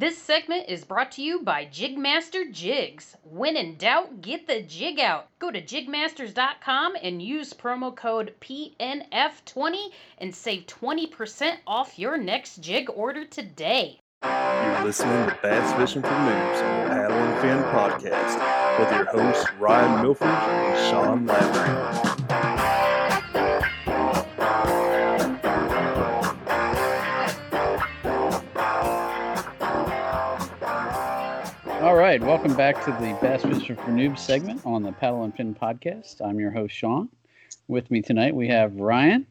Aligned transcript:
This 0.00 0.16
segment 0.16 0.64
is 0.66 0.82
brought 0.82 1.12
to 1.12 1.22
you 1.22 1.42
by 1.42 1.66
Jigmaster 1.66 2.50
Jigs. 2.50 3.18
When 3.22 3.54
in 3.54 3.76
doubt, 3.76 4.22
get 4.22 4.46
the 4.46 4.62
jig 4.62 4.98
out. 4.98 5.28
Go 5.38 5.50
to 5.50 5.60
jigmasters.com 5.60 6.96
and 7.02 7.20
use 7.20 7.52
promo 7.52 7.94
code 7.94 8.32
PNF20 8.40 9.88
and 10.16 10.34
save 10.34 10.64
20% 10.64 11.56
off 11.66 11.98
your 11.98 12.16
next 12.16 12.62
jig 12.62 12.88
order 12.88 13.26
today. 13.26 14.00
You're 14.24 14.84
listening 14.84 15.28
to 15.28 15.38
Bass 15.42 15.70
Fishing 15.74 16.00
for 16.00 16.08
Noobs 16.08 16.62
on 16.62 16.84
the 16.84 16.88
Paddle 16.88 17.18
and 17.18 17.40
Fin 17.42 17.62
podcast 17.64 18.78
with 18.78 18.90
your 18.90 19.04
hosts 19.04 19.52
Ryan 19.58 20.00
Milford 20.00 20.28
and 20.28 20.90
Sean 20.90 21.26
Lavery. 21.26 22.09
All 31.90 31.96
right, 31.96 32.22
welcome 32.22 32.54
back 32.54 32.84
to 32.84 32.92
the 32.92 33.18
Bass 33.20 33.42
Fishing 33.42 33.74
for 33.74 33.90
Noobs 33.90 34.20
segment 34.20 34.64
on 34.64 34.84
the 34.84 34.92
Paddle 34.92 35.24
and 35.24 35.34
Fin 35.34 35.56
podcast. 35.56 36.24
I'm 36.24 36.38
your 36.38 36.52
host 36.52 36.72
Sean. 36.72 37.08
With 37.66 37.90
me 37.90 38.00
tonight 38.00 38.32
we 38.32 38.46
have 38.46 38.76
Ryan. 38.76 39.26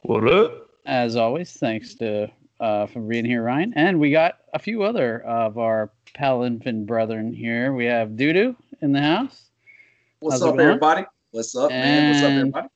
What 0.00 0.26
up? 0.26 0.68
As 0.84 1.14
always, 1.14 1.52
thanks 1.52 1.94
to 1.94 2.28
uh, 2.58 2.86
for 2.86 2.98
being 2.98 3.24
here, 3.24 3.44
Ryan. 3.44 3.72
And 3.76 4.00
we 4.00 4.10
got 4.10 4.38
a 4.52 4.58
few 4.58 4.82
other 4.82 5.20
of 5.20 5.58
our 5.58 5.92
Paddle 6.12 6.42
and 6.42 6.60
Fin 6.60 6.86
brethren 6.86 7.32
here. 7.32 7.72
We 7.72 7.84
have 7.84 8.08
Dudu 8.08 8.56
in 8.80 8.90
the 8.90 9.00
house. 9.00 9.50
What's 10.18 10.42
How's 10.42 10.54
up, 10.54 10.58
everybody? 10.58 11.04
What's 11.30 11.54
up, 11.54 11.70
man? 11.70 12.14
What's 12.14 12.24
up, 12.24 12.30
everybody? 12.32 12.68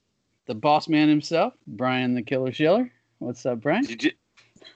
The 0.47 0.55
boss 0.55 0.87
man 0.87 1.09
himself, 1.09 1.53
Brian 1.67 2.15
the 2.15 2.23
Killer 2.23 2.53
Schiller. 2.53 2.93
What's 3.19 3.45
up, 3.45 3.61
Brian? 3.61 3.83
Did 3.87 4.05
you, 4.05 4.13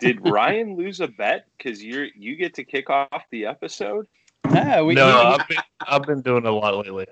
did 0.01 0.29
Ryan 0.29 0.77
lose 0.77 0.99
a 0.99 1.07
bet 1.07 1.47
because 1.57 1.85
you're 1.85 2.09
you 2.17 2.35
get 2.35 2.55
to 2.55 2.65
kick 2.65 2.91
off 2.91 3.23
the 3.31 3.47
episode? 3.47 4.09
Ah, 4.45 4.83
we, 4.83 4.95
no, 4.95 5.07
he- 5.07 5.13
I've 5.13 5.49
been 5.49 5.59
I've 5.81 6.03
been 6.03 6.23
doing 6.23 6.47
a 6.47 6.51
lot 6.51 6.77
lately. 6.77 7.07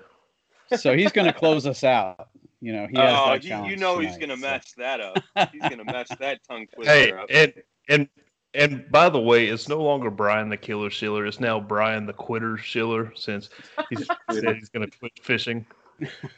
so 0.77 0.95
he's 0.95 1.11
going 1.11 1.27
to 1.27 1.33
close 1.33 1.65
us 1.65 1.83
out. 1.83 2.29
You 2.61 2.73
know, 2.73 2.87
he 2.91 2.97
has 2.97 3.17
oh, 3.17 3.25
that 3.29 3.43
you, 3.43 3.49
challenge 3.49 3.71
you 3.71 3.77
know 3.77 3.99
he's 3.99 4.17
gonna 4.17 4.35
so. 4.35 4.41
mess 4.41 4.73
that 4.77 4.99
up. 4.99 5.17
He's 5.53 5.61
gonna 5.61 5.85
mess 5.85 6.09
that 6.19 6.41
tongue 6.45 6.67
twister 6.75 6.91
Hey, 6.93 7.11
up. 7.13 7.25
and 7.29 7.53
and 7.87 8.09
and 8.53 8.91
by 8.91 9.07
the 9.09 9.19
way, 9.19 9.45
it's 9.47 9.69
no 9.69 9.81
longer 9.81 10.09
Brian 10.09 10.49
the 10.49 10.57
Killer 10.57 10.89
Schiller. 10.89 11.25
It's 11.25 11.39
now 11.39 11.59
Brian 11.59 12.05
the 12.05 12.11
Quitter 12.13 12.57
Schiller 12.57 13.13
since 13.15 13.49
he's 13.89 14.05
said 14.31 14.55
he's 14.57 14.69
going 14.69 14.89
to 14.89 14.97
quit 14.97 15.13
fishing. 15.21 15.65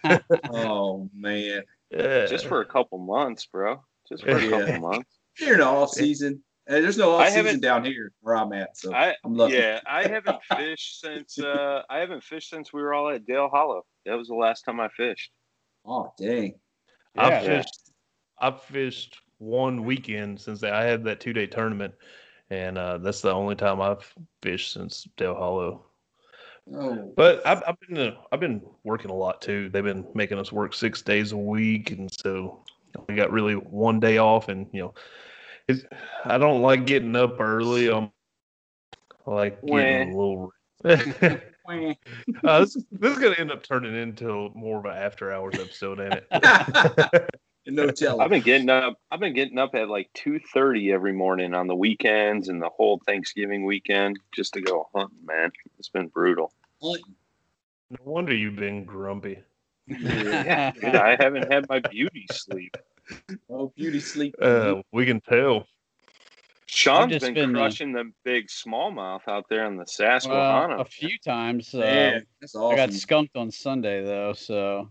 Oh 0.50 1.10
man, 1.14 1.64
Yeah. 1.92 2.26
Just 2.26 2.46
for 2.48 2.62
a 2.62 2.66
couple 2.66 2.98
months, 3.00 3.46
bro. 3.46 3.84
Just 4.10 4.24
for 4.24 4.32
a 4.38 4.50
couple 4.50 4.80
months. 4.80 5.10
you're 5.40 5.54
in 5.54 5.60
the 5.60 5.66
off 5.66 5.92
season. 5.92 6.44
And 6.72 6.82
there's 6.86 6.98
no 6.98 7.18
I 7.18 7.28
off 7.28 7.34
season 7.34 7.60
down 7.60 7.84
here 7.84 8.14
where 8.22 8.38
I'm 8.38 8.54
at, 8.54 8.78
so 8.78 8.94
I 8.94 9.14
I'm 9.26 9.36
lucky. 9.36 9.56
yeah, 9.56 9.82
I 9.86 10.08
haven't 10.08 10.42
fished 10.58 11.02
since 11.02 11.38
uh 11.38 11.82
I 11.90 12.00
haven't 12.00 12.24
fished 12.24 12.50
since 12.50 12.72
we 12.72 12.82
were 12.82 12.94
all 12.94 13.10
at 13.10 13.26
Dale 13.26 13.50
Hollow. 13.52 13.84
That 14.06 14.18
was 14.18 14.30
the 14.30 14.36
last 14.36 14.64
time 14.64 14.80
I 14.80 14.88
fished. 14.88 15.32
Oh 15.86 16.14
dang. 16.18 16.56
I 17.18 17.28
Yeah. 17.28 17.42
fished. 17.42 17.92
I've 18.40 18.62
fished 18.64 19.20
one 19.40 19.84
weekend 19.84 20.40
since 20.40 20.64
I 20.64 20.84
had 20.84 21.04
that 21.04 21.20
two 21.20 21.34
day 21.34 21.46
tournament, 21.46 21.94
and 22.50 22.78
uh, 22.78 23.00
that's 23.00 23.20
the 23.20 23.34
only 23.34 23.56
time 23.56 23.82
I've 23.82 24.10
fished 24.42 24.72
since 24.72 25.06
Dale 25.18 25.36
Hollow. 25.36 25.86
Oh, 26.74 27.12
But 27.18 27.46
I've, 27.46 27.64
I've 27.68 27.80
been 27.82 27.98
uh, 27.98 28.16
I've 28.32 28.40
been 28.40 28.62
working 28.86 29.12
a 29.12 29.16
lot 29.16 29.42
too. 29.42 29.68
They've 29.68 29.84
been 29.84 30.08
making 30.14 30.40
us 30.40 30.54
work 30.54 30.74
six 30.74 31.02
days 31.02 31.34
a 31.34 31.38
week, 31.38 31.92
and 31.92 32.10
so 32.22 32.64
we 33.10 33.16
got 33.16 33.32
really 33.32 33.56
one 33.56 34.00
day 34.00 34.20
off. 34.20 34.48
And 34.48 34.68
you 34.72 34.84
know, 34.84 34.94
it's, 35.68 35.84
I 36.26 36.38
don't 36.38 36.62
like 36.62 36.86
getting 36.86 37.16
up 37.16 37.40
early. 37.40 37.90
I'm 37.90 38.12
I 39.28 39.32
like 39.32 39.62
getting 39.62 40.14
a 40.14 40.18
little. 40.18 40.54
Uh, 42.44 42.60
this, 42.62 42.74
this 42.92 43.14
is 43.14 43.20
gonna 43.20 43.36
end 43.38 43.52
up 43.52 43.64
turning 43.64 43.96
into 43.96 44.50
more 44.56 44.80
of 44.80 44.86
an 44.86 44.92
after 44.92 45.32
hours 45.32 45.56
episode, 45.56 46.00
ain't 46.00 46.22
it? 46.32 47.30
no 47.68 47.92
telling. 47.92 48.22
I've 48.22 48.30
been 48.30 48.42
getting 48.42 48.70
up 48.70 49.00
I've 49.10 49.20
been 49.20 49.34
getting 49.34 49.58
up 49.58 49.76
at 49.76 49.88
like 49.88 50.10
two 50.14 50.40
thirty 50.54 50.92
every 50.92 51.14
morning 51.14 51.54
on 51.54 51.68
the 51.68 51.76
weekends 51.76 52.50
and 52.50 52.62
the 52.62 52.70
whole 52.70 53.00
Thanksgiving 53.06 53.64
weekend 53.64 54.20
just 54.34 54.54
to 54.56 54.62
go 54.62 54.90
hunting, 54.94 55.26
man. 55.26 55.52
It's 55.78 55.88
been 55.88 56.08
brutal. 56.08 56.52
no 56.82 56.98
wonder 58.04 58.36
you've 58.36 58.56
been 58.56 58.84
grumpy. 58.84 59.40
Yeah, 59.88 60.72
dude, 60.72 60.84
I 60.96 61.16
haven't 61.20 61.52
had 61.52 61.68
my 61.70 61.80
beauty 61.80 62.28
sleep. 62.32 62.76
oh, 63.50 63.74
beauty 63.76 64.00
sleep. 64.00 64.36
Uh, 64.42 64.76
we 64.92 65.06
can 65.06 65.22
tell. 65.22 65.66
Sean's 66.74 67.12
just 67.12 67.26
been, 67.26 67.34
been, 67.34 67.54
crushing 67.54 67.92
the 67.92 68.12
big 68.24 68.48
smallmouth 68.48 69.28
out 69.28 69.46
there 69.50 69.66
on 69.66 69.76
the 69.76 69.86
well, 70.26 70.80
a 70.80 70.86
few 70.86 71.18
times. 71.20 71.76
Uh, 71.76 71.80
Man, 71.80 72.26
that's 72.40 72.56
I 72.56 72.76
got 72.78 72.94
skunked 72.94 73.36
on 73.36 73.52
Sunday 73.52 74.06
though, 74.06 74.32
so 74.32 74.90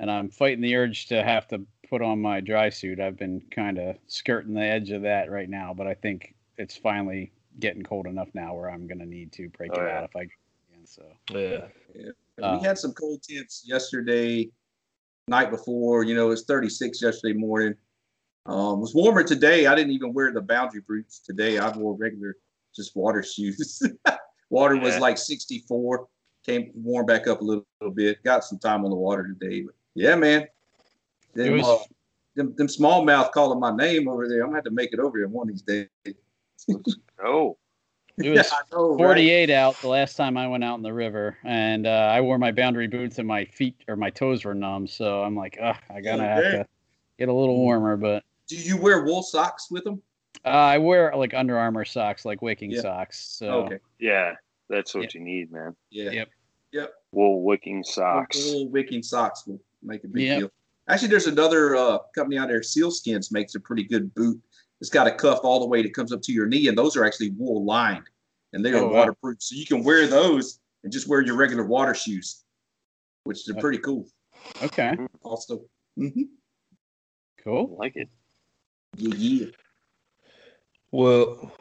and 0.00 0.10
I'm 0.10 0.28
fighting 0.28 0.60
the 0.60 0.74
urge 0.74 1.06
to 1.06 1.22
have 1.22 1.46
to 1.48 1.64
put 1.88 2.02
on 2.02 2.20
my 2.20 2.40
dry 2.40 2.68
suit. 2.68 2.98
I've 2.98 3.16
been 3.16 3.42
kind 3.52 3.78
of 3.78 3.96
skirting 4.08 4.54
the 4.54 4.62
edge 4.62 4.90
of 4.90 5.02
that 5.02 5.30
right 5.30 5.48
now, 5.48 5.72
but 5.72 5.86
I 5.86 5.94
think 5.94 6.34
it's 6.58 6.76
finally 6.76 7.30
getting 7.60 7.82
cold 7.82 8.06
enough 8.06 8.28
now 8.34 8.54
where 8.54 8.68
I'm 8.68 8.88
gonna 8.88 9.06
need 9.06 9.30
to 9.32 9.48
break 9.50 9.70
Oh, 9.74 9.80
it 9.80 9.86
yeah. 9.86 9.98
out 9.98 10.04
if 10.04 10.16
I 10.16 10.24
can. 10.24 10.84
So 10.84 11.04
Yeah. 11.30 11.66
Uh, 12.42 12.58
we 12.58 12.66
had 12.66 12.78
some 12.78 12.92
cold 12.92 13.22
temps 13.22 13.62
yesterday, 13.66 14.50
night 15.28 15.50
before. 15.50 16.04
You 16.04 16.14
know, 16.14 16.26
it 16.26 16.30
was 16.30 16.44
36 16.44 17.00
yesterday 17.02 17.34
morning. 17.34 17.74
Um, 18.46 18.78
it 18.78 18.80
was 18.80 18.94
warmer 18.94 19.22
today. 19.22 19.66
I 19.66 19.74
didn't 19.74 19.92
even 19.92 20.12
wear 20.12 20.32
the 20.32 20.40
boundary 20.40 20.82
boots 20.86 21.20
today. 21.20 21.58
I 21.58 21.70
wore 21.76 21.94
regular, 21.94 22.36
just 22.74 22.96
water 22.96 23.22
shoes. 23.34 23.82
water 24.50 24.76
was 24.76 24.98
like 24.98 25.18
64. 25.18 26.06
Came 26.44 26.70
warm 26.74 27.06
back 27.06 27.26
up 27.26 27.42
a 27.42 27.44
little, 27.44 27.66
little 27.80 27.94
bit. 27.94 28.22
Got 28.24 28.44
some 28.44 28.58
time 28.58 28.84
on 28.84 28.90
the 28.90 28.96
water 28.96 29.28
today. 29.28 29.62
But 29.62 29.74
yeah, 29.94 30.16
man. 30.16 30.46
Them, 31.34 31.58
was 31.58 31.66
uh, 31.66 31.84
them, 32.34 32.54
them 32.56 32.66
smallmouth 32.66 33.30
calling 33.32 33.60
my 33.60 33.74
name 33.74 34.08
over 34.08 34.28
there. 34.28 34.40
I'm 34.40 34.48
gonna 34.48 34.56
have 34.56 34.64
to 34.64 34.70
make 34.70 34.92
it 34.92 34.98
over 34.98 35.18
here 35.18 35.28
one 35.28 35.48
of 35.48 35.54
these 35.54 35.62
days. 35.62 36.14
oh, 37.24 37.56
it 38.24 38.30
was 38.36 38.50
I 38.52 38.60
know, 38.72 38.90
right? 38.90 38.98
48 38.98 39.50
out 39.50 39.80
the 39.80 39.88
last 39.88 40.16
time 40.16 40.36
I 40.36 40.46
went 40.48 40.64
out 40.64 40.76
in 40.76 40.82
the 40.82 40.92
river, 40.92 41.36
and 41.44 41.86
uh, 41.86 42.10
I 42.12 42.20
wore 42.20 42.38
my 42.38 42.52
boundary 42.52 42.86
boots 42.86 43.18
and 43.18 43.26
my 43.26 43.44
feet 43.44 43.76
or 43.88 43.96
my 43.96 44.10
toes 44.10 44.44
were 44.44 44.54
numb. 44.54 44.86
So 44.86 45.22
I'm 45.22 45.36
like, 45.36 45.58
Ugh, 45.60 45.76
I 45.88 46.00
gotta 46.00 46.22
Oh, 46.22 46.26
have 46.26 46.44
to 46.52 46.66
get 47.18 47.28
a 47.28 47.32
little 47.32 47.56
warmer. 47.58 47.96
But 47.96 48.24
Do 48.48 48.56
you 48.56 48.76
wear 48.76 49.04
wool 49.04 49.22
socks 49.22 49.70
with 49.70 49.84
them? 49.84 50.02
uh, 50.44 50.48
I 50.48 50.78
wear 50.78 51.12
like 51.16 51.34
Under 51.34 51.58
Armour 51.58 51.84
socks, 51.84 52.24
like 52.24 52.40
waking 52.42 52.70
Yeah. 52.70 52.82
socks. 52.82 53.18
So 53.20 53.64
Okay. 53.64 53.78
yeah, 53.98 54.34
that's 54.68 54.94
what 54.94 55.02
Yeah. 55.14 55.18
you 55.18 55.24
need, 55.24 55.52
man. 55.52 55.74
Yeah. 55.90 56.10
Yep. 56.10 56.28
Yep. 56.72 56.92
Wool 57.12 57.42
wicking 57.42 57.82
socks. 57.82 58.36
Wool 58.52 58.68
wicking 58.70 59.02
socks 59.02 59.46
will 59.46 59.60
make 59.82 60.04
a 60.04 60.08
big 60.08 60.22
Yep. 60.22 60.38
deal. 60.38 60.50
Actually, 60.88 61.08
there's 61.08 61.26
another 61.26 61.76
uh, 61.76 61.98
company 62.14 62.36
out 62.38 62.48
there, 62.48 62.60
SealSkinz, 62.60 63.30
makes 63.32 63.54
a 63.54 63.60
pretty 63.60 63.84
good 63.84 64.12
boot. 64.14 64.40
It's 64.80 64.90
got 64.90 65.06
a 65.06 65.12
cuff 65.12 65.40
all 65.44 65.60
the 65.60 65.66
way 65.66 65.82
that 65.82 65.92
comes 65.94 66.12
up 66.12 66.22
to 66.22 66.32
your 66.32 66.46
knee, 66.46 66.66
and 66.68 66.76
those 66.78 66.96
are 66.96 67.04
actually 67.04 67.30
wool 67.30 67.64
lined, 67.64 68.08
and 68.52 68.64
they 68.64 68.72
are 68.72 68.78
Oh, 68.82 68.88
wow. 68.88 68.98
waterproof. 68.98 69.36
So 69.40 69.54
you 69.56 69.66
can 69.66 69.84
wear 69.84 70.06
those 70.06 70.60
and 70.82 70.92
just 70.92 71.08
wear 71.08 71.20
your 71.22 71.36
regular 71.36 71.64
water 71.64 71.94
shoes, 71.94 72.44
which 73.24 73.48
is 73.48 73.54
pretty 73.60 73.78
cool. 73.78 74.06
okay, 74.62 74.96
Also, 75.22 75.62
hmm 75.96 76.08
cool. 77.42 77.76
I 77.78 77.84
like 77.84 77.96
it. 77.96 78.08
yeah, 78.96 79.14
yeah. 79.16 79.46
Well, 80.92 81.52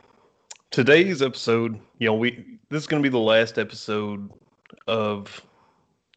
today's 0.72 1.22
episode, 1.22 1.80
you 2.00 2.08
know, 2.08 2.16
we 2.16 2.60
this 2.70 2.82
is 2.82 2.88
going 2.88 3.02
to 3.02 3.08
be 3.08 3.12
the 3.12 3.18
last 3.20 3.58
episode 3.58 4.30
of 4.88 5.42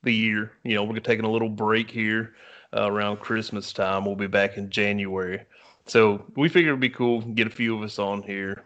the 0.03 0.15
year. 0.15 0.53
You 0.65 0.77
know, 0.77 0.85
we're 0.85 0.99
taking 1.01 1.25
a 1.25 1.31
little 1.31 1.49
break 1.49 1.91
here 1.91 2.35
uh, 2.75 2.91
around 2.91 3.19
Christmas 3.21 3.73
time. 3.73 4.05
We'll 4.05 4.17
be 4.17 4.27
back 4.27 4.57
in 4.57 4.71
January. 4.71 5.43
So 5.87 6.25
we 6.37 6.49
figured 6.49 6.71
it'd 6.71 6.81
be 6.81 6.89
cool 6.89 7.23
to 7.23 7.29
get 7.29 7.47
a 7.47 7.51
few 7.51 7.77
of 7.77 7.83
us 7.83 7.99
on 7.99 8.23
here 8.23 8.65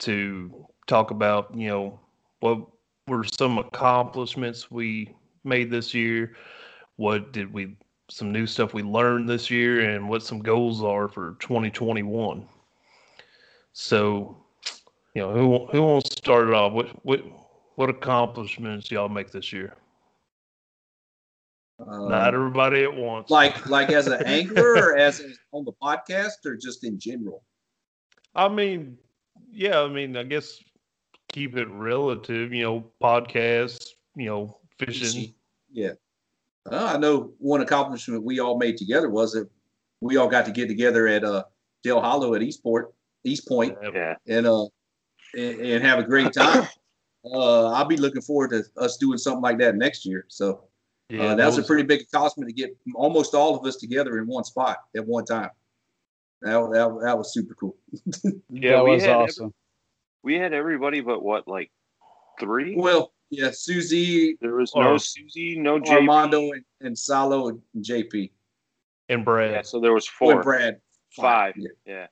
to 0.00 0.66
talk 0.86 1.10
about, 1.10 1.54
you 1.54 1.68
know, 1.68 2.00
what 2.40 2.66
were 3.06 3.24
some 3.24 3.58
accomplishments 3.58 4.70
we 4.70 5.14
made 5.44 5.70
this 5.70 5.94
year, 5.94 6.36
what 6.96 7.32
did 7.32 7.52
we 7.52 7.76
some 8.10 8.30
new 8.32 8.46
stuff 8.46 8.74
we 8.74 8.82
learned 8.82 9.28
this 9.28 9.50
year, 9.50 9.90
and 9.90 10.08
what 10.08 10.22
some 10.22 10.40
goals 10.40 10.82
are 10.82 11.08
for 11.08 11.36
2021. 11.40 12.46
So, 13.72 14.36
you 15.14 15.22
know, 15.22 15.32
who 15.32 15.66
who 15.66 15.82
wants 15.82 16.10
to 16.10 16.16
start 16.16 16.48
it 16.48 16.54
off? 16.54 16.72
What 16.72 16.88
what 17.04 17.22
what 17.76 17.90
accomplishments 17.90 18.90
y'all 18.90 19.08
make 19.08 19.30
this 19.30 19.52
year? 19.52 19.74
Um, 21.80 22.08
Not 22.08 22.34
everybody 22.34 22.84
at 22.84 22.94
once. 22.94 23.30
like 23.30 23.66
like 23.68 23.90
as 23.90 24.06
an 24.06 24.22
anchor 24.26 24.90
or 24.90 24.96
as 24.98 25.22
on 25.52 25.64
the 25.64 25.72
podcast 25.72 26.44
or 26.46 26.56
just 26.56 26.84
in 26.84 26.98
general. 26.98 27.42
I 28.34 28.48
mean, 28.48 28.98
yeah, 29.50 29.80
I 29.80 29.88
mean, 29.88 30.16
I 30.16 30.24
guess 30.24 30.62
keep 31.34 31.56
it 31.56 31.68
relative. 31.68 32.52
You 32.52 32.62
know, 32.62 32.90
podcasts. 33.02 33.88
You 34.16 34.26
know, 34.26 34.58
fishing. 34.78 35.34
Yeah. 35.72 35.92
Uh, 36.70 36.92
I 36.94 36.98
know 36.98 37.32
one 37.38 37.60
accomplishment 37.60 38.22
we 38.22 38.38
all 38.38 38.56
made 38.56 38.76
together 38.76 39.10
was 39.10 39.32
that 39.32 39.48
we 40.00 40.16
all 40.16 40.28
got 40.28 40.46
to 40.46 40.52
get 40.52 40.68
together 40.68 41.08
at 41.08 41.24
uh, 41.24 41.42
Dale 41.82 42.00
Hollow 42.00 42.34
at 42.34 42.42
Eastport, 42.42 42.94
East 43.24 43.46
Point, 43.48 43.76
Yeah. 43.92 44.14
and 44.26 44.46
uh 44.46 44.66
and, 45.36 45.60
and 45.60 45.84
have 45.84 45.98
a 45.98 46.04
great 46.04 46.32
time. 46.32 46.68
uh, 47.24 47.72
I'll 47.72 47.84
be 47.84 47.96
looking 47.96 48.22
forward 48.22 48.50
to 48.50 48.64
us 48.80 48.96
doing 48.96 49.18
something 49.18 49.42
like 49.42 49.58
that 49.58 49.74
next 49.74 50.06
year. 50.06 50.26
So 50.28 50.64
Yeah, 51.10 51.24
uh, 51.24 51.34
that, 51.34 51.46
was, 51.46 51.58
a 51.58 51.64
pretty 51.64 51.82
big 51.82 52.02
accomplishment 52.02 52.48
to 52.48 52.54
get 52.54 52.70
almost 52.94 53.34
all 53.34 53.56
of 53.56 53.66
us 53.66 53.76
together 53.76 54.18
in 54.18 54.26
one 54.28 54.44
spot 54.44 54.78
at 54.96 55.04
one 55.04 55.24
time. 55.24 55.50
That, 56.42 56.52
that, 56.72 57.00
that 57.02 57.18
was 57.18 57.34
super 57.34 57.54
cool. 57.54 57.76
Yeah, 58.48 58.76
that 58.76 58.84
was 58.84 59.02
had 59.02 59.10
every- 59.10 59.24
awesome. 59.24 59.54
We 60.24 60.34
had 60.36 60.54
everybody 60.54 61.00
but 61.02 61.22
what, 61.22 61.46
like 61.46 61.70
three? 62.40 62.74
Well, 62.76 63.12
yeah, 63.30 63.50
Susie, 63.52 64.38
there 64.40 64.54
was 64.56 64.72
no 64.74 64.96
Susie, 64.96 65.58
no 65.58 65.78
JP. 65.78 65.88
Armando, 65.96 66.50
and, 66.52 66.64
and 66.80 66.98
Salo 66.98 67.48
and 67.48 67.60
JP. 67.80 68.30
and 69.10 69.24
Brad. 69.24 69.50
Yeah, 69.52 69.62
so 69.62 69.80
there 69.80 69.92
was 69.92 70.08
Well, 70.20 70.32
four. 70.32 70.42
Brad. 70.42 70.80
Five. 71.14 71.54
Yeah, 71.56 71.68
Yeah. 71.86 72.06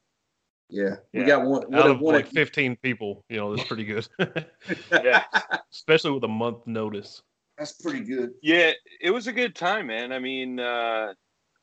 yeah. 0.68 0.94
We 1.12 1.20
Yeah. 1.20 1.26
got 1.26 1.46
one. 1.46 1.74
out 1.74 1.90
of 1.90 2.00
one 2.00 2.14
like 2.14 2.28
15 2.28 2.76
people, 2.76 3.24
you 3.28 3.38
know, 3.38 3.56
that's 3.56 3.66
pretty 3.66 3.84
good. 3.84 4.06
Yeah. 4.92 5.24
Especially 5.72 6.10
with 6.12 6.22
a 6.24 6.28
month 6.28 6.66
notice. 6.66 7.22
That's 7.58 7.72
pretty 7.80 8.00
good. 8.00 8.30
Yeah, 8.42 8.72
it 9.00 9.10
was 9.10 9.26
a 9.26 9.32
good 9.32 9.54
time, 9.56 9.86
man. 9.88 10.12
I 10.12 10.18
mean, 10.18 10.60
uh, 10.60 11.14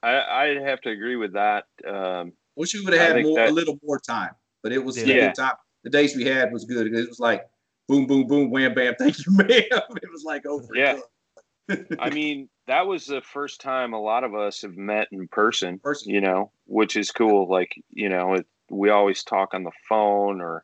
I 0.04 0.48
I'd 0.50 0.62
have 0.62 0.82
to 0.82 0.90
agree 0.90 1.16
with 1.16 1.34
that. 1.34 1.66
Um, 1.88 2.34
Wish 2.56 2.74
we 2.74 2.82
would 2.84 2.94
have 2.94 3.16
had 3.16 3.24
more, 3.24 3.36
that- 3.38 3.50
a 3.50 3.54
little 3.54 3.80
more 3.84 4.00
time, 4.00 4.32
but 4.64 4.72
it 4.74 4.84
was 4.84 4.98
Yeah. 4.98 5.14
a 5.16 5.28
good 5.28 5.36
time. 5.36 5.56
The 5.84 5.90
days 5.90 6.16
we 6.16 6.26
had 6.26 6.52
was 6.52 6.66
good. 6.66 6.94
It 6.94 7.08
was 7.08 7.20
like 7.20 7.46
boom, 7.88 8.06
boom, 8.06 8.28
boom, 8.28 8.52
wham, 8.52 8.74
bam. 8.74 8.96
Thank 8.98 9.18
you, 9.20 9.26
ma'am. 9.34 9.48
It 9.50 10.12
was 10.12 10.24
like 10.24 10.46
over. 10.46 10.68
Yeah. 10.74 11.00
I 12.00 12.10
mean, 12.10 12.50
that 12.68 12.88
was 12.88 13.06
the 13.06 13.22
first 13.22 13.62
time 13.62 13.94
a 13.94 14.02
lot 14.02 14.24
of 14.24 14.34
us 14.34 14.62
have 14.62 14.76
met 14.76 15.08
in 15.12 15.28
person. 15.28 15.80
Person. 15.80 16.12
You 16.12 16.22
know, 16.22 16.52
which 16.66 16.96
is 16.96 17.12
cool. 17.12 17.50
Like, 17.50 17.76
you 17.90 18.10
know, 18.10 18.36
it, 18.36 18.46
we 18.70 18.90
always 18.90 19.24
talk 19.24 19.54
on 19.54 19.64
the 19.64 19.72
phone 19.88 20.42
or 20.42 20.64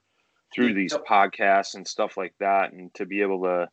through 0.54 0.74
these 0.74 0.94
Yep. 0.94 1.06
podcasts 1.06 1.76
and 1.76 1.88
stuff 1.88 2.18
like 2.18 2.34
that, 2.40 2.72
and 2.72 2.94
to 2.94 3.06
be 3.06 3.22
able 3.22 3.44
to 3.44 3.68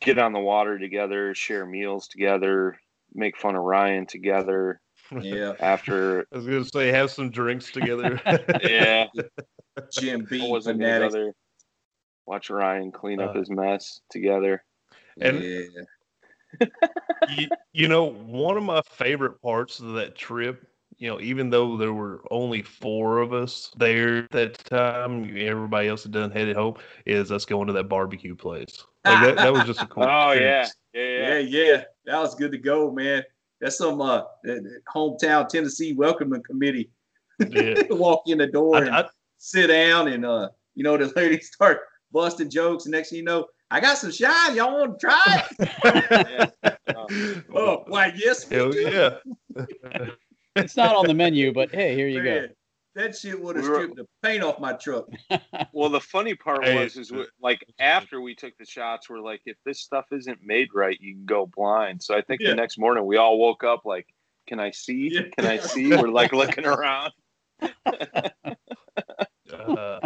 get 0.00 0.18
on 0.18 0.32
the 0.32 0.40
water 0.40 0.78
together, 0.78 1.34
share 1.34 1.64
meals 1.64 2.08
together, 2.08 2.78
make 3.14 3.38
fun 3.38 3.56
of 3.56 3.62
Ryan 3.62 4.06
together 4.06 4.80
yeah, 5.20 5.54
after. 5.60 6.26
I 6.32 6.36
was 6.36 6.46
gonna 6.46 6.64
say 6.64 6.88
have 6.88 7.10
some 7.10 7.30
drinks 7.30 7.70
together. 7.70 8.20
yeah, 8.62 9.06
Jim 9.92 10.26
B. 10.28 10.50
was 10.50 10.66
it 10.66 10.72
fanatics. 10.72 11.36
Watch 12.26 12.50
Ryan 12.50 12.90
clean 12.90 13.20
up 13.20 13.30
Uh, 13.30 13.38
his 13.40 13.50
mess 13.50 14.00
together. 14.10 14.64
And- 15.20 15.42
yeah, 15.42 16.66
you, 17.36 17.48
you 17.72 17.88
know, 17.88 18.04
one 18.04 18.56
of 18.56 18.62
my 18.62 18.80
favorite 18.82 19.40
parts 19.42 19.80
of 19.80 19.94
that 19.94 20.14
trip, 20.14 20.66
you 20.96 21.08
know, 21.08 21.20
even 21.20 21.50
though 21.50 21.76
there 21.76 21.92
were 21.92 22.22
only 22.30 22.62
four 22.62 23.18
of 23.18 23.32
us 23.32 23.72
there 23.76 24.18
at 24.18 24.30
that 24.30 24.58
time, 24.64 25.36
everybody 25.36 25.88
else 25.88 26.04
had 26.04 26.12
done 26.12 26.30
headed 26.30 26.56
home, 26.56 26.76
is 27.06 27.32
us 27.32 27.44
going 27.44 27.66
to 27.66 27.72
that 27.72 27.88
barbecue 27.88 28.34
place. 28.36 28.84
Like 29.04 29.22
that, 29.24 29.36
that 29.36 29.52
was 29.52 29.64
just 29.64 29.82
a 29.82 29.86
cool. 29.88 30.04
Oh 30.04 30.32
yeah, 30.32 30.68
yeah, 30.92 31.02
yeah, 31.02 31.38
yeah. 31.38 31.64
yeah. 31.64 31.84
That 32.06 32.20
was 32.20 32.34
good 32.34 32.52
to 32.52 32.58
go, 32.58 32.90
man. 32.92 33.24
That's 33.60 33.78
some 33.78 34.00
uh, 34.00 34.22
hometown 34.94 35.48
Tennessee 35.48 35.92
welcoming 35.92 36.42
committee. 36.42 36.90
Yeah. 37.48 37.74
Walk 37.90 38.22
in 38.26 38.38
the 38.38 38.46
door 38.46 38.76
and 38.76 38.90
I, 38.90 39.00
I, 39.00 39.08
sit 39.44 39.66
down, 39.66 40.08
and 40.08 40.24
uh, 40.24 40.48
you 40.74 40.82
know, 40.82 40.96
the 40.96 41.12
ladies 41.16 41.52
start 41.52 41.80
busting 42.12 42.50
jokes. 42.50 42.86
And 42.86 42.92
next 42.92 43.10
thing 43.10 43.18
you 43.18 43.24
know, 43.24 43.46
I 43.70 43.80
got 43.80 43.98
some 43.98 44.10
shine. 44.10 44.56
Y'all 44.56 44.72
want 44.78 44.98
to 44.98 45.06
try 45.06 45.42
it? 45.58 46.52
Oh, 46.96 47.06
oh, 47.54 47.84
why? 47.86 48.12
Yes, 48.16 48.48
we 48.48 48.56
do. 48.56 49.18
yeah. 49.56 50.06
It's 50.56 50.76
not 50.76 50.94
on 50.94 51.08
the 51.08 51.14
menu, 51.14 51.52
but 51.52 51.74
hey, 51.74 51.96
here 51.96 52.06
you 52.06 52.22
go. 52.22 52.46
That 52.94 53.16
shit 53.16 53.42
would 53.42 53.56
have 53.56 53.64
We 53.64 53.74
stripped 53.74 53.96
the 53.96 54.06
paint 54.22 54.44
off 54.44 54.60
my 54.60 54.74
truck. 54.74 55.06
Well, 55.72 55.88
the 55.88 55.98
funny 56.00 56.36
part 56.36 56.64
Hey, 56.64 56.78
was, 56.78 56.96
is 56.96 57.10
we- 57.10 57.26
like 57.42 57.64
after 57.80 58.20
we 58.20 58.36
took 58.36 58.56
the 58.56 58.64
shots, 58.64 59.10
we're 59.10 59.18
like, 59.18 59.40
if 59.46 59.56
this 59.66 59.80
stuff 59.80 60.04
isn't 60.12 60.38
made 60.44 60.68
right, 60.72 60.96
you 61.00 61.12
can 61.12 61.24
go 61.26 61.46
blind. 61.56 62.00
So 62.04 62.16
I 62.16 62.20
think 62.20 62.40
Yeah. 62.40 62.50
the 62.50 62.54
next 62.54 62.78
morning 62.78 63.04
we 63.04 63.16
all 63.16 63.36
woke 63.36 63.64
up 63.64 63.84
like, 63.84 64.06
can 64.46 64.60
I 64.60 64.70
see? 64.70 65.10
Yeah. 65.12 65.22
Can 65.36 65.44
I 65.46 65.58
see? 65.58 65.88
We're 65.88 66.06
like 66.06 66.32
looking 66.32 66.66
around. 66.66 67.12
Uh, 69.68 70.00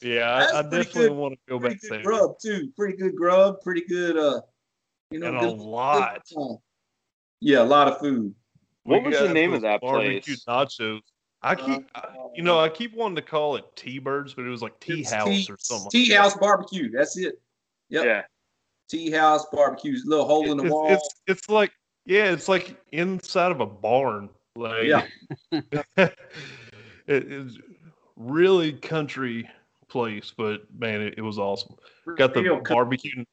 yeah, 0.00 0.46
I, 0.52 0.58
I 0.58 0.62
definitely 0.62 1.08
good- 1.08 1.12
want 1.12 1.34
to 1.34 1.38
go 1.48 1.58
pretty 1.60 1.74
back 1.76 1.82
good 1.82 1.90
there. 1.92 2.02
grub 2.02 2.38
too. 2.40 2.72
Pretty 2.76 2.96
good 2.96 3.14
grub. 3.16 3.60
Pretty 3.62 3.82
good. 3.88 4.16
Uh, 4.16 4.40
you 5.10 5.18
know, 5.20 5.28
and 5.28 5.36
a 5.38 5.50
lot. 5.50 6.22
good. 6.34 6.56
Yeah, 7.40 7.62
a 7.62 7.64
lot 7.64 7.88
of 7.88 7.98
food. 7.98 8.34
What 8.84 9.02
We 9.04 9.10
was 9.10 9.18
the 9.20 9.28
name 9.32 9.52
of 9.52 9.62
that 9.62 9.80
barbecue 9.80 10.20
place? 10.20 10.44
nachos. 10.48 11.00
I 11.42 11.54
keep, 11.54 11.86
I- 11.94 12.08
you 12.34 12.42
know, 12.42 12.58
I 12.60 12.68
keep 12.68 12.94
wanting 12.94 13.16
to 13.16 13.22
call 13.22 13.56
it 13.56 13.64
T 13.76 13.98
Birds, 13.98 14.34
but 14.34 14.44
it 14.44 14.48
was 14.48 14.62
like 14.62 14.78
Tea 14.80 15.02
House 15.02 15.28
Tea- 15.28 15.46
or 15.50 15.56
something. 15.58 15.90
Tea 15.90 16.10
House 16.12 16.36
Barbecue. 16.36 16.90
That's 16.90 17.16
it. 17.18 17.40
Yep. 17.90 18.04
Yeah. 18.04 18.22
Tea 18.88 19.10
House 19.10 19.44
Barbecue. 19.52 19.96
Little 20.04 20.26
hole 20.26 20.50
in 20.50 20.56
the 20.56 20.64
it's, 20.64 20.72
wall. 20.72 20.86
it's 20.92 21.08
it's 21.26 21.48
like 21.48 21.72
yeah, 22.06 22.32
it's 22.32 22.48
like 22.48 22.76
inside 22.92 23.52
of 23.52 23.60
a 23.60 23.66
barn. 23.66 24.28
Like 24.56 24.84
Yeah. 24.84 25.06
it 27.06 27.30
is 27.30 27.58
really 28.16 28.72
country 28.72 29.48
place, 29.88 30.32
but 30.36 30.62
man, 30.76 31.00
it, 31.00 31.14
it 31.18 31.22
was 31.22 31.38
awesome. 31.38 31.76
Got 32.16 32.34
the 32.34 32.62
barbecue, 32.68 33.24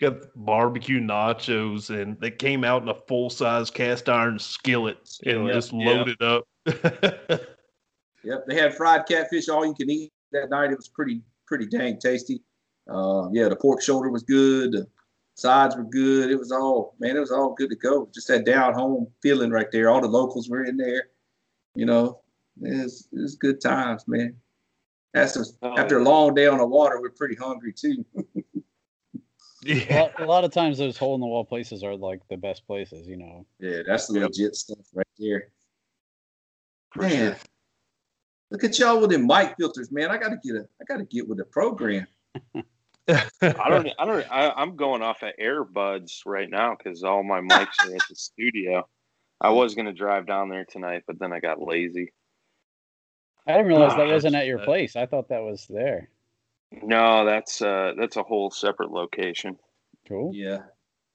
got 0.00 0.22
the 0.22 0.30
barbecue 0.36 1.00
nachos, 1.00 1.90
and 1.90 2.18
they 2.20 2.30
came 2.30 2.64
out 2.64 2.82
in 2.82 2.88
a 2.88 2.94
full 2.94 3.30
size 3.30 3.70
cast 3.70 4.08
iron 4.08 4.38
skillet 4.38 4.98
and 4.98 5.06
Skillet, 5.08 5.54
just 5.54 5.72
loaded 5.72 6.22
up. 6.22 6.46
Yep, 8.24 8.46
they 8.46 8.54
had 8.54 8.74
fried 8.74 9.06
catfish, 9.06 9.48
all 9.48 9.66
you 9.66 9.74
can 9.74 9.90
eat 9.90 10.12
that 10.32 10.50
night. 10.50 10.70
It 10.70 10.76
was 10.76 10.88
pretty 10.88 11.22
pretty 11.46 11.66
dang 11.66 11.98
tasty. 11.98 12.42
Uh, 12.88 13.28
yeah, 13.32 13.48
the 13.48 13.56
pork 13.56 13.82
shoulder 13.82 14.10
was 14.10 14.22
good. 14.22 14.72
The 14.72 14.86
sides 15.34 15.76
were 15.76 15.84
good. 15.84 16.30
It 16.30 16.36
was 16.36 16.52
all 16.52 16.94
man, 17.00 17.16
it 17.16 17.20
was 17.20 17.32
all 17.32 17.54
good 17.54 17.70
to 17.70 17.76
go. 17.76 18.08
Just 18.14 18.28
that 18.28 18.44
down 18.44 18.74
home 18.74 19.08
feeling 19.22 19.50
right 19.50 19.70
there. 19.72 19.90
All 19.90 20.00
the 20.00 20.08
locals 20.08 20.48
were 20.48 20.64
in 20.64 20.76
there. 20.76 21.08
You 21.74 21.86
know, 21.86 22.20
it 22.60 22.82
was, 22.82 23.08
it 23.12 23.20
was 23.20 23.36
good 23.36 23.60
times, 23.60 24.06
man. 24.06 24.36
That's 25.14 25.34
just, 25.34 25.58
Oh, 25.62 25.76
after 25.76 25.98
a 25.98 26.02
long 26.02 26.34
day 26.34 26.46
on 26.46 26.58
the 26.58 26.66
water, 26.66 27.00
we're 27.00 27.10
pretty 27.10 27.36
hungry 27.36 27.72
too. 27.72 28.04
A 29.64 29.74
yeah, 29.74 30.00
lot, 30.00 30.12
a 30.18 30.24
lot 30.24 30.44
of 30.44 30.52
times 30.52 30.78
those 30.78 30.98
hole 30.98 31.14
in 31.14 31.20
the 31.20 31.26
wall 31.26 31.44
places 31.44 31.84
are 31.84 31.94
like 31.94 32.20
the 32.28 32.36
best 32.36 32.66
places, 32.66 33.06
you 33.06 33.16
know. 33.16 33.46
Yeah, 33.60 33.82
that's 33.86 34.08
the 34.08 34.14
Yep. 34.14 34.30
legit 34.30 34.56
stuff 34.56 34.78
right 34.92 35.06
there. 35.18 35.48
For 36.92 37.02
man, 37.02 37.10
sure. 37.10 37.36
look 38.50 38.64
at 38.64 38.78
y'all 38.78 39.00
with 39.00 39.10
them 39.10 39.26
mic 39.26 39.54
filters, 39.58 39.92
man. 39.92 40.10
I 40.10 40.18
gotta 40.18 40.36
get 40.42 40.56
a, 40.56 40.66
I 40.80 40.84
gotta 40.84 41.04
get 41.04 41.28
with 41.28 41.38
the 41.38 41.44
program. 41.44 42.06
I 43.08 43.68
don't. 43.68 43.88
I 43.98 44.04
don't. 44.04 44.26
I, 44.30 44.50
I'm 44.50 44.76
going 44.76 45.02
off 45.02 45.22
at 45.22 45.38
AirBuds 45.38 46.22
right 46.26 46.48
now 46.50 46.76
because 46.76 47.04
all 47.04 47.22
my 47.22 47.40
mics 47.40 47.84
are 47.84 47.94
at 47.94 48.02
the 48.08 48.14
studio. 48.14 48.88
I 49.40 49.50
was 49.50 49.74
gonna 49.74 49.92
drive 49.92 50.26
down 50.26 50.48
there 50.48 50.64
tonight, 50.64 51.02
but 51.06 51.18
then 51.18 51.32
I 51.32 51.40
got 51.40 51.60
lazy. 51.60 52.12
I 53.46 53.52
didn't 53.52 53.66
realize 53.66 53.96
that 53.96 54.06
wasn't 54.06 54.36
at 54.36 54.46
your 54.46 54.58
that- 54.58 54.66
place. 54.66 54.94
I 54.96 55.06
thought 55.06 55.28
that 55.28 55.42
was 55.42 55.66
there. 55.68 56.08
No, 56.82 57.24
that's 57.26 57.60
uh 57.60 57.92
that's 57.98 58.16
a 58.16 58.22
whole 58.22 58.50
separate 58.50 58.90
location. 58.90 59.58
Cool. 60.08 60.32
Yeah, 60.34 60.60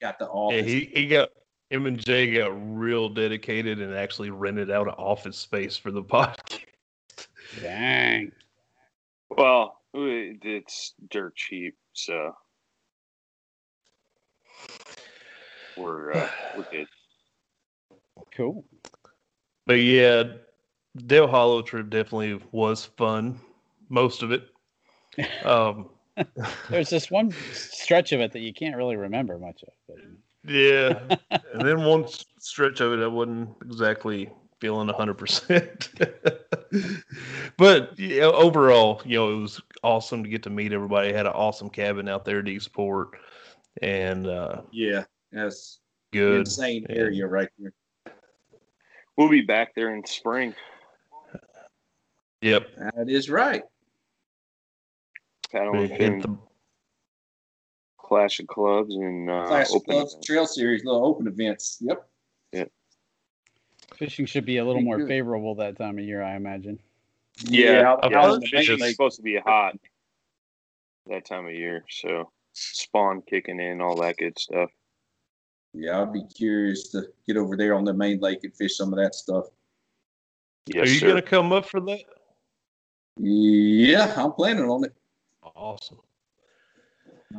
got 0.02 0.20
the 0.20 0.26
Yeah, 0.26 0.32
office. 0.32 0.66
he, 0.66 0.82
he 0.94 1.08
got 1.08 1.30
him 1.72 1.86
and 1.88 1.98
Jay 1.98 2.32
got 2.32 2.52
real 2.78 3.10
dedicated 3.10 3.80
and 3.82 3.94
actually 3.96 4.30
rented 4.30 4.70
out 4.70 4.88
an 4.88 4.94
office 4.94 5.38
space 5.38 5.76
for 5.76 5.92
the 5.92 6.04
podcast. 6.04 6.66
Dang. 7.62 8.32
Well, 9.30 9.82
it's 9.94 10.94
dirt 11.10 11.36
cheap, 11.36 11.76
so 11.94 12.34
we're 15.76 16.12
uh, 16.14 16.30
we're 16.56 16.66
good. 16.72 16.88
Cool. 18.36 18.66
But 19.66 19.76
yeah, 19.80 20.24
Dale 21.06 21.28
Hollow 21.28 21.62
trip 21.62 21.90
definitely 21.90 22.40
was 22.52 22.86
fun. 22.86 23.40
Most 23.90 24.24
of 24.24 24.32
it. 24.32 24.50
Um, 25.44 25.90
There's 26.70 26.90
this 26.90 27.12
one 27.12 27.32
stretch 27.52 28.12
of 28.12 28.22
it 28.22 28.32
that 28.34 28.40
you 28.40 28.54
can't 28.54 28.76
really 28.76 28.96
remember 28.96 29.38
much 29.38 29.64
of. 29.64 29.74
But, 29.88 30.52
yeah, 30.52 31.00
and 31.54 31.62
then 31.68 31.84
one 31.84 32.06
stretch 32.40 32.80
of 32.80 32.94
it, 32.94 33.04
I 33.04 33.08
wasn't 33.08 33.50
exactly 33.64 34.30
feeling 34.60 34.88
hundred 34.90 35.16
percent. 35.16 35.90
But 37.58 37.98
yeah, 37.98 38.26
overall, 38.26 39.02
you 39.06 39.18
know, 39.18 39.32
it 39.32 39.42
was 39.42 39.62
awesome 39.84 40.24
to 40.24 40.30
get 40.30 40.44
to 40.44 40.50
meet 40.50 40.74
everybody. 40.74 41.14
Had 41.14 41.26
an 41.26 41.32
awesome 41.32 41.70
cabin 41.70 42.08
out 42.10 42.26
there 42.26 42.40
at 42.40 42.48
Eastport, 42.48 43.18
and 43.82 44.28
uh, 44.28 44.62
Yeah, 44.72 45.06
that's 45.32 45.80
good. 46.12 46.42
insane 46.42 46.86
Yeah. 46.90 46.96
area 46.96 47.26
right 47.26 47.50
there. 47.58 47.74
We'll 49.18 49.30
be 49.30 49.42
back 49.42 49.74
there 49.76 49.96
in 49.96 50.06
spring. 50.06 50.54
Yep. 52.42 52.68
That 52.96 53.10
is 53.10 53.30
right. 53.30 53.64
Paddle 55.52 55.74
We 55.74 55.84
and 55.86 55.92
hit 55.92 56.22
the 56.24 56.38
Clash 57.98 58.40
of 58.40 58.48
Clubs 58.48 58.94
and 58.96 59.30
uh, 59.30 59.48
Clash 59.48 59.70
of 59.70 59.76
open. 59.78 59.94
Clubs 59.94 60.14
event. 60.14 60.26
Trail 60.26 60.46
Series, 60.46 60.86
little 60.86 61.06
open 61.06 61.28
events. 61.28 61.78
Yep. 61.82 62.08
Yep. 62.54 62.72
Fishing 63.96 64.26
should 64.26 64.46
be 64.46 64.58
a 64.58 64.62
little 64.66 64.76
Pretty 64.82 64.86
more 64.86 64.98
good. 65.00 65.08
favorable 65.08 65.56
that 65.56 65.78
time 65.78 65.98
of 65.98 66.04
year, 66.06 66.22
I 66.22 66.36
imagine. 66.36 66.80
Yeah, 67.46 67.82
out- 67.90 68.00
yeah, 68.10 68.18
out 68.20 68.28
the 68.30 68.34
in 68.36 68.40
the 68.42 68.48
fish 68.48 68.68
main 68.70 68.76
is 68.76 68.82
lake. 68.82 68.92
supposed 68.92 69.16
to 69.18 69.22
be 69.24 69.38
hot 69.38 69.76
that 71.08 71.26
time 71.26 71.46
of 71.48 71.54
year, 71.54 71.86
so 71.90 72.30
spawn 72.54 73.22
kicking 73.28 73.60
in, 73.60 73.80
all 73.82 73.96
that 74.02 74.18
good 74.18 74.38
stuff. 74.38 74.70
Yeah, 75.74 76.02
I'd 76.02 76.14
be 76.14 76.24
curious 76.36 76.90
to 76.90 77.04
get 77.28 77.38
over 77.38 77.56
there 77.56 77.76
on 77.76 77.84
the 77.86 77.94
main 77.94 78.20
lake 78.20 78.40
and 78.44 78.54
fish 78.56 78.76
some 78.78 78.92
of 78.92 79.00
that 79.00 79.14
stuff. 79.16 79.46
Yes, 80.66 80.88
Are 80.88 80.92
you 80.92 81.00
gonna 81.02 81.22
come 81.22 81.52
up 81.54 81.66
for 81.66 81.80
that? 81.82 82.00
Yeah, 83.20 84.14
I'm 84.18 84.32
planning 84.34 84.66
on 84.66 84.86
it. 84.86 84.94
Awesome. 85.56 86.00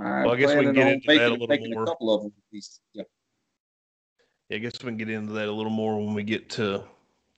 I'm 0.01 0.25
Well, 0.25 0.33
I 0.33 0.37
guess 0.37 0.55
we 0.55 0.65
can 0.65 0.75
get 0.75 0.89
into 0.93 1.07
that 1.17 1.31
a 1.31 1.35
little 1.35 1.49
more. 1.75 1.83
a 1.83 1.87
couple 1.87 2.15
of 2.15 2.23
them. 2.23 2.33
Yeah. 2.95 3.03
Yeah, 4.49 4.57
I 4.57 4.59
guess 4.59 4.73
we 4.83 4.89
can 4.89 4.97
get 4.97 5.11
into 5.11 5.33
that 5.35 5.49
a 5.49 5.53
little 5.53 5.71
more 5.71 5.97
when 6.05 6.15
we 6.15 6.23
get 6.23 6.49
to 6.51 6.85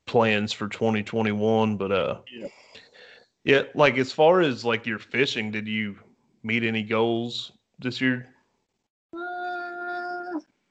plans 0.06 0.52
for 0.52 0.68
2021. 0.68 1.76
But 1.76 1.92
uh, 1.92 2.20
Yeah. 2.32 2.48
yeah, 3.44 3.62
like 3.74 3.98
as 3.98 4.12
far 4.12 4.40
as 4.40 4.64
like 4.64 4.86
your 4.86 4.98
fishing, 4.98 5.50
did 5.50 5.66
you 5.68 5.96
meet 6.42 6.62
any 6.64 6.82
goals 6.82 7.52
this 7.78 8.00
year? 8.00 8.28
Uh, 9.14 9.18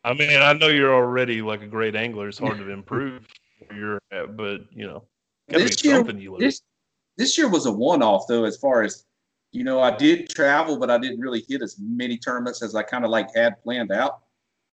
I 0.03 0.13
mean, 0.13 0.41
I 0.41 0.53
know 0.53 0.67
you're 0.67 0.93
already 0.93 1.41
like 1.41 1.61
a 1.61 1.67
great 1.67 1.95
angler. 1.95 2.29
It's 2.29 2.37
hard 2.39 2.57
to 2.57 2.69
improve 2.69 3.27
where 3.67 3.77
you're 3.79 4.01
at, 4.11 4.35
but 4.37 4.61
you 4.73 4.87
know, 4.87 5.03
This 5.47 5.81
be 5.81 5.87
year- 5.89 5.97
something 5.97 6.19
you 6.19 6.31
like. 6.31 6.39
this 6.41 6.61
this 7.19 7.37
year 7.37 7.49
was 7.49 7.65
a 7.65 7.71
one-off 7.71 8.25
though, 8.27 8.45
as 8.45 8.57
far 8.57 8.81
as 8.81 9.05
you 9.51 9.63
know. 9.63 9.81
I 9.81 9.95
did 9.95 10.29
travel, 10.29 10.79
but 10.79 10.89
I 10.89 10.97
didn't 10.97 11.19
really 11.19 11.43
hit 11.47 11.61
as 11.61 11.77
many 11.77 12.17
tournaments 12.17 12.63
as 12.63 12.73
I 12.73 12.81
kind 12.81 13.03
of 13.03 13.11
like 13.11 13.27
had 13.35 13.61
planned 13.61 13.91
out. 13.91 14.21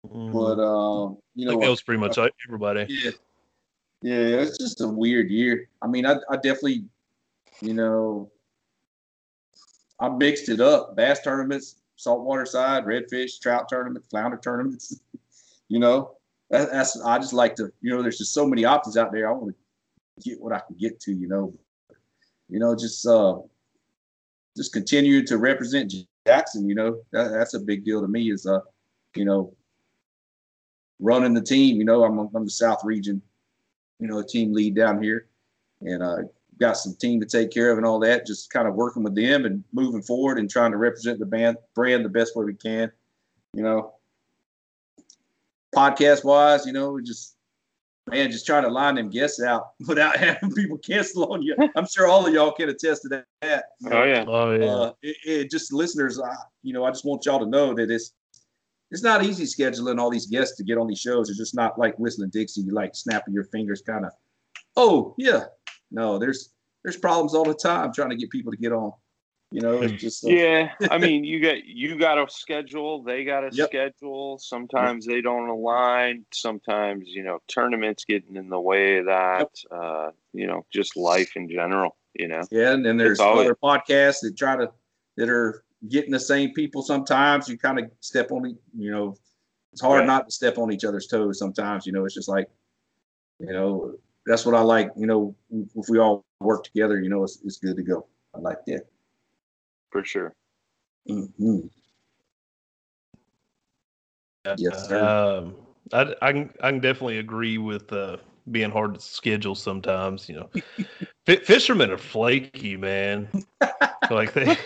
Mhm. 0.09 0.33
But 0.33 0.61
um, 0.61 1.19
you 1.35 1.47
know, 1.47 1.61
that 1.61 1.71
was 1.71 1.83
pretty 1.83 2.01
much 2.01 2.17
like 2.17 2.35
everybody. 2.49 2.87
Yeah. 2.89 3.11
Yeah, 4.03 4.41
it's 4.41 4.57
just 4.57 4.81
a 4.81 4.89
weird 4.89 5.31
year. 5.31 5.69
I 5.83 5.87
mean, 5.87 6.07
I, 6.07 6.15
I 6.31 6.37
definitely, 6.37 6.85
you 7.61 7.75
know, 7.75 8.31
I 10.01 10.09
mixed 10.09 10.49
it 10.49 10.59
up. 10.59 10.97
Bass 10.97 11.21
tournaments, 11.21 11.83
saltwater 11.97 12.47
side, 12.47 12.87
redfish, 12.87 13.39
trout 13.41 13.69
tournaments, 13.69 14.09
flounder 14.11 14.39
tournaments. 14.39 14.99
you 15.69 15.79
know, 15.79 16.17
that, 16.49 16.73
that's 16.73 16.99
I 17.03 17.19
just 17.19 17.35
like 17.35 17.55
to, 17.57 17.71
you 17.83 17.95
know, 17.95 18.01
there's 18.01 18.17
just 18.17 18.33
so 18.33 18.47
many 18.47 18.65
options 18.65 18.97
out 18.97 19.13
there. 19.13 19.29
I 19.29 19.35
want 19.35 19.55
to 19.55 20.31
get 20.31 20.41
what 20.41 20.55
I 20.55 20.61
can 20.61 20.77
get 20.77 20.99
to, 21.01 21.13
you 21.13 21.29
know. 21.29 21.53
You 22.51 22.59
know, 22.59 22.75
just 22.75 23.07
uh 23.07 23.39
just 24.57 24.73
continue 24.73 25.25
to 25.27 25.39
represent 25.39 25.95
Jackson, 26.27 26.69
you 26.69 26.75
know. 26.75 27.01
That, 27.13 27.31
that's 27.31 27.55
a 27.55 27.61
big 27.61 27.85
deal 27.85 28.01
to 28.01 28.09
me 28.09 28.31
is 28.31 28.47
uh, 28.47 28.61
you 29.15 29.25
know, 29.25 29.55
running 30.99 31.35
the 31.35 31.43
team, 31.43 31.77
you 31.79 31.85
know, 31.85 32.05
I'm 32.05 32.19
I'm 32.19 32.45
the 32.45 32.51
South 32.51 32.85
region 32.85 33.23
you 34.01 34.09
know, 34.09 34.23
team 34.23 34.53
lead 34.53 34.75
down 34.75 35.01
here, 35.03 35.27
and 35.83 36.03
uh, 36.03 36.17
got 36.59 36.77
some 36.77 36.95
team 36.95 37.21
to 37.21 37.27
take 37.27 37.53
care 37.53 37.71
of 37.71 37.77
and 37.77 37.87
all 37.87 38.01
that. 38.01 38.27
Just 38.27 38.51
kind 38.51 38.67
of 38.67 38.75
working 38.75 39.03
with 39.03 39.15
them 39.15 39.45
and 39.45 39.63
moving 39.73 40.03
forward 40.03 40.39
and 40.39 40.51
trying 40.51 40.73
to 40.73 40.79
represent 40.79 41.19
the 41.19 41.27
band 41.27 41.59
brand 41.75 42.05
the 42.05 42.09
best 42.09 42.35
way 42.35 42.45
we 42.45 42.55
can. 42.55 42.91
You 43.53 43.63
know, 43.63 43.95
podcast 45.75 46.25
wise, 46.25 46.67
you 46.67 46.73
know, 46.73 46.99
just 47.01 47.37
man, 48.09 48.31
just 48.31 48.47
trying 48.47 48.63
to 48.63 48.69
line 48.69 48.95
them 48.95 49.11
guests 49.11 49.43
out 49.43 49.71
without 49.87 50.17
having 50.17 50.53
people 50.53 50.79
cancel 50.79 51.33
on 51.33 51.43
you. 51.43 51.57
I'm 51.77 51.87
sure 51.87 52.07
all 52.07 52.27
of 52.27 52.33
y'all 52.33 52.53
can 52.53 52.69
attest 52.69 53.03
to 53.03 53.25
that. 53.43 53.65
Oh 53.91 54.05
yeah, 54.05 54.25
Oh 54.27 54.51
yeah. 54.53 54.67
Uh, 54.67 54.93
it, 55.03 55.17
it 55.25 55.51
just 55.51 55.73
listeners, 55.73 56.19
uh, 56.19 56.35
you 56.63 56.73
know, 56.73 56.85
I 56.85 56.91
just 56.91 57.05
want 57.05 57.27
y'all 57.27 57.41
to 57.41 57.47
know 57.47 57.75
that 57.75 57.91
it's 57.91 58.13
it's 58.91 59.03
not 59.03 59.25
easy 59.25 59.45
scheduling 59.45 60.01
all 60.01 60.11
these 60.11 60.27
guests 60.27 60.57
to 60.57 60.65
get 60.65 60.77
on 60.79 60.89
these 60.89 60.99
shows. 60.99 61.29
It's 61.29 61.39
just 61.39 61.55
not 61.55 61.79
like 61.79 61.97
whistling 61.99 62.31
Dixie, 62.31 62.63
you 62.63 62.73
like 62.73 62.95
snapping 62.95 63.35
your 63.35 63.45
fingers, 63.45 63.83
kind 63.83 64.05
of. 64.05 64.13
Oh 64.77 65.15
yeah, 65.19 65.45
no, 65.91 66.19
there's 66.19 66.51
there's 66.83 66.97
problems 66.97 67.35
all 67.35 67.45
the 67.45 67.55
time 67.55 67.93
trying 67.93 68.11
to 68.11 68.17
get 68.17 68.31
people 68.31 68.51
to 68.51 68.59
get 68.59 68.73
on. 68.73 68.93
You 69.53 69.61
know, 69.63 69.83
it's 69.83 70.01
just 70.01 70.25
uh, 70.25 70.29
yeah. 70.29 70.73
I 70.91 70.99
mean, 71.05 71.25
you 71.25 71.41
got 71.43 71.65
you 71.65 71.99
got 71.99 72.19
a 72.19 72.31
schedule. 72.31 73.03
They 73.03 73.25
got 73.25 73.43
a 73.45 73.51
Yep. 73.53 73.69
schedule. 73.69 74.39
Sometimes 74.39 75.07
they 75.07 75.21
don't 75.21 75.49
align. 75.49 76.25
Sometimes 76.33 77.09
you 77.09 77.25
know 77.25 77.41
tournaments 77.49 78.05
getting 78.05 78.37
in 78.37 78.49
the 78.49 78.61
way 78.61 78.99
of 78.99 79.07
that. 79.07 79.49
Uh, 79.71 80.11
you 80.33 80.47
know, 80.47 80.65
just 80.73 80.97
life 80.97 81.33
in 81.37 81.49
general. 81.49 81.97
You 82.15 82.29
know. 82.29 82.43
yeah. 82.51 82.73
And 82.73 82.85
then 82.85 82.97
there's 82.97 83.19
always- 83.21 83.47
other 83.47 83.57
podcasts 83.57 84.21
that 84.23 84.37
try 84.37 84.57
to 84.57 84.71
that 85.17 85.29
are 85.29 85.65
getting 85.89 86.11
the 86.13 86.21
same 86.21 86.53
people. 86.55 86.83
Sometimes 86.83 87.49
you 87.49 87.57
kind 87.59 87.79
of 87.79 87.91
step 88.01 88.31
on, 88.33 88.47
e- 88.47 88.57
you 88.77 88.91
know, 88.91 89.17
it's 89.73 89.81
hard 89.81 90.01
Right. 90.01 90.07
not 90.07 90.27
to 90.27 90.33
step 90.33 90.59
on 90.59 90.73
each 90.73 90.85
other's 90.85 91.07
toes. 91.07 91.39
Sometimes, 91.39 91.87
you 91.87 91.93
know, 91.93 92.05
it's 92.05 92.15
just 92.15 92.29
like, 92.29 92.49
you 93.39 93.53
know, 93.53 93.95
that's 94.27 94.45
what 94.45 94.55
I 94.55 94.61
like. 94.61 94.91
You 94.97 95.07
know, 95.07 95.35
if 95.77 95.89
we 95.89 95.99
all 95.99 96.25
work 96.41 96.65
together, 96.65 97.01
you 97.01 97.09
know, 97.09 97.23
it's, 97.25 97.41
it's 97.45 97.59
good 97.59 97.77
to 97.77 97.83
go. 97.83 98.07
I 98.35 98.39
like 98.39 98.59
that. 98.67 98.87
For 99.91 100.05
sure. 100.05 100.35
Mm-hmm. 101.09 101.67
Yes, 104.59 104.87
sir. 104.89 105.15
Um, 105.17 105.55
I, 105.93 106.15
I 106.23 106.33
can 106.33 106.51
I 106.63 106.71
can 106.71 106.81
definitely 106.81 107.19
agree 107.19 107.59
with 107.59 107.93
uh, 107.93 108.19
being 108.51 108.71
hard 108.71 108.95
to 108.95 109.01
schedule 109.01 109.55
sometimes. 109.55 110.29
You 110.29 110.37
know, 110.37 110.51
Fi 111.27 111.37
fishermen 111.37 111.91
are 111.91 111.99
flaky, 111.99 112.77
man. 112.77 113.29
like 114.11 114.33
they 114.35 114.57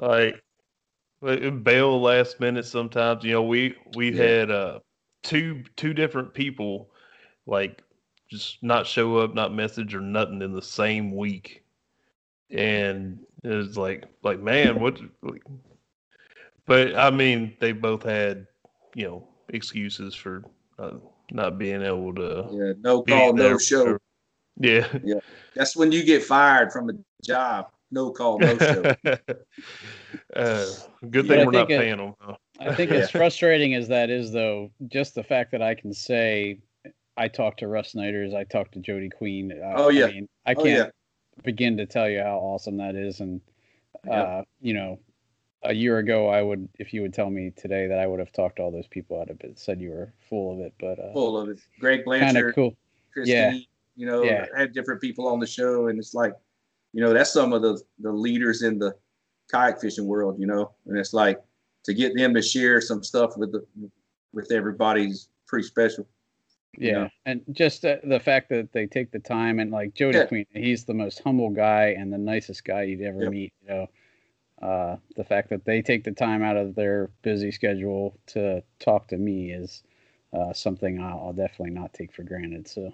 like 0.00 0.42
they 1.22 1.50
bail 1.50 2.00
last 2.00 2.40
minute 2.40 2.66
sometimes. 2.66 3.24
You 3.24 3.32
know, 3.32 3.42
we 3.42 3.74
we 3.94 4.12
Yeah. 4.12 4.30
had 4.30 4.50
uh 4.50 4.80
two 5.22 5.64
two 5.76 5.94
different 5.94 6.34
people 6.34 6.90
like 7.46 7.82
just 8.30 8.62
not 8.62 8.86
show 8.86 9.18
up, 9.18 9.34
not 9.34 9.54
message 9.54 9.94
or 9.94 10.00
nothing 10.00 10.42
in 10.42 10.52
the 10.52 10.62
same 10.62 11.16
week, 11.16 11.64
and 12.50 13.18
it 13.44 13.48
was 13.48 13.76
like 13.76 14.04
like 14.22 14.40
man, 14.40 14.80
what? 14.80 14.98
But 16.66 16.96
I 16.96 17.10
mean, 17.10 17.56
they 17.60 17.72
both 17.72 18.02
had 18.02 18.46
you 18.94 19.06
know 19.06 19.28
excuses 19.50 20.14
for 20.14 20.44
uh, 20.78 20.92
not 21.30 21.58
being 21.58 21.82
able 21.82 22.14
to 22.14 22.46
Yeah, 22.50 22.72
no 22.80 23.02
call, 23.02 23.32
no 23.32 23.58
show. 23.58 23.84
for- 23.84 24.00
Yeah. 24.58 24.86
That's 25.54 25.74
when 25.76 25.92
you 25.92 26.04
get 26.04 26.22
fired 26.22 26.72
from 26.72 26.90
a 26.90 26.92
job. 27.24 27.66
No 27.90 28.10
call, 28.10 28.38
no 28.38 28.58
show. 28.58 28.82
uh, 30.36 30.66
good 31.10 31.26
But 31.26 31.38
I 31.38 31.38
thing 31.38 31.46
we're 31.46 31.52
not 31.52 31.70
it- 31.70 31.78
paying 31.80 31.96
them. 31.96 32.14
Huh? 32.20 32.36
I 32.60 32.74
think 32.74 32.90
Yeah. 32.90 32.98
as 32.98 33.10
frustrating 33.10 33.74
as 33.74 33.88
that 33.88 34.10
is, 34.10 34.32
though, 34.32 34.70
just 34.88 35.14
the 35.14 35.22
fact 35.22 35.52
that 35.52 35.62
I 35.62 35.74
can 35.74 35.92
say 35.94 36.58
I 37.16 37.28
talked 37.28 37.60
to 37.60 37.68
Russ 37.68 37.92
Snyders, 37.92 38.34
I 38.34 38.44
talked 38.44 38.72
to 38.74 38.80
Jody 38.80 39.08
Queen. 39.08 39.52
Uh, 39.52 39.72
Oh, 39.76 39.88
yeah. 39.88 40.06
I 40.06 40.10
mean, 40.12 40.28
I 40.44 40.52
Oh, 40.54 40.64
can't 40.64 40.68
yeah. 40.68 40.86
Begin 41.44 41.76
to 41.76 41.86
tell 41.86 42.08
you 42.08 42.22
how 42.22 42.38
awesome 42.38 42.76
that 42.78 42.94
is. 42.94 43.20
And 43.20 43.40
uh, 44.10 44.42
you 44.60 44.74
know, 44.74 44.98
a 45.62 45.72
year 45.72 45.98
ago, 45.98 46.28
I 46.28 46.42
would, 46.42 46.68
if 46.78 46.92
you 46.94 47.02
would 47.02 47.14
tell 47.14 47.30
me 47.30 47.50
today 47.56 47.86
that 47.88 47.98
I 47.98 48.06
would 48.06 48.20
have 48.20 48.32
talked 48.32 48.56
to 48.56 48.62
all 48.62 48.70
those 48.70 48.86
people, 48.86 49.20
I'd 49.20 49.28
have 49.28 49.38
been, 49.38 49.56
said 49.56 49.80
you 49.80 49.90
were 49.90 50.12
full 50.28 50.52
of 50.52 50.60
it. 50.60 50.72
But 50.78 50.98
uh, 50.98 51.12
Full 51.12 51.38
of 51.38 51.48
it. 51.48 51.58
Greg 51.80 51.98
kind 51.98 52.04
Blanchard, 52.04 52.48
of 52.50 52.54
cool. 52.54 52.76
Christine, 53.12 53.34
Yeah. 53.34 53.58
you 53.96 54.06
know, 54.06 54.22
Yeah. 54.22 54.46
had 54.56 54.72
different 54.72 55.00
people 55.00 55.26
on 55.26 55.40
the 55.40 55.46
show, 55.46 55.88
and 55.88 55.98
it's 55.98 56.14
like, 56.14 56.34
you 56.92 57.00
know, 57.02 57.12
that's 57.12 57.32
some 57.32 57.52
of 57.52 57.62
the 57.62 57.80
the 57.98 58.12
leaders 58.12 58.62
in 58.62 58.78
the 58.78 58.94
kayak 59.50 59.80
fishing 59.80 60.06
world, 60.06 60.38
you 60.38 60.46
know, 60.46 60.70
and 60.86 60.96
it's 60.98 61.12
like 61.12 61.40
to 61.84 61.92
get 61.94 62.14
them 62.16 62.34
to 62.34 62.42
share 62.42 62.80
some 62.80 63.02
stuff 63.02 63.36
with 63.36 63.52
the 63.52 63.64
with 64.32 64.52
everybody's 64.52 65.28
pretty 65.46 65.66
special. 65.66 66.06
Yeah, 66.76 67.08
and 67.26 67.42
just 67.52 67.82
the, 67.82 68.00
the 68.04 68.20
fact 68.20 68.50
that 68.50 68.72
they 68.72 68.86
take 68.86 69.10
the 69.10 69.18
time 69.18 69.58
and 69.58 69.70
like 69.70 69.94
Jody 69.94 70.18
Yeah. 70.18 70.26
Queen, 70.26 70.46
he's 70.52 70.84
the 70.84 70.94
most 70.94 71.20
humble 71.22 71.50
guy 71.50 71.96
and 71.98 72.12
the 72.12 72.18
nicest 72.18 72.64
guy 72.64 72.82
you'd 72.82 73.02
ever 73.02 73.22
Yep. 73.22 73.32
meet. 73.32 73.52
You 73.62 73.68
know, 73.68 73.86
uh, 74.62 74.96
the 75.16 75.24
fact 75.24 75.50
that 75.50 75.64
they 75.64 75.82
take 75.82 76.04
the 76.04 76.12
time 76.12 76.42
out 76.42 76.56
of 76.56 76.74
their 76.74 77.10
busy 77.22 77.50
schedule 77.50 78.18
to 78.26 78.62
talk 78.78 79.08
to 79.08 79.16
me 79.16 79.50
is 79.52 79.82
uh, 80.32 80.52
something 80.52 81.00
I'll, 81.00 81.18
I'll 81.18 81.32
definitely 81.32 81.70
not 81.70 81.94
take 81.94 82.12
for 82.12 82.22
granted. 82.22 82.68
So 82.68 82.92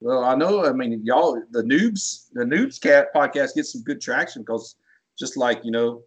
Well, 0.00 0.24
I 0.24 0.34
know. 0.34 0.66
I 0.66 0.72
mean, 0.72 1.00
y'all, 1.04 1.40
the 1.52 1.62
noobs, 1.62 2.28
the 2.32 2.44
noobs 2.44 2.80
cat 2.80 3.14
podcast 3.14 3.54
gets 3.54 3.72
some 3.72 3.82
good 3.82 4.00
traction 4.00 4.42
because 4.42 4.76
just 5.18 5.36
like 5.36 5.64
you 5.64 5.70
know, 5.70 6.02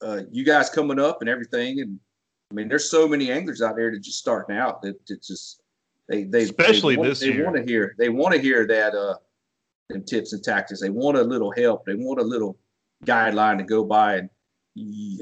uh, 0.00 0.22
you 0.30 0.44
guys 0.44 0.70
coming 0.70 0.98
up 0.98 1.18
and 1.20 1.28
everything, 1.28 1.80
and 1.80 2.00
I 2.50 2.54
mean, 2.54 2.68
there's 2.68 2.90
so 2.90 3.06
many 3.06 3.30
anglers 3.30 3.60
out 3.60 3.76
there 3.76 3.90
that 3.90 4.00
just 4.02 4.18
starting 4.18 4.56
out 4.56 4.80
that 4.82 4.96
it's 5.08 5.28
just 5.28 5.60
they 6.08 6.24
they 6.24 6.42
Especially 6.42 6.94
they 6.94 6.98
want, 6.98 7.08
this 7.08 7.20
they 7.20 7.30
year. 7.30 7.44
want 7.44 7.56
to 7.56 7.62
hear 7.62 7.94
they 7.98 8.08
want 8.08 8.34
to 8.34 8.40
hear 8.40 8.66
that 8.66 8.94
uh, 8.94 9.16
them 9.90 10.04
tips 10.04 10.32
and 10.32 10.42
tactics. 10.42 10.80
They 10.80 10.90
want 10.90 11.16
a 11.16 11.22
little 11.22 11.50
help. 11.52 11.84
They 11.86 11.94
want 11.94 12.20
a 12.20 12.24
little 12.24 12.58
guideline 13.04 13.58
to 13.58 13.64
go 13.64 13.84
by, 13.84 14.16
and 14.16 14.30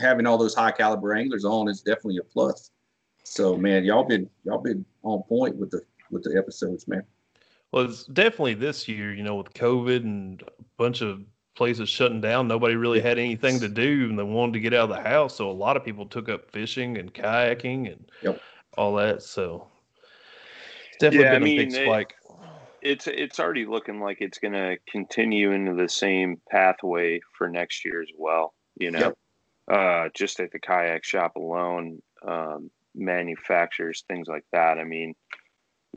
having 0.00 0.26
all 0.26 0.38
those 0.38 0.54
high 0.54 0.72
caliber 0.72 1.14
anglers 1.14 1.44
on 1.44 1.68
is 1.68 1.82
definitely 1.82 2.18
a 2.18 2.24
plus. 2.24 2.70
So, 3.24 3.56
man, 3.56 3.84
y'all 3.84 4.04
been 4.04 4.30
y'all 4.44 4.58
been 4.62 4.84
on 5.02 5.22
point 5.24 5.56
with 5.56 5.70
the 5.70 5.82
with 6.10 6.22
the 6.22 6.36
episodes, 6.38 6.86
man. 6.86 7.02
Well, 7.72 7.84
it's 7.84 8.04
definitely 8.04 8.54
this 8.54 8.86
year, 8.86 9.12
you 9.12 9.24
know, 9.24 9.34
with 9.34 9.52
COVID 9.52 10.04
and 10.04 10.40
a 10.42 10.62
bunch 10.78 11.02
of 11.02 11.22
places 11.56 11.88
shutting 11.88 12.20
down, 12.20 12.46
nobody 12.46 12.76
really 12.76 13.00
had 13.00 13.18
anything 13.18 13.58
to 13.60 13.68
do 13.68 14.06
and 14.08 14.18
they 14.18 14.22
wanted 14.22 14.52
to 14.52 14.60
get 14.60 14.74
out 14.74 14.90
of 14.90 14.96
the 14.96 15.02
house. 15.02 15.34
So 15.34 15.50
a 15.50 15.52
lot 15.52 15.76
of 15.76 15.84
people 15.84 16.06
took 16.06 16.28
up 16.28 16.50
fishing 16.50 16.98
and 16.98 17.12
kayaking 17.12 17.92
and 17.92 18.10
Yep. 18.22 18.40
all 18.76 18.94
that. 18.96 19.22
So 19.22 19.66
definitely 20.98 21.24
Yeah, 21.24 21.30
I 21.30 21.38
been 21.38 21.42
a 21.42 21.56
big 21.56 21.72
mean, 21.72 21.74
it- 21.82 21.86
it's 22.82 23.06
it's 23.06 23.40
already 23.40 23.66
looking 23.66 24.00
like 24.00 24.18
it's 24.20 24.38
going 24.38 24.52
to 24.52 24.76
continue 24.90 25.50
into 25.52 25.74
the 25.74 25.88
same 25.88 26.40
pathway 26.50 27.20
for 27.36 27.48
next 27.48 27.84
year 27.84 28.00
as 28.02 28.10
well. 28.16 28.54
You 28.78 28.90
know, 28.90 29.14
uh, 29.68 30.08
just 30.14 30.38
at 30.40 30.52
the 30.52 30.60
kayak 30.60 31.04
shop 31.04 31.36
alone, 31.36 32.02
um, 32.26 32.70
manufacturers, 32.94 34.04
things 34.08 34.28
like 34.28 34.44
that. 34.52 34.78
I 34.78 34.84
mean, 34.84 35.14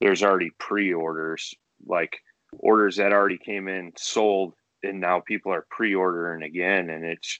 there's 0.01 0.23
already 0.23 0.51
pre-orders, 0.57 1.53
like 1.85 2.17
orders 2.57 2.95
that 2.95 3.13
already 3.13 3.37
came 3.37 3.67
in, 3.67 3.91
sold, 3.97 4.53
and 4.81 4.99
now 4.99 5.19
people 5.19 5.51
are 5.51 5.67
pre-ordering 5.69 6.43
again, 6.43 6.89
and 6.89 7.05
it's 7.05 7.39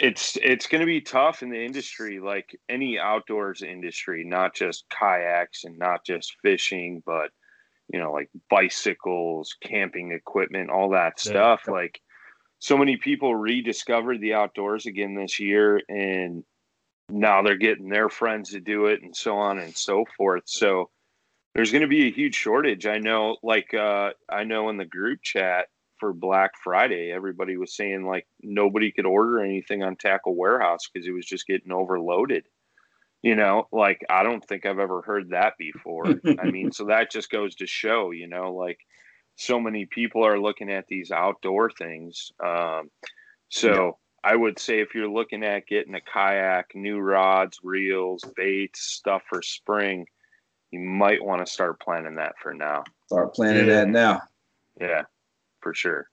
it's 0.00 0.38
it's 0.42 0.66
going 0.66 0.80
to 0.80 0.86
be 0.86 1.02
tough 1.02 1.42
in 1.42 1.50
the 1.50 1.62
industry 1.62 2.20
like 2.20 2.58
any 2.70 2.98
outdoors 2.98 3.62
industry 3.62 4.24
not 4.24 4.54
just 4.54 4.86
kayaks 4.88 5.64
and 5.64 5.78
not 5.78 6.04
just 6.06 6.36
fishing 6.42 7.02
but 7.04 7.30
you 7.92 8.00
know 8.00 8.10
like 8.10 8.30
bicycles 8.48 9.54
camping 9.62 10.12
equipment 10.12 10.70
all 10.70 10.90
that 10.90 11.20
Yeah. 11.24 11.56
stuff. 11.56 11.68
Like 11.68 12.00
so 12.60 12.78
many 12.78 12.96
people 12.96 13.34
rediscovered 13.36 14.20
the 14.20 14.34
outdoors 14.34 14.86
again 14.86 15.14
this 15.14 15.38
year 15.38 15.82
and 15.88 16.44
now 17.10 17.42
they're 17.42 17.56
getting 17.56 17.88
their 17.90 18.08
friends 18.08 18.50
to 18.50 18.60
do 18.60 18.86
it 18.86 19.02
and 19.02 19.14
so 19.14 19.36
on 19.36 19.58
and 19.58 19.76
so 19.76 20.04
forth. 20.16 20.44
So 20.46 20.90
there's 21.54 21.72
going 21.72 21.82
to 21.82 21.88
be 21.88 22.06
a 22.08 22.12
huge 22.12 22.36
shortage. 22.36 22.86
I 22.86 22.98
know 22.98 23.36
like 23.42 23.74
uh 23.74 24.10
i 24.30 24.44
know 24.44 24.70
in 24.70 24.78
the 24.78 24.86
group 24.86 25.20
chat 25.22 25.66
for 26.00 26.12
black 26.12 26.52
friday 26.64 27.12
everybody 27.12 27.56
was 27.56 27.76
saying 27.76 28.04
like 28.06 28.26
nobody 28.42 28.90
could 28.90 29.06
order 29.06 29.38
anything 29.40 29.82
on 29.84 29.94
tackle 29.94 30.34
warehouse 30.34 30.88
because 30.92 31.06
it 31.06 31.12
was 31.12 31.26
just 31.26 31.46
getting 31.46 31.70
overloaded. 31.72 32.44
You 33.22 33.36
know 33.36 33.68
like 33.70 34.00
i 34.08 34.22
don't 34.22 34.42
think 34.44 34.64
i've 34.64 34.78
ever 34.78 35.02
heard 35.02 35.30
that 35.30 35.58
before. 35.58 36.06
I 36.38 36.50
mean 36.50 36.72
so 36.76 36.86
that 36.86 37.12
just 37.12 37.30
goes 37.30 37.54
to 37.56 37.66
show 37.66 38.10
you 38.12 38.26
know 38.26 38.54
like 38.54 38.78
so 39.36 39.60
many 39.60 39.84
people 39.86 40.24
are 40.26 40.40
looking 40.40 40.70
at 40.72 40.86
these 40.88 41.10
outdoor 41.12 41.70
things 41.70 42.32
um 42.42 42.90
so 43.50 43.98
i 44.24 44.34
would 44.34 44.58
say 44.58 44.80
if 44.80 44.94
you're 44.94 45.08
looking 45.08 45.44
at 45.44 45.66
getting 45.66 45.94
a 45.94 46.00
kayak 46.00 46.74
new 46.74 46.98
rods 46.98 47.60
reels 47.62 48.24
baits 48.36 48.80
stuff 48.80 49.22
for 49.28 49.42
spring 49.42 50.06
you 50.70 50.80
might 50.80 51.22
want 51.24 51.44
to 51.44 51.52
start 51.52 51.80
planning 51.80 52.14
that 52.14 52.38
for 52.40 52.54
now. 52.54 52.84
Start 53.08 53.34
planning 53.34 53.66
Yeah. 53.66 53.74
that 53.84 53.88
now. 53.88 54.22
yeah 54.80 55.02
for 55.60 55.74
sure 55.74 56.06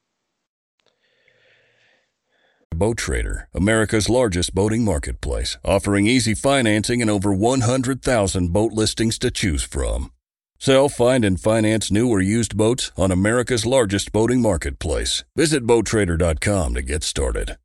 Boat 2.75 2.97
Trader, 2.97 3.49
America's 3.55 4.07
largest 4.07 4.53
boating 4.53 4.85
marketplace, 4.85 5.57
offering 5.65 6.05
easy 6.05 6.35
financing 6.35 7.01
and 7.01 7.09
over 7.09 7.33
100,000 7.33 8.53
boat 8.53 8.71
listings 8.71 9.17
to 9.17 9.31
choose 9.31 9.63
from. 9.63 10.11
Sell, 10.59 10.87
find, 10.87 11.25
and 11.25 11.39
finance 11.39 11.89
new 11.89 12.07
or 12.07 12.21
used 12.21 12.55
boats 12.55 12.91
on 12.95 13.11
America's 13.11 13.65
largest 13.65 14.11
boating 14.11 14.41
marketplace. 14.41 15.23
Visit 15.35 15.65
BoatTrader.com 15.65 16.75
to 16.75 16.81
get 16.83 17.03
started. 17.03 17.57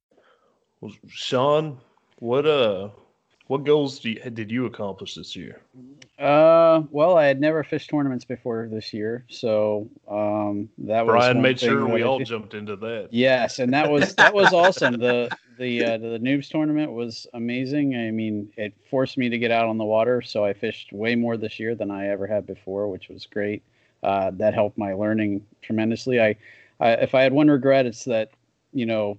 Well, 0.80 0.92
Sean, 1.08 1.80
what 2.18 2.46
uh 2.46 2.88
what 3.52 3.64
goals 3.64 3.98
do 3.98 4.12
you, 4.12 4.18
did 4.30 4.50
you 4.50 4.64
accomplish 4.64 5.14
this 5.14 5.36
year? 5.36 5.60
Uh, 6.18 6.84
well, 6.90 7.18
I 7.18 7.26
had 7.26 7.38
never 7.38 7.62
fished 7.62 7.90
tournaments 7.90 8.24
before 8.24 8.66
this 8.72 8.94
year, 8.94 9.26
so 9.28 9.90
um, 10.08 10.70
that 10.78 11.04
was 11.04 11.12
Brian 11.12 11.36
one 11.36 11.42
made 11.42 11.60
sure 11.60 11.86
we 11.86 12.02
all 12.02 12.16
did. 12.16 12.28
jumped 12.28 12.54
into 12.54 12.76
that. 12.76 13.08
Yes, 13.10 13.58
and 13.58 13.70
that 13.74 13.90
was 13.90 14.14
that 14.14 14.32
was 14.32 14.52
awesome. 14.54 14.94
The 14.98 15.28
the 15.58 15.84
uh, 15.84 15.98
the 15.98 16.18
noobs 16.18 16.48
tournament 16.48 16.92
was 16.92 17.26
amazing. 17.34 17.94
I 17.94 18.10
mean, 18.10 18.50
it 18.56 18.72
forced 18.88 19.18
me 19.18 19.28
to 19.28 19.36
get 19.36 19.50
out 19.50 19.68
on 19.68 19.76
the 19.76 19.84
water, 19.84 20.22
so 20.22 20.46
I 20.46 20.54
fished 20.54 20.90
way 20.90 21.14
more 21.14 21.36
this 21.36 21.60
year 21.60 21.74
than 21.74 21.90
I 21.90 22.08
ever 22.08 22.26
had 22.26 22.46
before, 22.46 22.88
which 22.88 23.10
was 23.10 23.26
great. 23.26 23.62
Uh, 24.02 24.30
that 24.36 24.54
helped 24.54 24.78
my 24.78 24.94
learning 24.94 25.44
tremendously. 25.60 26.22
I, 26.22 26.36
I 26.80 26.92
if 26.92 27.14
I 27.14 27.20
had 27.20 27.34
one 27.34 27.48
regret, 27.48 27.84
it's 27.84 28.04
that 28.04 28.30
you 28.72 28.86
know 28.86 29.18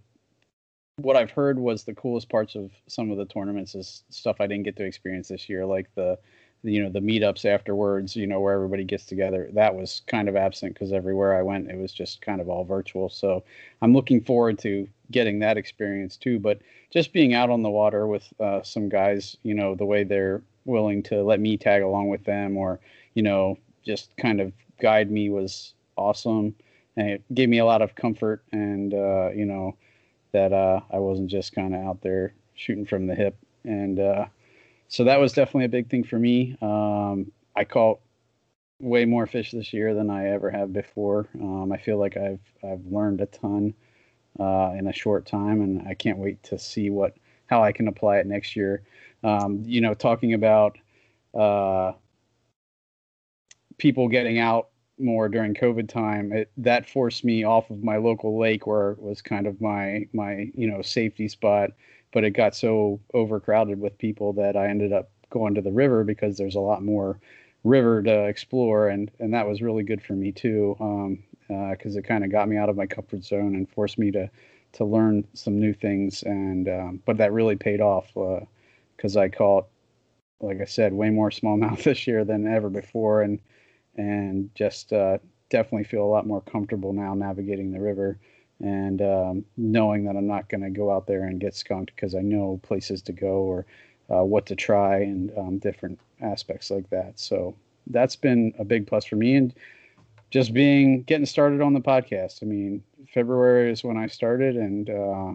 what 0.98 1.16
I've 1.16 1.32
heard 1.32 1.58
was 1.58 1.84
the 1.84 1.96
coolest 1.96 2.30
parts 2.30 2.56
of 2.56 2.72
some 2.88 3.12
of 3.12 3.18
the 3.18 3.26
tournaments 3.26 3.76
is 3.76 4.04
stuff 4.10 4.38
I 4.40 4.48
didn't 4.48 4.64
get 4.64 4.76
to 4.78 4.86
experience 4.86 5.28
this 5.28 5.50
year, 5.50 5.66
like 5.66 5.90
the 5.96 6.18
you 6.66 6.82
know 6.82 6.90
the 6.90 7.02
meetups 7.02 7.44
afterwards 7.44 8.16
you 8.16 8.26
know 8.26 8.40
where 8.40 8.54
everybody 8.54 8.84
gets 8.86 9.06
together. 9.06 9.50
That 9.54 9.76
was 9.76 10.02
kind 10.08 10.30
of 10.30 10.36
absent 10.36 10.74
because 10.74 10.94
everywhere 10.94 11.38
i 11.38 11.42
went 11.42 11.70
it 11.70 11.78
was 11.78 11.92
just 11.92 12.22
kind 12.22 12.40
of 12.40 12.48
all 12.48 12.64
virtual. 12.64 13.10
So 13.10 13.44
i'm 13.82 13.94
looking 13.94 14.22
forward 14.24 14.60
to 14.60 14.88
getting 15.12 15.40
that 15.40 15.58
experience 15.58 16.16
too 16.16 16.40
but 16.40 16.62
just 16.92 17.12
being 17.14 17.34
out 17.34 17.50
on 17.50 17.62
the 17.62 17.70
water 17.70 18.08
with 18.08 18.34
uh, 18.40 18.64
some 18.64 18.88
guys 18.90 19.36
you 19.44 19.54
know 19.54 19.76
the 19.76 19.86
way 19.86 20.04
they're 20.04 20.42
willing 20.66 21.04
to 21.04 21.22
let 21.24 21.40
me 21.40 21.58
tag 21.58 21.82
along 21.82 22.08
with 22.08 22.24
them 22.24 22.56
or 22.56 22.80
you 23.14 23.22
know 23.22 23.58
just 23.84 24.16
kind 24.18 24.40
of 24.40 24.54
guide 24.80 25.12
me 25.12 25.30
was 25.30 25.74
awesome. 25.98 26.56
And 26.96 27.10
it 27.10 27.24
gave 27.34 27.50
me 27.50 27.58
a 27.60 27.66
lot 27.66 27.82
of 27.82 27.96
comfort 27.96 28.44
and 28.52 28.94
uh, 28.94 29.30
you 29.32 29.46
know 29.46 29.76
that 30.34 30.52
uh, 30.52 30.82
i 30.92 31.00
wasn't 31.00 31.30
just 31.30 31.54
kind 31.54 31.74
of 31.74 31.82
out 31.82 32.02
there 32.02 32.34
shooting 32.56 32.86
from 32.86 33.08
the 33.08 33.16
hip 33.16 33.38
and 33.64 34.00
uh, 34.00 34.26
so 34.94 35.06
that 35.06 35.20
was 35.20 35.34
definitely 35.34 35.66
a 35.66 35.70
big 35.70 35.90
thing 35.90 36.04
for 36.04 36.20
me. 36.20 36.56
Um, 36.62 37.32
I 37.56 37.64
caught 37.64 38.00
way 38.80 39.06
more 39.06 39.26
fish 39.26 39.52
this 39.52 39.74
year 39.74 39.94
than 39.96 40.12
I 40.12 40.30
ever 40.30 40.52
have 40.52 40.74
before. 40.74 41.28
Um, 41.42 41.72
I 41.72 41.78
feel 41.78 41.98
like 41.98 42.16
I've 42.16 42.42
I've 42.64 42.86
learned 42.86 43.22
a 43.22 43.26
ton 43.26 43.74
uh, 44.40 44.74
in 44.78 44.88
a 44.88 44.94
short 44.94 45.26
time, 45.26 45.62
and 45.62 45.88
I 45.88 45.94
can't 45.94 46.20
wait 46.20 46.44
to 46.44 46.60
see 46.60 46.92
what 46.92 47.16
how 47.48 47.64
I 47.64 47.72
can 47.72 47.88
apply 47.88 48.18
it 48.18 48.28
next 48.28 48.56
year. 48.56 48.84
Um, 49.24 49.64
you 49.66 49.82
know, 49.82 49.94
talking 49.94 50.34
about 50.34 50.78
uh, 51.34 51.94
people 53.80 54.08
getting 54.10 54.38
out 54.38 54.70
more 55.00 55.28
during 55.30 55.54
COVID 55.54 55.90
time, 55.90 56.32
it, 56.32 56.52
that 56.58 56.88
forced 56.88 57.24
me 57.24 57.44
off 57.44 57.70
of 57.70 57.84
my 57.84 57.98
local 57.98 58.38
lake, 58.40 58.68
where 58.68 58.92
it 58.92 59.02
was 59.02 59.22
kind 59.22 59.48
of 59.48 59.62
my 59.62 60.08
my 60.14 60.52
you 60.56 60.68
know 60.68 60.82
safety 60.82 61.28
spot 61.28 61.72
but 62.14 62.24
it 62.24 62.32
got 62.32 62.56
so 62.56 63.00
overcrowded 63.14 63.80
with 63.80 63.98
people 63.98 64.32
that 64.34 64.56
I 64.56 64.68
ended 64.68 64.94
up 64.94 65.10
going 65.30 65.56
to 65.56 65.62
the 65.62 65.72
river 65.72 66.04
because 66.04 66.38
there's 66.38 66.56
a 66.56 66.62
lot 66.62 66.84
more 66.84 67.20
river 67.64 68.02
to 68.04 68.26
explore, 68.26 68.88
and 68.88 69.12
and 69.20 69.34
that 69.34 69.48
was 69.48 69.62
really 69.62 69.84
good 69.84 70.02
for 70.02 70.14
me 70.14 70.32
too, 70.32 70.78
um, 70.80 71.24
uh, 71.50 71.72
because 71.72 71.96
it 71.96 72.04
kind 72.04 72.24
of 72.24 72.32
got 72.32 72.48
me 72.48 72.56
out 72.56 72.70
of 72.70 72.78
my 72.78 72.86
comfort 72.86 73.24
zone 73.24 73.56
and 73.56 73.70
forced 73.70 73.98
me 73.98 74.12
to 74.12 74.30
to 74.74 74.86
learn 74.86 75.26
some 75.34 75.60
new 75.60 75.74
things, 75.74 76.24
and 76.24 76.70
um, 76.70 77.02
but 77.06 77.18
that 77.18 77.34
really 77.34 77.56
paid 77.56 77.82
off 77.82 78.16
uh, 78.16 78.42
because 78.96 79.18
I 79.18 79.28
caught, 79.28 79.68
like 80.40 80.62
I 80.62 80.66
said, 80.66 80.94
way 80.94 81.10
more 81.10 81.32
smallmouth 81.32 81.84
this 81.84 82.06
year 82.08 82.24
than 82.24 82.48
ever 82.48 82.70
before, 82.70 83.24
and 83.24 83.40
and 83.96 84.50
just 84.56 84.94
uh, 84.94 85.18
definitely 85.50 85.84
feel 85.84 86.04
a 86.04 86.06
lot 86.06 86.28
more 86.28 86.42
comfortable 86.42 86.94
now 86.94 87.14
navigating 87.14 87.72
the 87.72 87.80
river 87.80 88.18
and 88.60 89.02
um, 89.02 89.46
knowing 89.58 90.06
that 90.06 90.16
I'm 90.16 90.28
not 90.28 90.50
going 90.50 90.62
to 90.62 90.70
go 90.70 90.92
out 90.92 91.08
there 91.08 91.26
and 91.26 91.40
get 91.40 91.56
skunked 91.56 91.96
because 91.96 92.16
I 92.16 92.22
know 92.22 92.60
places 92.64 93.02
to 93.04 93.12
go 93.12 93.42
or 93.42 93.66
uh, 94.10 94.24
what 94.24 94.46
to 94.48 94.56
try 94.56 94.98
and 94.98 95.32
um, 95.38 95.58
different 95.58 96.00
aspects 96.22 96.72
like 96.72 96.90
that. 96.90 97.20
So 97.20 97.56
that's 97.88 98.16
been 98.16 98.54
a 98.60 98.64
big 98.64 98.88
plus 98.88 99.06
for 99.06 99.16
me. 99.16 99.36
And 99.36 99.54
just 100.34 100.52
being 100.52 101.04
getting 101.04 101.28
started 101.28 101.62
on 101.62 101.74
the 101.74 101.80
podcast. 101.80 102.42
I 102.42 102.48
mean, 102.48 102.84
February 103.14 103.72
is 103.72 103.84
when 103.84 103.98
I 103.98 104.08
started, 104.08 104.56
and 104.58 104.90
uh, 104.90 105.34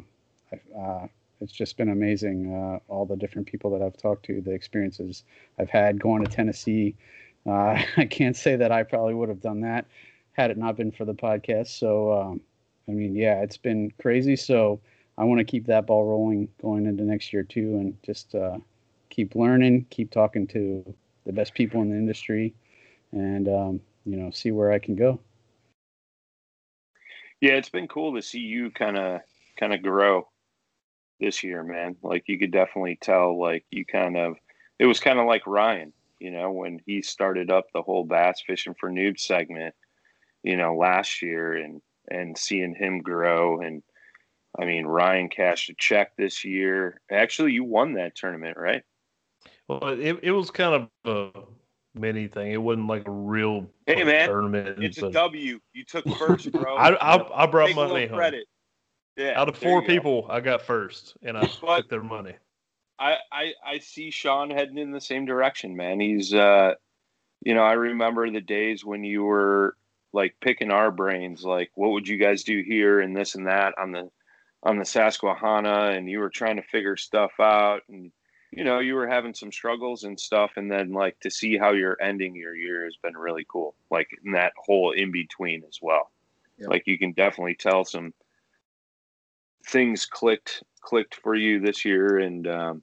uh, 0.76 1.06
it's 1.40 1.52
just 1.52 1.76
been 1.76 1.90
amazing. 1.90 2.52
Uh, 2.52 2.80
all 2.92 3.06
the 3.06 3.14
different 3.14 3.46
people 3.46 3.70
that 3.70 3.80
I've 3.80 3.96
talked 3.96 4.24
to, 4.24 4.40
the 4.40 4.50
experiences 4.50 5.22
I've 5.56 5.70
had 5.70 6.00
going 6.00 6.24
to 6.24 6.30
Tennessee. 6.30 6.96
Uh, 7.48 7.82
I 7.96 8.04
can't 8.04 8.36
say 8.36 8.56
that 8.56 8.70
I 8.70 8.82
probably 8.82 9.14
would 9.14 9.28
have 9.28 9.40
done 9.40 9.60
that 9.62 9.86
had 10.32 10.50
it 10.50 10.58
not 10.58 10.76
been 10.76 10.92
for 10.92 11.04
the 11.04 11.14
podcast. 11.14 11.78
So, 11.78 12.12
um, 12.12 12.40
I 12.88 12.92
mean, 12.92 13.16
yeah, 13.16 13.40
it's 13.40 13.56
been 13.56 13.92
crazy. 13.98 14.36
So, 14.36 14.80
I 15.18 15.24
want 15.24 15.40
to 15.40 15.44
keep 15.44 15.66
that 15.66 15.84
ball 15.84 16.04
rolling 16.04 16.48
going 16.62 16.86
into 16.86 17.02
next 17.02 17.32
year 17.32 17.42
too, 17.42 17.76
and 17.78 17.96
just 18.04 18.36
uh, 18.36 18.58
keep 19.10 19.34
learning, 19.34 19.86
keep 19.90 20.12
talking 20.12 20.46
to 20.48 20.94
the 21.26 21.32
best 21.32 21.54
people 21.54 21.82
in 21.82 21.90
the 21.90 21.96
industry, 21.96 22.54
and 23.10 23.48
um, 23.48 23.80
you 24.06 24.16
know, 24.16 24.30
see 24.30 24.52
where 24.52 24.70
I 24.70 24.78
can 24.78 24.94
go. 24.94 25.18
Yeah, 27.40 27.54
it's 27.54 27.68
been 27.68 27.88
cool 27.88 28.14
to 28.14 28.22
see 28.22 28.38
you 28.38 28.70
kind 28.70 28.96
of 28.96 29.20
kind 29.58 29.74
of 29.74 29.82
grow 29.82 30.28
this 31.18 31.42
year, 31.42 31.64
man. 31.64 31.96
Like 32.00 32.24
you 32.28 32.38
could 32.38 32.52
definitely 32.52 32.96
tell, 33.00 33.38
like 33.38 33.64
you 33.72 33.84
kind 33.84 34.16
of, 34.16 34.36
it 34.78 34.86
was 34.86 35.00
kind 35.00 35.18
of 35.18 35.26
like 35.26 35.46
Ryan, 35.48 35.92
you 36.20 36.30
know, 36.30 36.50
when 36.52 36.80
he 36.86 37.02
started 37.02 37.50
up 37.50 37.66
the 37.72 37.82
whole 37.82 38.04
bass 38.04 38.42
fishing 38.46 38.74
for 38.78 38.90
noobs 38.90 39.20
segment, 39.20 39.74
you 40.42 40.56
know, 40.56 40.76
last 40.76 41.22
year, 41.22 41.54
and 41.54 41.80
and 42.10 42.36
seeing 42.36 42.74
him 42.74 43.00
grow, 43.00 43.60
and 43.60 43.82
I 44.58 44.64
mean, 44.64 44.86
Ryan 44.86 45.28
cashed 45.28 45.70
a 45.70 45.74
check 45.78 46.16
this 46.16 46.44
year. 46.44 47.00
Actually, 47.10 47.52
you 47.52 47.64
won 47.64 47.94
that 47.94 48.16
tournament, 48.16 48.56
right? 48.56 48.82
Well, 49.68 49.88
it 49.88 50.18
it 50.22 50.32
was 50.32 50.50
kind 50.50 50.88
of 51.04 51.32
a 51.34 51.40
mini 51.94 52.28
thing. 52.28 52.52
It 52.52 52.56
wasn't 52.62 52.86
like 52.88 53.06
a 53.06 53.10
real 53.12 53.66
hey 53.86 54.02
man 54.04 54.28
tournament. 54.28 54.82
It's 54.82 54.98
a 54.98 55.02
but 55.02 55.12
W. 55.12 55.60
You 55.74 55.84
took 55.84 56.08
first, 56.16 56.50
bro. 56.52 56.76
I, 56.78 56.94
I 56.94 57.44
I 57.44 57.46
brought 57.46 57.66
Take 57.68 57.76
money 57.76 58.06
home. 58.06 58.16
credit. 58.16 58.46
Yeah. 59.16 59.38
Out 59.40 59.48
of 59.48 59.56
four 59.58 59.80
you 59.82 59.86
go. 59.86 59.86
people, 59.86 60.26
I 60.30 60.40
got 60.40 60.62
first, 60.62 61.16
and 61.22 61.36
I 61.36 61.48
But- 61.60 61.78
took 61.78 61.90
their 61.90 62.02
money. 62.02 62.34
I, 62.98 63.16
I 63.30 63.52
I 63.64 63.78
see 63.78 64.10
Sean 64.10 64.50
heading 64.50 64.78
in 64.78 64.90
the 64.90 65.00
same 65.00 65.24
direction, 65.24 65.76
man. 65.76 66.00
He's 66.00 66.34
uh 66.34 66.74
you 67.44 67.54
know, 67.54 67.62
I 67.62 67.74
remember 67.74 68.28
the 68.30 68.40
days 68.40 68.84
when 68.84 69.04
you 69.04 69.22
were 69.24 69.76
like 70.12 70.34
picking 70.40 70.70
our 70.70 70.90
brains, 70.90 71.44
like 71.44 71.70
what 71.74 71.92
would 71.92 72.08
you 72.08 72.16
guys 72.16 72.42
do 72.42 72.62
here 72.62 73.00
and 73.00 73.16
this 73.16 73.34
and 73.34 73.46
that 73.46 73.74
on 73.78 73.92
the 73.92 74.10
on 74.64 74.78
the 74.78 74.84
Susquehanna 74.84 75.90
and 75.90 76.10
you 76.10 76.18
were 76.18 76.30
trying 76.30 76.56
to 76.56 76.62
figure 76.62 76.96
stuff 76.96 77.32
out 77.38 77.82
and 77.88 78.10
you 78.50 78.64
know, 78.64 78.78
you 78.78 78.94
were 78.94 79.06
having 79.06 79.34
some 79.34 79.52
struggles 79.52 80.04
and 80.04 80.18
stuff 80.18 80.52
and 80.56 80.72
then 80.72 80.92
like 80.92 81.20
to 81.20 81.30
see 81.30 81.58
how 81.58 81.72
you're 81.72 82.00
ending 82.00 82.34
your 82.34 82.56
year 82.56 82.84
has 82.84 82.96
been 82.96 83.16
really 83.16 83.46
cool. 83.46 83.74
Like 83.90 84.08
in 84.24 84.32
that 84.32 84.54
whole 84.56 84.92
in 84.92 85.12
between 85.12 85.62
as 85.68 85.78
well. 85.82 86.10
Like 86.58 86.86
you 86.86 86.98
can 86.98 87.12
definitely 87.12 87.54
tell 87.54 87.84
some 87.84 88.12
things 89.66 90.06
clicked 90.06 90.64
clicked 90.80 91.14
for 91.14 91.34
you 91.34 91.60
this 91.60 91.84
year 91.84 92.18
and 92.18 92.46
um 92.48 92.82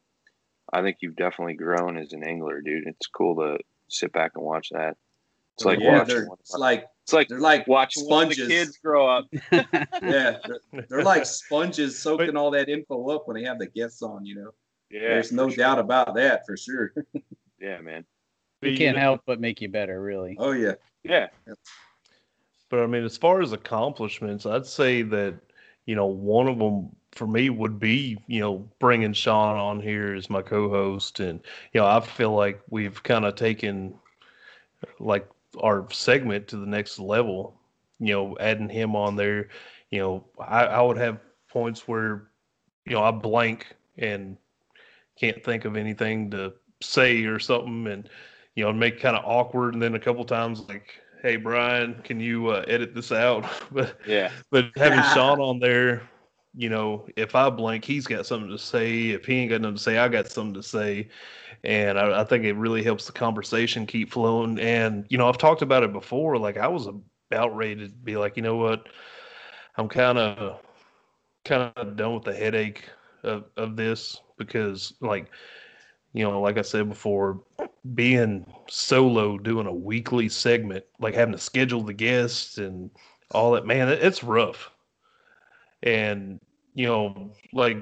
I 0.71 0.82
think 0.82 0.97
you've 1.01 1.15
definitely 1.15 1.54
grown 1.54 1.97
as 1.97 2.13
an 2.13 2.23
angler, 2.23 2.62
dude. 2.62 2.88
It's 2.88 3.08
cool 3.08 3.36
to 3.38 3.60
sit 3.89 4.12
back 4.12 4.32
and 4.36 4.43
watch 4.43 4.69
that. 4.71 4.97
It's 5.56 5.65
like 5.65 5.80
yeah, 5.80 5.99
watching 5.99 6.28
it's 6.39 6.54
like 6.58 6.86
it's 7.04 7.13
like 7.13 7.30
they're 7.30 7.39
like 7.39 7.65
watching 7.67 8.04
one 8.08 8.23
of 8.23 8.30
the 8.30 8.36
sponges. 8.36 8.65
kids 8.65 8.78
grow 8.84 9.08
up. 9.08 9.25
yeah, 9.51 10.38
they're, 10.45 10.60
they're 10.89 11.04
like 11.04 11.25
sponges 11.25 12.01
soaking 12.01 12.36
all 12.36 12.51
that 12.51 12.67
info 12.67 13.08
up 13.10 13.25
when 13.25 13.38
they 13.38 13.43
have 13.43 13.60
the 13.60 13.67
guests 13.67 14.01
on. 14.01 14.25
You 14.25 14.36
know, 14.36 14.51
Yeah, 14.89 14.99
there's 15.01 15.32
no 15.32 15.47
sure. 15.49 15.56
doubt 15.58 15.80
about 15.80 16.15
that 16.15 16.45
for 16.45 16.58
sure. 16.58 16.93
Yeah, 17.58 17.80
man. 17.80 18.06
But 18.62 18.71
We 18.71 18.78
can't 18.78 18.97
help 18.97 19.21
but 19.25 19.39
make 19.39 19.62
you 19.62 19.69
better, 19.69 20.01
really. 20.01 20.36
oh 20.38 20.51
yeah, 20.51 20.73
Yeah, 21.04 21.28
But 22.69 22.80
I 22.80 22.88
mean, 22.88 23.06
as 23.06 23.15
far 23.17 23.41
as 23.41 23.54
accomplishments, 23.54 24.45
I'd 24.45 24.65
say 24.65 25.01
that 25.04 25.36
you 25.86 25.95
know 25.95 26.08
one 26.08 26.49
of 26.49 26.60
them 26.60 26.93
for 27.15 27.25
me 27.25 27.49
would 27.49 27.80
be 27.80 28.17
you 28.28 28.41
know 28.41 28.69
bringing 28.80 29.13
Sean 29.13 29.58
on 29.58 29.82
here 29.82 30.13
as 30.13 30.30
my 30.30 30.41
co-host, 30.41 31.19
and 31.19 31.39
you 31.73 31.82
know 31.82 31.88
I 31.88 31.99
feel 32.01 32.34
like 32.34 32.62
we've 32.69 33.01
kind 33.01 33.25
of 33.25 33.36
taken 33.36 33.95
like 34.99 35.28
our 35.62 35.89
segment 35.91 36.47
to 36.49 36.58
the 36.58 36.65
next 36.65 36.99
level. 36.99 37.56
You 37.99 38.13
know, 38.13 38.38
adding 38.41 38.69
him 38.69 38.95
on 38.95 39.15
there, 39.15 39.47
you 39.89 39.99
know, 39.99 40.25
I, 40.38 40.65
I 40.65 40.82
would 40.82 40.97
have 40.97 41.19
points 41.49 41.88
where 41.88 42.28
you 42.86 42.93
know 42.93 43.04
I 43.04 43.12
blank 43.12 43.73
and 43.97 44.38
can't 45.17 45.41
think 45.43 45.63
of 45.63 45.78
anything 45.78 46.30
to 46.32 46.54
say 46.82 47.23
or 47.23 47.39
something, 47.39 47.88
and 47.88 48.10
you 48.56 48.65
know, 48.65 48.73
make 48.73 48.99
kind 48.99 49.15
of 49.15 49.23
awkward, 49.25 49.73
and 49.73 49.82
then 49.82 49.95
a 49.95 49.99
couple 49.99 50.25
times 50.25 50.62
like 50.67 51.01
hey 51.21 51.38
Brian, 51.38 51.95
can 52.04 52.19
you 52.19 52.49
uh, 52.49 52.63
edit 52.67 52.93
this 52.93 53.12
out? 53.12 53.45
but 53.71 53.97
yeah, 54.06 54.32
but 54.51 54.65
having 54.75 55.01
Sean 55.13 55.39
on 55.39 55.60
there, 55.60 56.04
you 56.55 56.69
know, 56.69 57.05
if 57.15 57.35
I 57.35 57.49
blank, 57.49 57.83
he's 57.83 58.07
got 58.07 58.25
something 58.25 58.49
to 58.49 58.57
say. 58.57 59.09
If 59.09 59.25
he 59.25 59.35
ain't 59.35 59.51
got 59.51 59.61
nothing 59.61 59.75
to 59.75 59.81
say, 59.81 59.97
I 59.97 60.07
got 60.07 60.27
something 60.27 60.53
to 60.53 60.63
say. 60.63 61.09
And 61.63 61.99
I, 61.99 62.21
I 62.21 62.23
think 62.23 62.45
it 62.45 62.53
really 62.53 62.83
helps 62.83 63.05
the 63.05 63.11
conversation 63.11 63.85
keep 63.85 64.11
flowing. 64.11 64.59
And 64.59 65.05
you 65.09 65.17
know, 65.17 65.27
I've 65.27 65.37
talked 65.37 65.61
about 65.61 65.83
it 65.83 65.91
before. 65.91 66.37
Like 66.37 66.57
I 66.57 66.67
was 66.67 66.87
about 67.31 67.55
ready 67.55 67.75
to 67.75 67.89
be 67.89 68.17
like, 68.17 68.37
you 68.37 68.43
know 68.43 68.55
what, 68.55 68.87
I'm 69.77 69.89
kind 69.89 70.17
of 70.17 70.61
kind 71.43 71.71
of 71.75 71.95
done 71.95 72.15
with 72.15 72.23
the 72.23 72.33
headache 72.33 72.89
of 73.23 73.45
of 73.57 73.75
this 73.75 74.21
because 74.37 74.93
like 75.01 75.29
you 76.13 76.23
know, 76.23 76.39
like 76.39 76.57
I 76.57 76.61
said 76.61 76.87
before, 76.87 77.41
being 77.93 78.45
solo 78.69 79.37
doing 79.37 79.67
a 79.67 79.73
weekly 79.73 80.29
segment, 80.29 80.85
like 80.97 81.13
having 81.13 81.33
to 81.33 81.37
schedule 81.37 81.81
the 81.81 81.93
guests 81.93 82.57
and 82.57 82.89
all 83.31 83.51
that, 83.51 83.65
man, 83.65 83.89
it, 83.89 84.01
it's 84.01 84.23
rough. 84.23 84.71
And 85.83 86.39
you 86.75 86.85
know, 86.85 87.31
like 87.53 87.77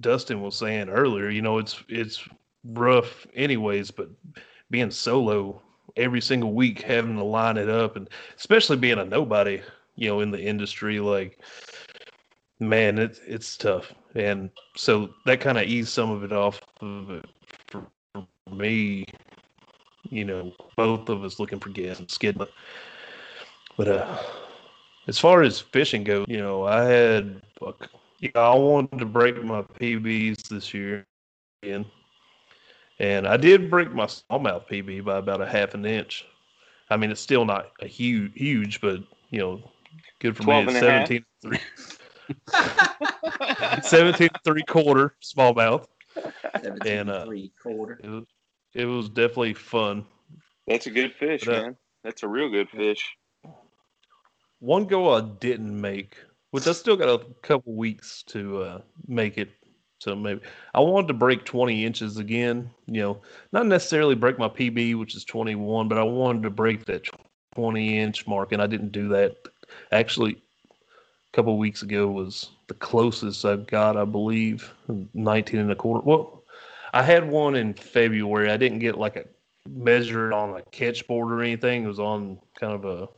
Dustin 0.00 0.40
was 0.40 0.56
saying 0.56 0.88
earlier, 0.88 1.28
you 1.28 1.42
know, 1.42 1.58
it's 1.58 1.82
it's 1.88 2.26
rough 2.64 3.26
anyways, 3.34 3.90
but 3.90 4.08
being 4.70 4.90
solo 4.90 5.60
every 5.96 6.20
single 6.20 6.52
week, 6.54 6.80
having 6.80 7.16
to 7.16 7.24
line 7.24 7.58
it 7.58 7.68
up, 7.68 7.96
and 7.96 8.08
especially 8.38 8.76
being 8.76 8.98
a 8.98 9.04
nobody, 9.04 9.60
you 9.96 10.08
know, 10.08 10.20
in 10.20 10.30
the 10.30 10.40
industry, 10.40 11.00
like 11.00 11.38
man, 12.60 12.98
it's 12.98 13.20
it's 13.26 13.56
tough. 13.56 13.92
And 14.14 14.50
so 14.76 15.10
that 15.26 15.40
kind 15.40 15.58
of 15.58 15.64
eased 15.64 15.88
some 15.88 16.10
of 16.10 16.22
it 16.24 16.32
off 16.32 16.60
of 16.80 17.10
it 17.10 17.26
for, 17.68 17.86
for 18.12 18.54
me. 18.54 19.04
You 20.08 20.24
know, 20.24 20.52
both 20.76 21.08
of 21.08 21.24
us 21.24 21.38
looking 21.38 21.60
for 21.60 21.68
guests 21.68 22.00
and 22.00 22.10
skid. 22.10 22.38
But 22.38 22.50
but 23.76 23.88
uh, 23.88 24.18
as 25.08 25.18
far 25.18 25.42
as 25.42 25.60
fishing 25.60 26.04
goes, 26.04 26.26
you 26.28 26.38
know, 26.38 26.64
I 26.64 26.84
had 26.84 27.42
a, 27.62 27.72
you 28.20 28.30
know, 28.34 28.40
I 28.42 28.54
wanted 28.54 28.98
to 28.98 29.06
break 29.06 29.42
my 29.42 29.62
PBs 29.62 30.48
this 30.48 30.72
year 30.74 31.06
again, 31.62 31.86
and 32.98 33.26
I 33.26 33.36
did 33.36 33.70
break 33.70 33.92
my 33.92 34.04
smallmouth 34.04 34.68
PB 34.68 35.04
by 35.04 35.16
about 35.18 35.40
a 35.40 35.46
half 35.46 35.74
an 35.74 35.86
inch. 35.86 36.26
I 36.90 36.96
mean, 36.96 37.10
it's 37.10 37.20
still 37.20 37.44
not 37.44 37.70
a 37.80 37.86
huge, 37.86 38.32
huge, 38.34 38.80
but 38.80 39.00
you 39.30 39.40
know, 39.40 39.70
good 40.20 40.36
for 40.36 40.42
me. 40.42 40.64
12 40.64 40.68
It's 40.68 40.74
and 40.76 41.08
17 41.08 41.24
three. 41.42 41.58
17 43.82 44.28
three 44.44 44.62
quarter 44.64 45.14
smallmouth. 45.22 45.86
And, 46.86 47.10
uh, 47.10 47.24
three 47.24 47.52
quarter. 47.62 48.00
It 48.02 48.08
was, 48.08 48.24
it 48.74 48.84
was 48.84 49.08
definitely 49.08 49.54
fun. 49.54 50.04
that's 50.66 50.86
a 50.86 50.90
good 50.90 51.14
fish, 51.14 51.44
But, 51.46 51.54
uh, 51.54 51.62
man. 51.62 51.76
That's 52.04 52.22
a 52.22 52.28
real 52.28 52.50
good 52.50 52.68
fish. 52.70 53.16
One 54.58 54.86
goal 54.86 55.14
I 55.14 55.22
didn't 55.22 55.78
make, 55.80 56.16
which 56.50 56.66
I 56.66 56.72
still 56.72 56.96
got 56.96 57.08
a 57.08 57.24
couple 57.42 57.74
weeks 57.74 58.22
to 58.24 58.62
uh, 58.62 58.80
make 59.06 59.38
it. 59.38 59.50
So 60.00 60.16
maybe 60.16 60.40
I 60.74 60.80
wanted 60.80 61.08
to 61.08 61.14
break 61.14 61.44
20 61.44 61.84
inches 61.84 62.16
again. 62.16 62.70
You 62.86 63.02
know, 63.02 63.22
not 63.52 63.66
necessarily 63.66 64.14
break 64.14 64.38
my 64.38 64.48
PB, 64.48 64.98
which 64.98 65.14
is 65.14 65.24
21, 65.24 65.88
but 65.88 65.98
I 65.98 66.02
wanted 66.02 66.42
to 66.44 66.50
break 66.50 66.86
that 66.86 67.04
20 67.54 67.98
inch 67.98 68.26
mark, 68.26 68.52
and 68.52 68.62
I 68.62 68.66
didn't 68.66 68.92
do 68.92 69.08
that. 69.08 69.36
Actually, 69.92 70.42
a 70.72 71.36
couple 71.36 71.56
weeks 71.58 71.82
ago 71.82 72.08
was 72.08 72.50
the 72.68 72.74
closest 72.74 73.44
I've 73.44 73.66
got, 73.66 73.96
I 73.96 74.04
believe, 74.04 74.72
19 75.14 75.60
and 75.60 75.70
a 75.70 75.76
quarter. 75.76 76.02
Well, 76.04 76.44
I 76.92 77.02
had 77.02 77.28
one 77.28 77.54
in 77.54 77.74
February. 77.74 78.50
I 78.50 78.56
didn't 78.56 78.78
get 78.80 78.98
like 78.98 79.16
a 79.16 79.24
measured 79.68 80.32
on 80.32 80.56
a 80.56 80.62
catch 80.70 81.06
board 81.06 81.30
or 81.30 81.42
anything. 81.42 81.84
It 81.84 81.88
was 81.88 82.00
on 82.00 82.38
kind 82.58 82.72
of 82.72 82.84
a 82.84 83.08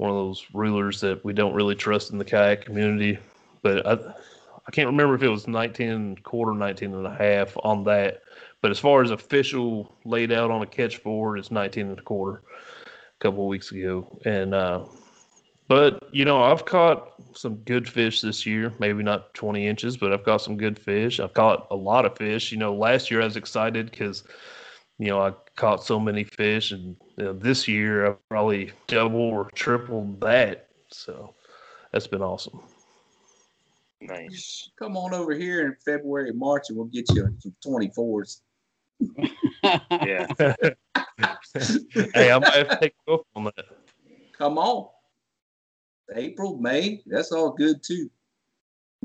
one 0.00 0.08
of 0.08 0.16
those 0.16 0.46
rulers 0.54 0.98
that 1.02 1.22
we 1.26 1.34
don't 1.34 1.52
really 1.52 1.74
trust 1.74 2.10
in 2.10 2.16
the 2.16 2.24
kayak 2.24 2.64
community. 2.64 3.18
But 3.60 3.86
I, 3.86 3.92
I 3.92 4.70
can't 4.72 4.86
remember 4.86 5.14
if 5.14 5.22
it 5.22 5.28
was 5.28 5.46
19 5.46 6.16
quarter, 6.22 6.54
19 6.54 6.94
and 6.94 7.06
a 7.06 7.14
half 7.14 7.54
on 7.62 7.84
that. 7.84 8.22
But 8.62 8.70
as 8.70 8.78
far 8.78 9.02
as 9.02 9.10
official 9.10 9.94
laid 10.06 10.32
out 10.32 10.50
on 10.50 10.62
a 10.62 10.66
catch 10.66 11.02
board, 11.02 11.38
it's 11.38 11.50
19 11.50 11.88
and 11.88 11.98
a 11.98 12.02
quarter 12.02 12.42
a 12.48 13.18
couple 13.20 13.46
weeks 13.46 13.72
ago. 13.72 14.18
And, 14.24 14.54
uh, 14.54 14.86
but, 15.68 16.08
you 16.12 16.24
know, 16.24 16.42
I've 16.44 16.64
caught 16.64 17.12
some 17.34 17.56
good 17.56 17.86
fish 17.86 18.22
this 18.22 18.46
year. 18.46 18.72
Maybe 18.78 19.02
not 19.02 19.34
20 19.34 19.66
inches, 19.66 19.98
but 19.98 20.14
I've 20.14 20.24
caught 20.24 20.40
some 20.40 20.56
good 20.56 20.78
fish. 20.78 21.20
I've 21.20 21.34
caught 21.34 21.66
a 21.70 21.76
lot 21.76 22.06
of 22.06 22.16
fish. 22.16 22.52
You 22.52 22.58
know, 22.58 22.74
last 22.74 23.10
year 23.10 23.20
I 23.20 23.26
was 23.26 23.36
excited 23.36 23.90
because, 23.90 24.24
you 24.98 25.08
know, 25.08 25.20
I 25.20 25.34
caught 25.56 25.84
so 25.84 26.00
many 26.00 26.24
fish, 26.24 26.72
and 26.72 26.96
you 27.20 27.26
know, 27.26 27.32
this 27.34 27.68
year 27.68 28.06
I've 28.06 28.28
probably 28.30 28.72
double 28.86 29.20
or 29.20 29.50
tripled 29.54 30.22
that. 30.22 30.68
So 30.88 31.34
that's 31.92 32.06
been 32.06 32.22
awesome. 32.22 32.60
Nice. 34.00 34.70
Come 34.78 34.96
on 34.96 35.12
over 35.12 35.34
here 35.34 35.66
in 35.66 35.76
February, 35.84 36.32
March, 36.32 36.70
and 36.70 36.78
we'll 36.78 36.86
get 36.86 37.10
you 37.10 37.28
some 37.40 37.54
twenty 37.62 37.90
fours. 37.90 38.42
Yeah. 39.62 40.26
hey, 42.14 42.30
I 42.32 42.38
might 42.38 42.54
have 42.54 42.68
to 42.70 42.78
take 42.80 42.94
you 43.06 43.22
on 43.36 43.44
that. 43.44 43.66
Come 44.32 44.56
on. 44.56 44.88
April, 46.14 46.56
May, 46.56 47.02
that's 47.04 47.30
all 47.30 47.52
good 47.52 47.82
too. 47.82 48.10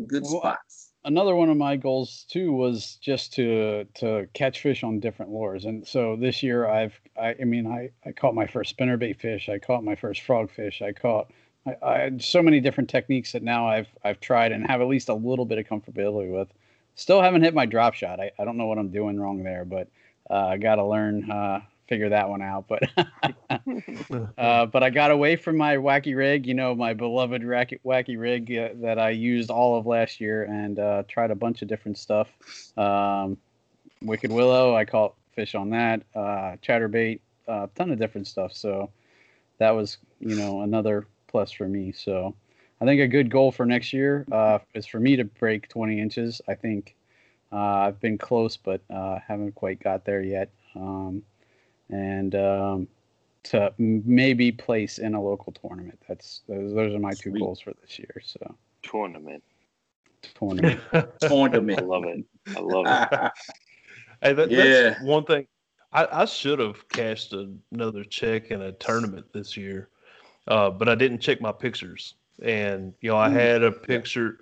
Good 0.07 0.23
Well, 0.23 0.39
spots. 0.39 0.84
Another 1.05 1.35
one 1.35 1.49
of 1.49 1.55
my 1.55 1.77
goals 1.77 2.25
too 2.29 2.51
was 2.51 2.95
just 2.95 3.33
to 3.33 3.85
to 3.93 4.27
catch 4.33 4.61
fish 4.61 4.83
on 4.83 4.99
different 4.99 5.31
lures. 5.31 5.65
And 5.65 5.87
so 5.87 6.15
this 6.15 6.43
year 6.43 6.67
i've 6.67 6.99
i, 7.17 7.35
I 7.39 7.43
mean 7.45 7.67
I, 7.67 7.91
I 8.05 8.11
caught 8.11 8.35
my 8.35 8.47
first 8.47 8.75
spinnerbait 8.75 9.19
fish 9.19 9.47
i 9.47 9.57
caught 9.59 9.83
my 9.83 9.95
first 9.95 10.21
frogfish 10.21 10.81
i 10.81 10.91
caught 10.91 11.31
I, 11.65 11.75
I 11.81 11.99
had 11.99 12.23
so 12.23 12.41
many 12.41 12.59
different 12.59 12.89
techniques 12.89 13.31
that 13.31 13.43
now 13.43 13.67
i've 13.67 13.87
i've 14.03 14.19
tried 14.19 14.51
and 14.51 14.65
have 14.67 14.81
at 14.81 14.87
least 14.87 15.09
a 15.09 15.13
little 15.13 15.45
bit 15.45 15.59
of 15.59 15.65
comfortability 15.65 16.31
with. 16.31 16.49
Still 16.97 17.21
haven't 17.21 17.43
hit 17.43 17.53
my 17.53 17.65
drop 17.65 17.93
shot. 17.93 18.21
I, 18.21 18.31
I 18.39 18.45
don't 18.45 18.57
know 18.57 18.67
what 18.67 18.79
i'm 18.79 18.89
doing 18.89 19.19
wrong 19.19 19.43
there 19.43 19.63
but 19.65 19.87
uh, 20.29 20.47
i 20.47 20.57
gotta 20.57 20.85
learn 20.85 21.29
uh 21.29 21.61
figure 21.87 22.09
that 22.09 22.27
one 22.27 22.41
out 22.41 22.67
but 22.67 22.81
uh, 24.37 24.65
but 24.65 24.83
I 24.83 24.89
got 24.89 25.11
away 25.11 25.35
from 25.35 25.57
my 25.57 25.77
wacky 25.77 26.15
rig, 26.15 26.45
you 26.45 26.53
know, 26.53 26.75
my 26.75 26.93
beloved 26.93 27.43
racket, 27.43 27.81
wacky 27.83 28.19
rig 28.19 28.55
uh, 28.55 28.69
that 28.81 28.99
I 28.99 29.09
used 29.11 29.49
all 29.49 29.77
of 29.77 29.85
last 29.85 30.19
year, 30.19 30.43
and 30.43 30.79
uh, 30.79 31.03
tried 31.07 31.31
a 31.31 31.35
bunch 31.35 31.61
of 31.61 31.67
different 31.67 31.97
stuff. 31.97 32.27
Um, 32.77 33.37
Wicked 34.01 34.31
Willow, 34.31 34.75
I 34.75 34.85
caught 34.85 35.15
fish 35.33 35.55
on 35.55 35.69
that. 35.71 36.03
Uh, 36.15 36.57
chatterbait, 36.61 37.19
a 37.47 37.69
ton 37.75 37.91
of 37.91 37.99
different 37.99 38.27
stuff. 38.27 38.53
So 38.53 38.91
that 39.57 39.71
was, 39.71 39.97
you 40.19 40.35
know, 40.35 40.61
another 40.61 41.07
plus 41.27 41.51
for 41.51 41.67
me. 41.67 41.91
So 41.91 42.35
I 42.81 42.85
think 42.85 43.01
a 43.01 43.07
good 43.07 43.29
goal 43.29 43.51
for 43.51 43.65
next 43.65 43.93
year 43.93 44.25
uh, 44.31 44.59
is 44.73 44.85
for 44.85 44.99
me 44.99 45.15
to 45.15 45.23
break 45.23 45.69
20 45.69 45.99
inches. 45.99 46.41
I 46.47 46.55
think 46.55 46.95
uh, 47.51 47.55
I've 47.55 47.99
been 47.99 48.17
close, 48.17 48.57
but 48.57 48.81
uh, 48.89 49.19
haven't 49.25 49.55
quite 49.55 49.81
got 49.81 50.05
there 50.05 50.21
yet. 50.21 50.49
Um, 50.75 51.23
and 51.89 52.35
um, 52.35 52.87
to 53.43 53.73
maybe 53.77 54.51
place 54.51 54.97
in 54.99 55.13
a 55.15 55.21
local 55.21 55.53
tournament. 55.53 55.99
That's 56.07 56.41
those, 56.47 56.73
those 56.73 56.93
are 56.95 56.99
my 56.99 57.13
two 57.13 57.31
goals 57.31 57.59
for 57.59 57.73
this 57.81 57.99
year. 57.99 58.21
So 58.23 58.55
Tournament. 58.83 59.43
tournament. 60.33 60.81
tournament. 61.19 61.79
I 61.79 61.81
love 61.83 62.03
it. 62.05 62.25
I 62.55 62.59
love 62.59 62.85
it. 62.91 63.31
Hey, 64.21 64.33
that, 64.33 64.49
Yeah. 64.49 64.89
that's 64.89 65.01
one 65.01 65.25
thing. 65.25 65.47
I, 65.91 66.07
I 66.21 66.25
should 66.25 66.59
have 66.59 66.87
cashed 66.89 67.33
another 67.71 68.03
check 68.03 68.51
in 68.51 68.61
a 68.61 68.71
tournament 68.71 69.25
this 69.33 69.55
year, 69.55 69.89
uh, 70.47 70.69
but 70.69 70.89
I 70.89 70.95
didn't 70.95 71.19
check 71.19 71.41
my 71.41 71.51
pictures. 71.51 72.15
And 72.41 72.93
you 73.01 73.11
know, 73.11 73.17
I 73.17 73.29
Mm. 73.29 73.33
had 73.33 73.63
a 73.63 73.71
picture. 73.71 74.39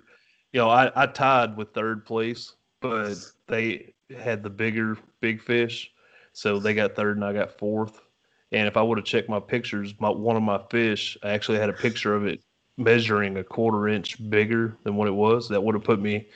You 0.52 0.60
know, 0.60 0.70
I, 0.70 0.90
I 0.94 1.06
tied 1.06 1.56
with 1.56 1.74
third 1.74 2.06
place, 2.06 2.54
but 2.80 3.14
they 3.46 3.92
had 4.16 4.42
the 4.42 4.50
bigger 4.50 4.96
big 5.20 5.40
fish, 5.42 5.92
so 6.34 6.58
they 6.58 6.74
got 6.74 6.94
third 6.94 7.16
and 7.16 7.24
I 7.24 7.32
got 7.32 7.56
fourth. 7.58 7.98
And 8.52 8.68
if 8.68 8.76
I 8.76 8.82
would 8.82 8.98
have 8.98 9.06
checked 9.06 9.28
my 9.30 9.40
pictures, 9.40 9.94
my 9.98 10.10
one 10.10 10.36
of 10.36 10.42
my 10.42 10.60
fish, 10.70 11.16
I 11.22 11.30
actually 11.30 11.58
had 11.58 11.70
a 11.70 11.72
picture 11.72 12.14
of 12.14 12.26
it 12.26 12.42
measuring 12.76 13.36
a 13.38 13.44
quarter 13.44 13.88
inch 13.88 14.28
bigger 14.30 14.76
than 14.84 14.96
what 14.96 15.08
it 15.08 15.14
was. 15.14 15.48
That 15.48 15.62
would 15.62 15.74
have 15.74 15.82
put 15.84 16.00
me 16.00 16.28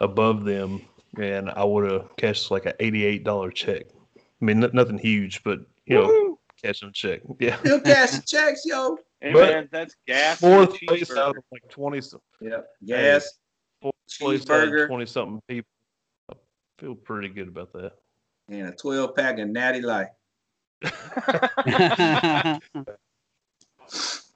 above 0.00 0.44
them, 0.44 0.82
and 1.18 1.50
I 1.50 1.64
would 1.64 1.90
have 1.90 2.14
cashed 2.16 2.50
like 2.50 2.64
an 2.66 2.74
eighty-eight 2.80 3.24
dollar 3.24 3.50
check. 3.50 3.86
I 4.16 4.44
mean, 4.44 4.62
n- 4.62 4.70
nothing 4.72 4.98
huge, 4.98 5.42
but 5.42 5.58
you 5.84 5.96
know, 5.96 6.06
Woo! 6.06 6.38
cash 6.62 6.80
them 6.80 6.92
check. 6.94 7.20
Yeah, 7.40 7.56
Still 7.58 7.80
cashing 7.80 8.22
checks, 8.26 8.62
yo. 8.64 8.96
Hey 9.20 9.32
But- 9.32 9.50
man, 9.52 9.68
that's 9.72 9.96
gas. 10.06 10.38
fourth 10.40 10.74
a 10.80 10.86
place 10.86 11.10
out 11.10 11.36
of 11.36 11.42
like 11.50 11.68
twenty, 11.68 12.00
some- 12.00 12.20
Yep. 12.40 12.66
Gas. 12.86 13.30
fourth 13.82 13.94
place 14.20 14.48
out 14.48 14.68
of 14.68 14.86
twenty 14.88 15.06
something 15.06 15.40
people. 15.48 15.68
I 16.30 16.34
feel 16.78 16.94
pretty 16.94 17.28
good 17.28 17.48
about 17.48 17.72
that. 17.72 17.92
And 18.50 18.68
a 18.68 18.72
12 18.72 19.14
pack 19.14 19.38
of 19.38 19.48
Natty 19.48 19.80
Light. 19.82 20.08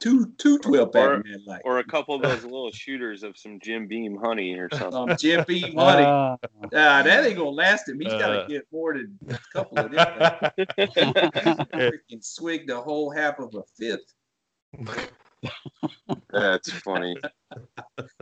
Two 0.00 0.32
two 0.36 0.58
12 0.58 0.92
pack 0.92 1.02
Or- 1.08 1.12
of 1.14 1.24
Natty 1.24 1.44
Light. 1.46 1.60
Or 1.64 1.78
a 1.78 1.84
couple 1.84 2.16
of 2.16 2.22
those 2.22 2.42
little 2.42 2.72
shooters 2.72 3.22
of 3.22 3.36
some 3.38 3.60
Jim 3.60 3.86
Beam 3.86 4.16
honey 4.16 4.54
or 4.54 4.68
something. 4.72 4.90
Some 4.90 5.16
Jim 5.16 5.44
Beam 5.46 5.76
honey. 5.76 6.02
Uh, 6.04 6.36
Ah, 6.74 7.02
that 7.02 7.24
ain't 7.24 7.36
gonna 7.36 7.50
last 7.50 7.88
him. 7.88 8.00
He's 8.00 8.12
gotta 8.12 8.42
Uh. 8.42 8.46
get 8.48 8.66
more 8.72 8.94
than 8.94 9.16
a 9.30 9.38
couple 9.52 9.78
of 9.78 9.92
them. 9.92 10.06
Freaking 11.72 12.22
swig 12.24 12.66
the 12.66 12.80
whole 12.80 13.10
half 13.10 13.38
of 13.38 13.54
a 13.54 13.62
fifth. 13.78 14.12
That's 16.32 16.70
funny. 16.72 17.16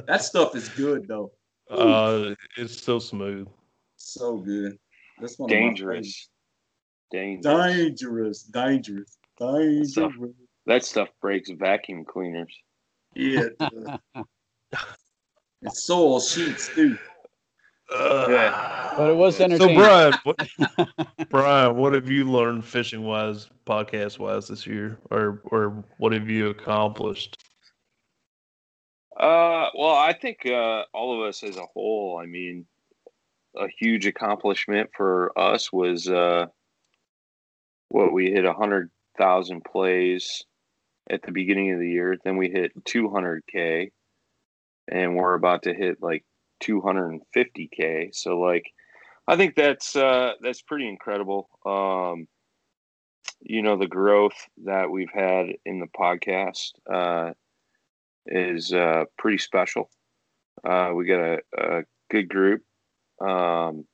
That 0.07 0.22
stuff 0.22 0.55
is 0.55 0.68
good 0.70 1.09
though. 1.09 1.33
uh, 1.70 2.35
it's 2.59 2.83
so 2.83 2.98
smooth. 2.98 3.48
So 3.96 4.37
good. 4.37 4.76
That's 5.20 5.38
one 5.38 5.50
of 5.50 5.54
my 5.54 5.61
Dangerous. 5.61 6.28
favorites. 7.12 7.42
Dangerous. 7.42 8.00
Dangerous. 8.00 8.42
Dangerous. 8.44 9.18
Dangerous. 9.38 9.92
Stuff. 9.92 10.12
That 10.66 10.85
stuff 10.85 11.09
breaks 11.20 11.50
vacuum 11.50 12.04
cleaners. 12.04 12.54
Yeah. 13.14 13.40
it 13.44 13.59
does. 13.59 14.24
and 15.62 15.72
soil 15.72 16.20
sheets 16.20 16.68
too. 16.74 16.96
Uh, 17.92 18.94
But 18.96 19.11
it 19.11 19.16
was 19.16 19.40
entertaining. 19.40 19.76
So. 19.78 19.83
Brian, 19.83 20.14
what, 20.22 20.48
Brian, 21.30 21.76
what 21.76 21.92
have 21.92 22.09
you 22.09 22.24
learned 22.30 22.64
fishing 22.64 23.02
wise, 23.02 23.48
podcast 23.66 24.18
wise 24.20 24.46
this 24.46 24.64
year, 24.66 24.98
or 25.11 25.42
or 25.46 25.83
what 25.98 26.12
have 26.12 26.28
you 26.28 26.50
accomplished? 26.50 27.42
Uh, 29.18 29.68
well, 29.74 29.96
I 29.96 30.12
think 30.12 30.46
uh, 30.46 30.85
all 30.94 31.20
of 31.20 31.28
us 31.28 31.42
as 31.42 31.56
a 31.56 31.66
whole, 31.74 32.18
I 32.22 32.26
mean, 32.26 32.64
a 33.56 33.66
huge 33.78 34.06
accomplishment 34.06 34.90
for 34.96 35.32
us 35.38 35.72
was 35.72 36.08
uh, 36.08 36.46
what 37.88 38.12
we 38.12 38.30
hit 38.30 38.44
100,000 38.44 39.64
plays 39.64 40.44
at 41.08 41.22
the 41.22 41.32
beginning 41.32 41.72
of 41.72 41.80
the 41.80 41.90
year. 41.90 42.16
Then 42.24 42.36
we 42.36 42.50
hit 42.50 42.72
200K, 42.84 43.90
and 44.88 45.16
we're 45.16 45.34
about 45.34 45.64
to 45.64 45.74
hit 45.74 46.02
like 46.02 46.24
250K. 46.62 48.14
So, 48.14 48.38
like, 48.38 48.64
I 49.26 49.36
think 49.36 49.54
that's 49.54 49.94
uh, 49.96 50.32
that's 50.40 50.62
pretty 50.62 50.88
incredible. 50.88 51.48
Um, 51.64 52.26
you 53.40 53.62
know, 53.62 53.76
the 53.76 53.86
growth 53.86 54.48
that 54.64 54.90
we've 54.90 55.12
had 55.12 55.46
in 55.64 55.80
the 55.80 55.86
podcast. 55.86 56.72
Uh, 56.90 57.32
is 58.26 58.72
uh, 58.72 59.04
pretty 59.18 59.38
special. 59.38 59.90
Uh, 60.64 60.92
we 60.94 61.06
got 61.06 61.20
a, 61.20 61.38
a 61.58 61.82
good 62.10 62.28
group 62.28 62.62
um, 63.20 63.85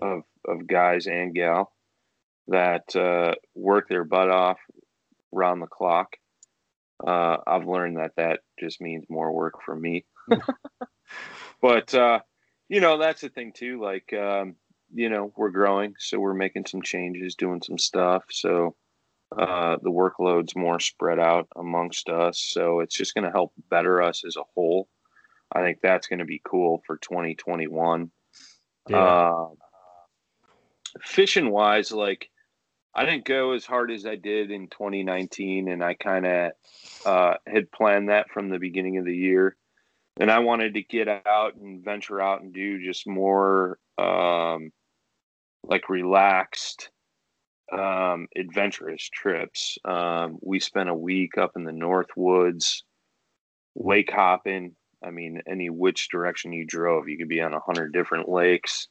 of 0.00 0.22
of 0.46 0.66
guys 0.66 1.06
and 1.06 1.34
gal 1.34 1.72
that 2.48 2.94
uh, 2.96 3.34
work 3.54 3.88
their 3.88 4.04
butt 4.04 4.30
off 4.30 4.58
round 5.32 5.62
the 5.62 5.66
clock. 5.66 6.16
Uh, 7.04 7.38
I've 7.46 7.66
learned 7.66 7.96
that 7.96 8.12
that 8.16 8.40
just 8.58 8.80
means 8.80 9.04
more 9.08 9.32
work 9.32 9.62
for 9.64 9.74
me. 9.74 10.04
but 11.62 11.94
uh, 11.94 12.20
you 12.68 12.80
know 12.80 12.98
that's 12.98 13.20
the 13.20 13.28
thing 13.28 13.52
too. 13.52 13.80
Like 13.82 14.12
um, 14.12 14.56
you 14.92 15.08
know 15.08 15.32
we're 15.36 15.50
growing, 15.50 15.94
so 15.98 16.18
we're 16.18 16.34
making 16.34 16.66
some 16.66 16.82
changes, 16.82 17.34
doing 17.34 17.62
some 17.62 17.78
stuff. 17.78 18.24
So 18.30 18.76
uh, 19.36 19.76
the 19.82 19.90
workload's 19.90 20.54
more 20.54 20.78
spread 20.78 21.18
out 21.18 21.48
amongst 21.56 22.08
us. 22.08 22.38
So 22.40 22.80
it's 22.80 22.94
just 22.94 23.14
going 23.14 23.24
to 23.24 23.32
help 23.32 23.52
better 23.70 24.00
us 24.02 24.24
as 24.24 24.36
a 24.36 24.44
whole. 24.54 24.88
I 25.52 25.62
think 25.62 25.78
that's 25.82 26.06
going 26.06 26.20
to 26.20 26.24
be 26.24 26.40
cool 26.44 26.82
for 26.86 26.96
2021. 26.98 28.10
Yeah. 28.88 28.98
Uh, 28.98 29.48
fishing 31.02 31.50
wise, 31.50 31.92
like 31.92 32.30
I 32.94 33.04
didn't 33.04 33.24
go 33.24 33.52
as 33.52 33.64
hard 33.64 33.90
as 33.90 34.06
I 34.06 34.14
did 34.14 34.50
in 34.50 34.68
2019, 34.68 35.68
and 35.68 35.82
I 35.82 35.94
kind 35.94 36.26
of 36.26 36.52
uh, 37.04 37.34
had 37.46 37.72
planned 37.72 38.08
that 38.08 38.30
from 38.30 38.48
the 38.48 38.58
beginning 38.58 38.98
of 38.98 39.04
the 39.04 39.16
year. 39.16 39.56
And 40.20 40.30
I 40.30 40.38
wanted 40.38 40.74
to 40.74 40.82
get 40.82 41.08
out 41.08 41.56
and 41.56 41.84
venture 41.84 42.20
out 42.20 42.42
and 42.42 42.54
do 42.54 42.84
just 42.84 43.06
more 43.06 43.78
um, 43.98 44.70
like 45.64 45.88
relaxed 45.88 46.90
um, 47.72 48.28
adventurous 48.36 49.08
trips. 49.12 49.76
Um, 49.84 50.38
we 50.40 50.60
spent 50.60 50.88
a 50.88 50.94
week 50.94 51.36
up 51.36 51.52
in 51.56 51.64
the 51.64 51.72
North 51.72 52.10
Woods, 52.16 52.84
lake 53.74 54.10
hopping. 54.12 54.76
I 55.04 55.10
mean, 55.10 55.42
any 55.46 55.70
which 55.70 56.08
direction 56.08 56.52
you 56.52 56.64
drove, 56.64 57.08
you 57.08 57.18
could 57.18 57.28
be 57.28 57.42
on 57.42 57.54
a 57.54 57.60
hundred 57.60 57.92
different 57.92 58.28
lakes. 58.28 58.88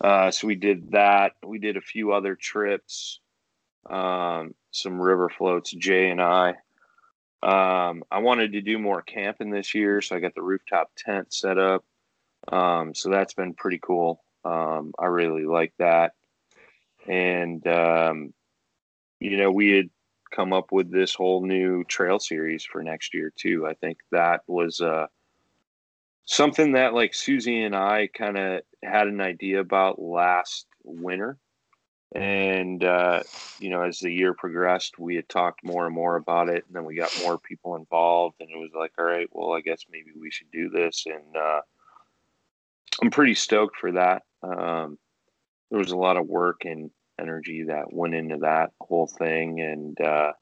Uh, 0.00 0.30
so 0.30 0.46
we 0.46 0.56
did 0.56 0.92
that. 0.92 1.32
We 1.44 1.58
did 1.58 1.76
a 1.76 1.82
few 1.82 2.12
other 2.12 2.34
trips, 2.34 3.20
um, 3.88 4.54
some 4.72 5.00
river 5.00 5.28
floats. 5.28 5.70
Jay 5.70 6.10
and 6.10 6.20
I. 6.20 6.56
Um, 7.42 8.04
I 8.10 8.18
wanted 8.18 8.52
to 8.52 8.62
do 8.62 8.78
more 8.78 9.02
camping 9.02 9.50
this 9.50 9.74
year, 9.74 10.00
so 10.00 10.16
I 10.16 10.20
got 10.20 10.34
the 10.34 10.42
rooftop 10.42 10.90
tent 10.96 11.32
set 11.32 11.58
up. 11.58 11.84
Um, 12.50 12.94
so 12.94 13.10
that's 13.10 13.34
been 13.34 13.54
pretty 13.54 13.78
cool. 13.78 14.22
Um, 14.44 14.92
I 14.98 15.06
really 15.06 15.44
like 15.44 15.72
that 15.78 16.12
and 17.06 17.66
um, 17.66 18.32
you 19.20 19.36
know 19.36 19.50
we 19.50 19.70
had 19.70 19.90
come 20.30 20.52
up 20.52 20.72
with 20.72 20.90
this 20.90 21.14
whole 21.14 21.44
new 21.44 21.84
trail 21.84 22.18
series 22.18 22.64
for 22.64 22.82
next 22.82 23.14
year 23.14 23.32
too 23.36 23.66
i 23.66 23.74
think 23.74 23.98
that 24.10 24.40
was 24.48 24.80
uh, 24.80 25.06
something 26.24 26.72
that 26.72 26.94
like 26.94 27.14
susie 27.14 27.62
and 27.62 27.76
i 27.76 28.08
kind 28.08 28.38
of 28.38 28.62
had 28.82 29.06
an 29.08 29.20
idea 29.20 29.60
about 29.60 30.00
last 30.00 30.66
winter 30.84 31.38
And 32.14 32.84
uh, 32.84 33.24
you 33.58 33.70
know, 33.70 33.82
as 33.82 33.98
the 33.98 34.12
year 34.12 34.34
progressed, 34.34 35.00
we 35.00 35.16
had 35.16 35.28
talked 35.28 35.64
more 35.64 35.84
and 35.86 35.94
more 35.94 36.14
about 36.14 36.48
it, 36.48 36.64
and 36.66 36.76
then 36.76 36.84
we 36.84 36.94
got 36.94 37.10
more 37.22 37.38
people 37.38 37.74
involved, 37.74 38.36
and 38.40 38.48
it 38.50 38.56
was 38.56 38.70
like, 38.72 38.92
all 38.98 39.04
right, 39.04 39.28
well, 39.32 39.52
I 39.52 39.60
guess 39.60 39.84
maybe 39.90 40.12
we 40.16 40.30
should 40.30 40.50
do 40.52 40.68
this, 40.68 41.06
and 41.06 41.36
uh, 41.36 41.60
I'm 43.02 43.10
pretty 43.10 43.34
stoked 43.34 43.76
for 43.76 43.90
that. 43.92 44.22
Um, 44.44 44.96
there 45.70 45.80
was 45.80 45.90
a 45.90 45.96
lot 45.96 46.16
of 46.16 46.28
work 46.28 46.64
and 46.64 46.92
energy 47.20 47.64
that 47.64 47.92
went 47.92 48.14
into 48.14 48.38
that 48.38 48.70
whole 48.80 49.08
thing, 49.08 49.60
and 49.60 50.00
uh, 50.00 50.32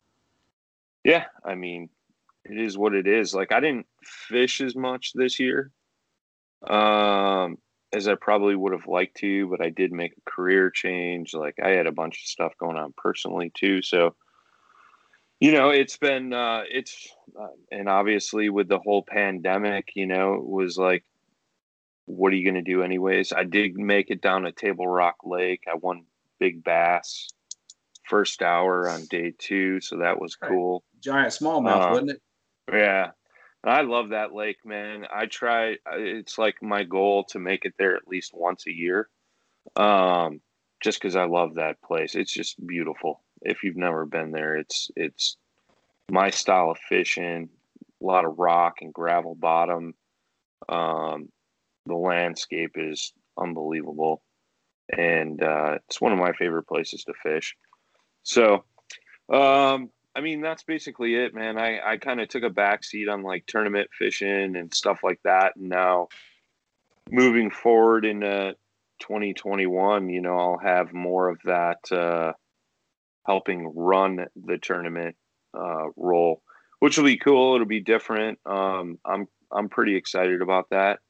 yeah, 1.04 1.24
I 1.42 1.54
mean, 1.54 1.88
it 2.44 2.58
is 2.58 2.76
what 2.76 2.94
it 2.94 3.06
is. 3.06 3.34
Like 3.34 3.52
I 3.52 3.60
didn't 3.60 3.86
fish 4.02 4.60
as 4.60 4.74
much 4.74 5.12
this 5.14 5.38
year 5.38 5.70
um, 6.68 7.58
as 7.92 8.08
I 8.08 8.14
probably 8.14 8.56
would 8.56 8.72
have 8.72 8.86
liked 8.86 9.16
to, 9.18 9.48
but 9.48 9.60
I 9.60 9.70
did 9.70 9.92
make 9.92 10.12
a 10.12 10.30
career 10.30 10.70
change. 10.70 11.34
Like 11.34 11.56
I 11.62 11.70
had 11.70 11.86
a 11.86 11.92
bunch 11.92 12.18
of 12.22 12.28
stuff 12.28 12.52
going 12.58 12.76
on 12.76 12.94
personally 12.96 13.50
too, 13.54 13.82
so 13.82 14.14
you 15.40 15.52
know 15.52 15.70
it's 15.70 15.96
been 15.96 16.32
uh, 16.32 16.62
it's 16.70 17.08
uh, 17.38 17.48
and 17.70 17.88
obviously 17.88 18.48
with 18.48 18.68
the 18.68 18.78
whole 18.78 19.02
pandemic, 19.02 19.90
you 19.94 20.06
know, 20.06 20.34
it 20.34 20.46
was 20.46 20.78
like, 20.78 21.04
what 22.06 22.32
are 22.32 22.36
you 22.36 22.44
going 22.44 22.62
to 22.62 22.70
do 22.70 22.82
anyways? 22.82 23.32
I 23.32 23.44
did 23.44 23.74
make 23.76 24.10
it 24.10 24.20
down 24.20 24.42
to 24.42 24.52
Table 24.52 24.86
Rock 24.86 25.16
Lake. 25.24 25.64
I 25.70 25.74
won 25.74 26.04
big 26.38 26.64
bass 26.64 27.28
first 28.08 28.42
hour 28.42 28.88
on 28.88 29.04
day 29.06 29.32
two, 29.38 29.80
so 29.80 29.98
that 29.98 30.20
was 30.20 30.36
cool. 30.36 30.84
Giant 31.00 31.32
smallmouth, 31.32 31.88
Uh, 31.88 31.90
wasn't 31.90 32.10
it? 32.10 32.22
Yeah. 32.70 33.10
I 33.64 33.82
love 33.82 34.08
that 34.08 34.34
lake, 34.34 34.58
man. 34.64 35.06
I 35.12 35.26
try 35.26 35.76
it's 35.92 36.36
like 36.36 36.62
my 36.62 36.82
goal 36.82 37.24
to 37.30 37.38
make 37.38 37.64
it 37.64 37.74
there 37.78 37.94
at 37.94 38.08
least 38.08 38.32
once 38.34 38.66
a 38.66 38.72
year. 38.72 39.08
Um 39.76 40.40
just 40.82 41.00
cuz 41.00 41.14
I 41.14 41.24
love 41.26 41.54
that 41.54 41.80
place. 41.82 42.16
It's 42.16 42.32
just 42.32 42.64
beautiful. 42.66 43.22
If 43.40 43.62
you've 43.62 43.76
never 43.76 44.04
been 44.04 44.32
there, 44.32 44.56
it's 44.56 44.90
it's 44.96 45.36
my 46.10 46.30
style 46.30 46.70
of 46.70 46.78
fishing, 46.78 47.50
a 48.02 48.04
lot 48.04 48.24
of 48.24 48.38
rock 48.38 48.82
and 48.82 48.92
gravel 48.92 49.36
bottom. 49.36 49.94
Um 50.68 51.30
the 51.86 51.94
landscape 51.96 52.72
is 52.76 53.12
unbelievable 53.38 54.22
and 54.96 55.42
uh 55.42 55.78
it's 55.88 56.00
one 56.00 56.12
of 56.12 56.18
my 56.18 56.32
favorite 56.32 56.64
places 56.66 57.04
to 57.04 57.14
fish. 57.22 57.56
So, 58.24 58.64
um 59.32 59.90
I 60.14 60.20
mean, 60.20 60.42
that's 60.42 60.62
basically 60.62 61.14
it, 61.14 61.34
man. 61.34 61.58
I, 61.58 61.80
I 61.80 61.96
kind 61.96 62.20
of 62.20 62.28
took 62.28 62.42
a 62.42 62.50
back 62.50 62.84
seat 62.84 63.08
on 63.08 63.22
like 63.22 63.46
tournament 63.46 63.88
fishing 63.98 64.56
and 64.56 64.72
stuff 64.72 65.00
like 65.02 65.20
that. 65.24 65.56
And 65.56 65.70
now 65.70 66.08
moving 67.10 67.50
forward 67.50 68.04
into 68.04 68.54
2021, 69.00 70.10
you 70.10 70.20
know, 70.20 70.38
I'll 70.38 70.58
have 70.58 70.92
more 70.92 71.28
of 71.28 71.38
that 71.44 71.78
uh, 71.90 72.32
helping 73.26 73.72
run 73.74 74.26
the 74.36 74.58
tournament 74.58 75.16
uh, 75.54 75.88
role, 75.96 76.42
which 76.80 76.98
will 76.98 77.04
be 77.04 77.16
cool. 77.16 77.54
It'll 77.54 77.66
be 77.66 77.80
different. 77.80 78.38
Um, 78.44 78.98
I'm 79.04 79.28
I'm 79.50 79.68
pretty 79.68 79.96
excited 79.96 80.42
about 80.42 80.70
that. 80.70 81.00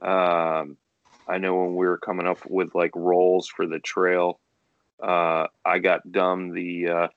Um, 0.00 0.76
I 1.28 1.38
know 1.38 1.62
when 1.62 1.76
we 1.76 1.86
were 1.86 1.98
coming 1.98 2.26
up 2.26 2.38
with 2.48 2.74
like 2.74 2.90
roles 2.94 3.48
for 3.48 3.66
the 3.66 3.78
trail, 3.78 4.40
uh, 5.02 5.46
I 5.64 5.78
got 5.78 6.10
dumb 6.10 6.52
the 6.52 6.88
uh, 6.88 7.08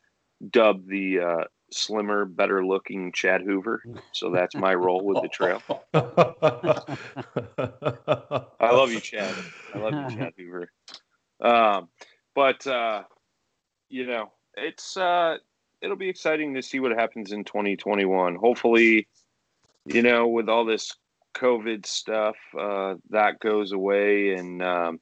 dubbed 0.49 0.89
the 0.89 1.19
uh, 1.19 1.43
slimmer, 1.71 2.25
better 2.25 2.65
looking 2.65 3.11
Chad 3.11 3.41
Hoover. 3.41 3.83
So 4.11 4.31
that's 4.31 4.55
my 4.55 4.73
role 4.73 5.03
with 5.03 5.21
the 5.21 5.29
trail. 5.29 5.61
I 8.59 8.71
love 8.71 8.91
you, 8.91 8.99
Chad. 8.99 9.33
I 9.73 9.77
love 9.77 10.11
you, 10.11 10.17
Chad 10.17 10.33
Hoover. 10.37 10.69
Um, 11.41 11.89
but 12.33 12.65
uh, 12.65 13.03
you 13.89 14.05
know, 14.07 14.31
it's 14.55 14.97
uh, 14.97 15.37
it'll 15.81 15.95
be 15.95 16.09
exciting 16.09 16.53
to 16.55 16.61
see 16.61 16.79
what 16.79 16.91
happens 16.91 17.31
in 17.31 17.43
2021. 17.43 18.35
Hopefully, 18.35 19.07
you 19.85 20.01
know, 20.01 20.27
with 20.27 20.49
all 20.49 20.65
this 20.65 20.95
COVID 21.35 21.85
stuff, 21.85 22.35
uh, 22.57 22.95
that 23.09 23.39
goes 23.39 23.71
away 23.71 24.33
and 24.33 24.61
um, 24.61 24.99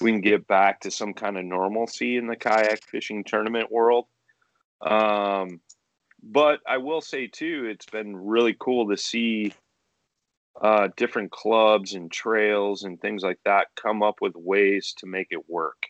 we 0.00 0.10
can 0.10 0.20
get 0.20 0.46
back 0.46 0.80
to 0.80 0.90
some 0.90 1.14
kind 1.14 1.36
of 1.38 1.44
normalcy 1.44 2.16
in 2.16 2.26
the 2.26 2.36
kayak 2.36 2.82
fishing 2.84 3.24
tournament 3.24 3.70
world. 3.70 4.06
Um, 4.80 5.60
but 6.22 6.60
I 6.66 6.78
will 6.78 7.00
say 7.00 7.26
too, 7.26 7.66
it's 7.70 7.86
been 7.86 8.16
really 8.16 8.56
cool 8.58 8.88
to 8.88 8.96
see 8.96 9.52
uh, 10.60 10.88
different 10.96 11.30
clubs 11.30 11.94
and 11.94 12.10
trails 12.10 12.84
and 12.84 13.00
things 13.00 13.22
like 13.22 13.38
that 13.44 13.68
come 13.76 14.02
up 14.02 14.16
with 14.20 14.34
ways 14.36 14.94
to 14.98 15.06
make 15.06 15.28
it 15.30 15.48
work. 15.48 15.86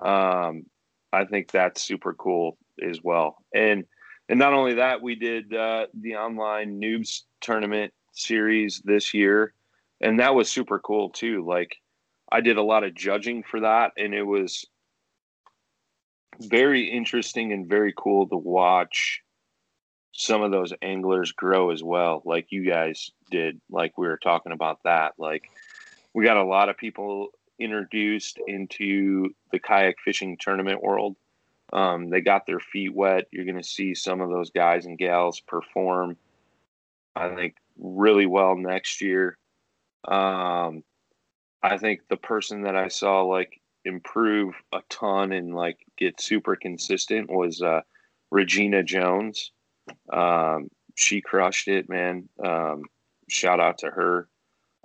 Um, 0.00 0.66
I 1.12 1.24
think 1.24 1.50
that's 1.50 1.82
super 1.82 2.14
cool 2.14 2.56
as 2.82 3.00
well. 3.02 3.36
And 3.54 3.84
and 4.28 4.38
not 4.38 4.54
only 4.54 4.74
that, 4.74 5.02
we 5.02 5.16
did 5.16 5.54
uh, 5.54 5.86
the 5.92 6.16
online 6.16 6.80
noobs 6.80 7.22
tournament 7.42 7.92
series 8.12 8.80
this 8.82 9.12
year, 9.12 9.52
and 10.00 10.18
that 10.18 10.34
was 10.34 10.50
super 10.50 10.78
cool 10.78 11.10
too. 11.10 11.44
Like 11.46 11.76
I 12.32 12.40
did 12.40 12.56
a 12.56 12.62
lot 12.62 12.84
of 12.84 12.94
judging 12.94 13.42
for 13.42 13.60
that, 13.60 13.92
and 13.98 14.14
it 14.14 14.22
was 14.22 14.64
very 16.40 16.90
interesting 16.90 17.52
and 17.52 17.68
very 17.68 17.92
cool 17.96 18.28
to 18.28 18.36
watch 18.36 19.22
some 20.12 20.42
of 20.42 20.52
those 20.52 20.72
anglers 20.80 21.32
grow 21.32 21.70
as 21.70 21.82
well 21.82 22.22
like 22.24 22.46
you 22.50 22.64
guys 22.64 23.10
did 23.30 23.60
like 23.68 23.98
we 23.98 24.06
were 24.06 24.18
talking 24.18 24.52
about 24.52 24.78
that. 24.84 25.14
Like 25.18 25.50
we 26.14 26.24
got 26.24 26.36
a 26.36 26.44
lot 26.44 26.68
of 26.68 26.76
people 26.76 27.28
introduced 27.58 28.38
into 28.46 29.30
the 29.50 29.58
kayak 29.58 29.96
fishing 30.04 30.36
tournament 30.40 30.82
world. 30.82 31.16
Um, 31.72 32.10
they 32.10 32.20
got 32.20 32.46
their 32.46 32.60
feet 32.60 32.94
wet. 32.94 33.26
You're 33.32 33.44
going 33.44 33.60
to 33.60 33.68
see 33.68 33.94
some 33.94 34.20
of 34.20 34.30
those 34.30 34.50
guys 34.50 34.86
and 34.86 34.98
gals 34.98 35.40
perform 35.40 36.16
i 37.16 37.32
think 37.34 37.54
really 37.78 38.26
well 38.26 38.56
next 38.56 39.00
year. 39.00 39.38
Um, 40.06 40.84
i 41.62 41.78
think 41.78 42.00
the 42.08 42.16
person 42.16 42.62
that 42.62 42.76
i 42.76 42.88
saw 42.88 43.22
like 43.22 43.60
improve 43.84 44.54
a 44.72 44.80
ton 44.88 45.32
and 45.32 45.54
like 45.54 45.78
get 45.98 46.20
super 46.20 46.56
consistent 46.56 47.30
was 47.30 47.62
uh, 47.62 47.80
Regina 48.30 48.82
Jones. 48.82 49.52
Um, 50.12 50.68
she 50.94 51.20
crushed 51.20 51.68
it, 51.68 51.88
man. 51.88 52.28
Um, 52.44 52.82
shout 53.28 53.60
out 53.60 53.78
to 53.78 53.86
her. 53.86 54.28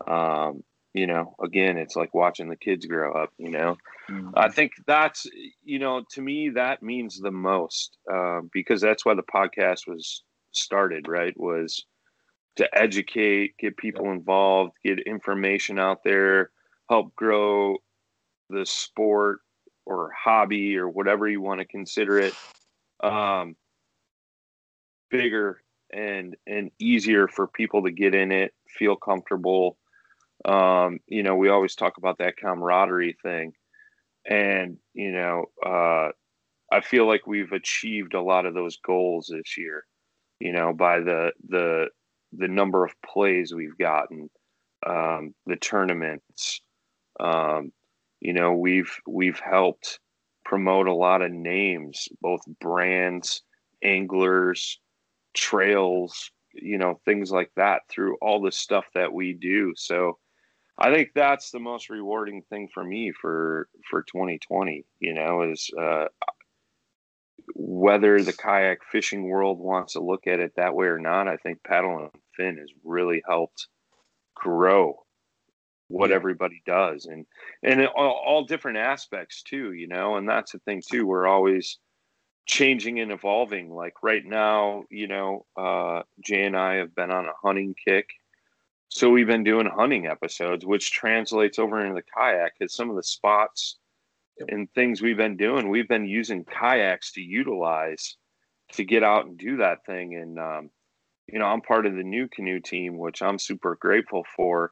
Um, 0.08 0.64
you 0.94 1.08
know, 1.08 1.36
again, 1.44 1.78
it's 1.78 1.96
like 1.96 2.14
watching 2.14 2.50
the 2.50 2.56
kids 2.56 2.86
grow 2.86 3.14
up. 3.14 3.32
You 3.38 3.52
know, 3.52 3.78
Mm-hmm. 4.10 4.30
I 4.36 4.50
think 4.50 4.72
that's 4.88 5.28
you 5.64 5.80
know 5.80 6.04
to 6.12 6.22
me 6.22 6.50
that 6.50 6.82
means 6.82 7.20
the 7.20 7.32
most 7.32 7.98
uh, 8.12 8.42
because 8.52 8.82
that's 8.82 9.06
why 9.06 9.14
the 9.14 9.24
podcast 9.24 9.88
was 9.88 10.24
started. 10.52 11.08
Right, 11.08 11.38
was 11.38 11.86
to 12.56 12.68
educate, 12.78 13.56
get 13.60 13.78
people 13.78 14.12
involved, 14.12 14.74
get 14.84 15.00
information 15.00 15.80
out 15.80 16.04
there, 16.04 16.50
help 16.90 17.16
grow 17.16 17.78
the 18.50 18.66
sport 18.66 19.40
or 19.86 20.12
hobby 20.18 20.78
or 20.78 20.88
whatever 20.88 21.28
you 21.28 21.42
want 21.42 21.60
to 21.60 21.66
consider 21.66 22.20
it 22.20 22.34
um, 23.04 23.56
bigger 25.10 25.62
and 25.92 26.36
and 26.46 26.70
easier 26.80 27.28
for 27.28 27.48
people 27.48 27.84
to 27.84 27.92
get 27.92 28.14
in 28.14 28.32
it 28.32 28.54
feel 28.68 28.96
comfortable. 28.96 29.78
Um, 30.46 31.00
you 31.08 31.24
know 31.24 31.36
we 31.36 31.50
always 31.50 31.76
talk 31.76 31.98
about 31.98 32.20
that 32.20 32.38
camaraderie 32.38 33.18
thing. 33.24 33.54
And 34.30 34.78
you 34.94 35.12
know 35.12 35.46
uh, 35.66 36.10
i 36.72 36.82
feel 36.82 37.08
like 37.08 37.26
we've 37.26 37.52
achieved 37.52 38.14
a 38.14 38.22
lot 38.22 38.46
of 38.46 38.54
those 38.54 38.78
goals 38.78 39.32
this 39.32 39.58
year 39.58 39.86
you 40.40 40.52
know 40.52 40.74
by 40.74 41.00
the 41.00 41.32
the 41.48 41.88
the 42.34 42.48
number 42.48 42.86
of 42.86 42.94
plays 43.04 43.54
we've 43.54 43.78
gotten 43.78 44.30
um, 44.86 45.34
the 45.46 45.56
tournaments 45.56 46.62
um, 47.20 47.72
you 48.20 48.34
know 48.34 48.54
we've 48.54 48.96
we've 49.08 49.40
helped 49.40 50.00
promote 50.46 50.88
a 50.88 50.94
lot 50.94 51.22
of 51.22 51.32
names 51.32 52.08
both 52.22 52.42
brands 52.60 53.44
anglers 53.84 54.80
trails 55.34 56.32
you 56.54 56.78
know 56.78 57.00
things 57.06 57.32
like 57.32 57.52
that 57.56 57.82
through 57.90 58.18
all 58.22 58.42
the 58.42 58.52
stuff 58.52 58.86
that 58.94 59.14
we 59.14 59.34
do. 59.34 59.74
So 59.76 60.18
i 60.78 60.92
think 60.92 61.10
that's 61.14 61.52
the 61.52 61.60
most 61.60 61.90
rewarding 61.90 62.42
thing 62.50 62.70
for 62.74 62.84
me 62.84 63.12
for 63.12 63.68
for 63.90 64.04
2020 64.04 64.86
you 65.00 65.14
know 65.14 65.42
is 65.44 65.70
uh 65.80 66.06
whether 67.56 68.22
the 68.22 68.34
kayak 68.34 68.80
fishing 68.90 69.28
world 69.28 69.60
wants 69.60 69.94
to 69.94 70.00
look 70.00 70.26
at 70.28 70.40
it 70.40 70.54
that 70.56 70.74
way 70.74 70.88
or 70.88 71.00
not 71.00 71.28
i 71.28 71.36
think 71.38 71.62
paddle 71.64 71.98
and 71.98 72.10
fin 72.38 72.58
has 72.58 72.70
really 72.84 73.22
helped 73.28 73.68
grow 74.36 74.96
what 75.90 76.12
Yeah. 76.12 76.16
everybody 76.16 76.62
does 76.66 77.06
and 77.06 77.26
and 77.64 77.86
all, 77.88 78.22
all 78.26 78.46
different 78.46 78.78
aspects 78.78 79.44
too 79.44 79.74
you 79.74 79.88
know 79.88 80.16
and 80.18 80.30
that's 80.30 80.54
the 80.54 80.60
thing 80.60 80.82
too 80.90 81.06
we're 81.06 81.28
always 81.28 81.80
changing 82.48 83.00
and 83.00 83.12
evolving 83.12 83.72
like 83.72 83.94
right 84.04 84.26
now 84.26 84.86
you 84.90 85.08
know 85.08 85.46
uh 85.58 86.02
jay 86.24 86.46
and 86.46 86.58
i 86.58 86.76
have 86.76 86.96
been 86.96 87.12
on 87.12 87.26
a 87.26 87.34
hunting 87.44 87.76
kick 87.88 88.10
so 88.90 89.10
we've 89.10 89.28
been 89.28 89.44
doing 89.44 89.68
hunting 89.68 90.08
episodes 90.08 90.66
which 90.66 90.92
translates 90.92 91.60
over 91.60 91.80
into 91.82 91.96
the 91.96 92.04
kayak 92.18 92.54
because 92.58 92.76
some 92.76 92.90
of 92.90 92.96
the 92.96 93.04
spots 93.04 93.78
and 94.48 94.72
things 94.74 95.02
we've 95.02 95.18
been 95.18 95.38
doing. 95.38 95.70
We've 95.70 95.88
been 95.88 96.08
using 96.08 96.46
kayaks 96.46 97.12
to 97.14 97.22
utilize 97.22 98.16
to 98.74 98.86
get 98.86 99.04
out 99.04 99.26
and 99.26 99.38
do 99.38 99.58
that 99.58 99.86
thing. 99.86 100.16
And 100.16 100.40
um, 100.40 100.70
you 101.28 101.40
know, 101.40 101.46
I'm 101.46 101.62
part 101.62 101.86
of 101.86 101.94
the 101.96 102.04
NuCanoe 102.04 102.64
team, 102.64 102.98
which 102.98 103.22
I'm 103.22 103.38
super 103.38 103.78
grateful 103.80 104.26
for. 104.36 104.72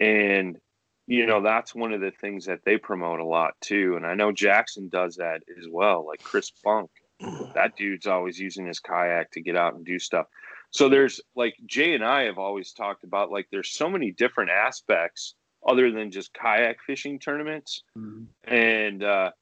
And 0.00 0.58
you 1.06 1.24
know, 1.24 1.40
that's 1.40 1.74
one 1.74 1.94
of 1.94 2.02
the 2.02 2.10
things 2.10 2.44
that 2.44 2.60
they 2.66 2.76
promote 2.76 3.18
a 3.18 3.24
lot 3.24 3.54
too. 3.62 3.94
And 3.96 4.04
I 4.06 4.12
know 4.14 4.30
Jackson 4.30 4.90
does 4.90 5.16
that 5.16 5.42
as 5.58 5.66
well, 5.66 6.06
like 6.06 6.22
Chris 6.22 6.50
Funk. 6.62 6.90
That 7.54 7.76
dude's 7.76 8.06
always 8.06 8.38
using 8.38 8.66
his 8.66 8.78
kayak 8.78 9.32
to 9.32 9.40
get 9.40 9.56
out 9.56 9.74
and 9.74 9.84
do 9.84 9.98
stuff. 9.98 10.26
So 10.70 10.88
there's 10.88 11.20
like 11.34 11.56
Jay 11.66 11.94
and 11.94 12.04
I 12.04 12.24
have 12.24 12.38
always 12.38 12.72
talked 12.72 13.02
about 13.02 13.32
like 13.32 13.48
there's 13.50 13.70
so 13.70 13.88
many 13.88 14.12
different 14.12 14.50
aspects 14.50 15.34
other 15.66 15.90
than 15.90 16.10
just 16.10 16.32
kayak 16.34 16.80
fishing 16.86 17.18
tournaments. 17.18 17.82
Mhm. 17.96 18.26
And 18.44 19.02
uh, 19.02 19.32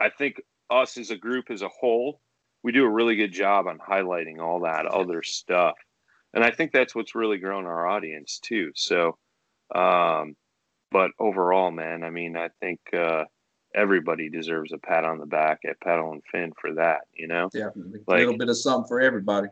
I 0.00 0.10
think 0.10 0.42
us 0.68 0.98
as 0.98 1.10
a 1.10 1.16
group 1.16 1.50
as 1.50 1.62
a 1.62 1.68
whole, 1.68 2.20
we 2.62 2.72
do 2.72 2.84
a 2.84 2.90
really 2.90 3.16
good 3.16 3.32
job 3.32 3.66
on 3.66 3.78
highlighting 3.78 4.40
all 4.40 4.60
that 4.60 4.86
other 4.86 5.22
stuff. 5.22 5.76
And 6.32 6.42
I 6.44 6.50
think 6.50 6.72
that's 6.72 6.94
what's 6.94 7.14
really 7.14 7.38
grown 7.38 7.66
our 7.66 7.86
audience 7.86 8.38
too. 8.40 8.72
So, 8.74 9.16
um, 9.74 10.36
but 10.90 11.10
overall, 11.18 11.70
man, 11.70 12.04
I 12.04 12.10
mean, 12.10 12.36
I 12.36 12.48
think 12.60 12.80
uh, 12.92 13.24
everybody 13.74 14.28
deserves 14.28 14.72
a 14.72 14.78
pat 14.78 15.04
on 15.04 15.18
the 15.18 15.26
back 15.26 15.60
at 15.68 15.80
Paddle 15.80 16.12
and 16.12 16.22
Fin 16.30 16.52
for 16.60 16.74
that, 16.74 17.02
you 17.12 17.26
know? 17.26 17.48
Definitely. 17.52 18.00
Like- 18.06 18.18
a 18.18 18.20
little 18.20 18.38
bit 18.38 18.48
of 18.48 18.56
something 18.56 18.86
for 18.88 19.00
everybody. 19.00 19.48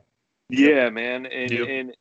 Yeah, 0.49 0.91
man, 0.91 1.27
and 1.27 1.51
Yep. 1.51 1.69
and 1.69 1.97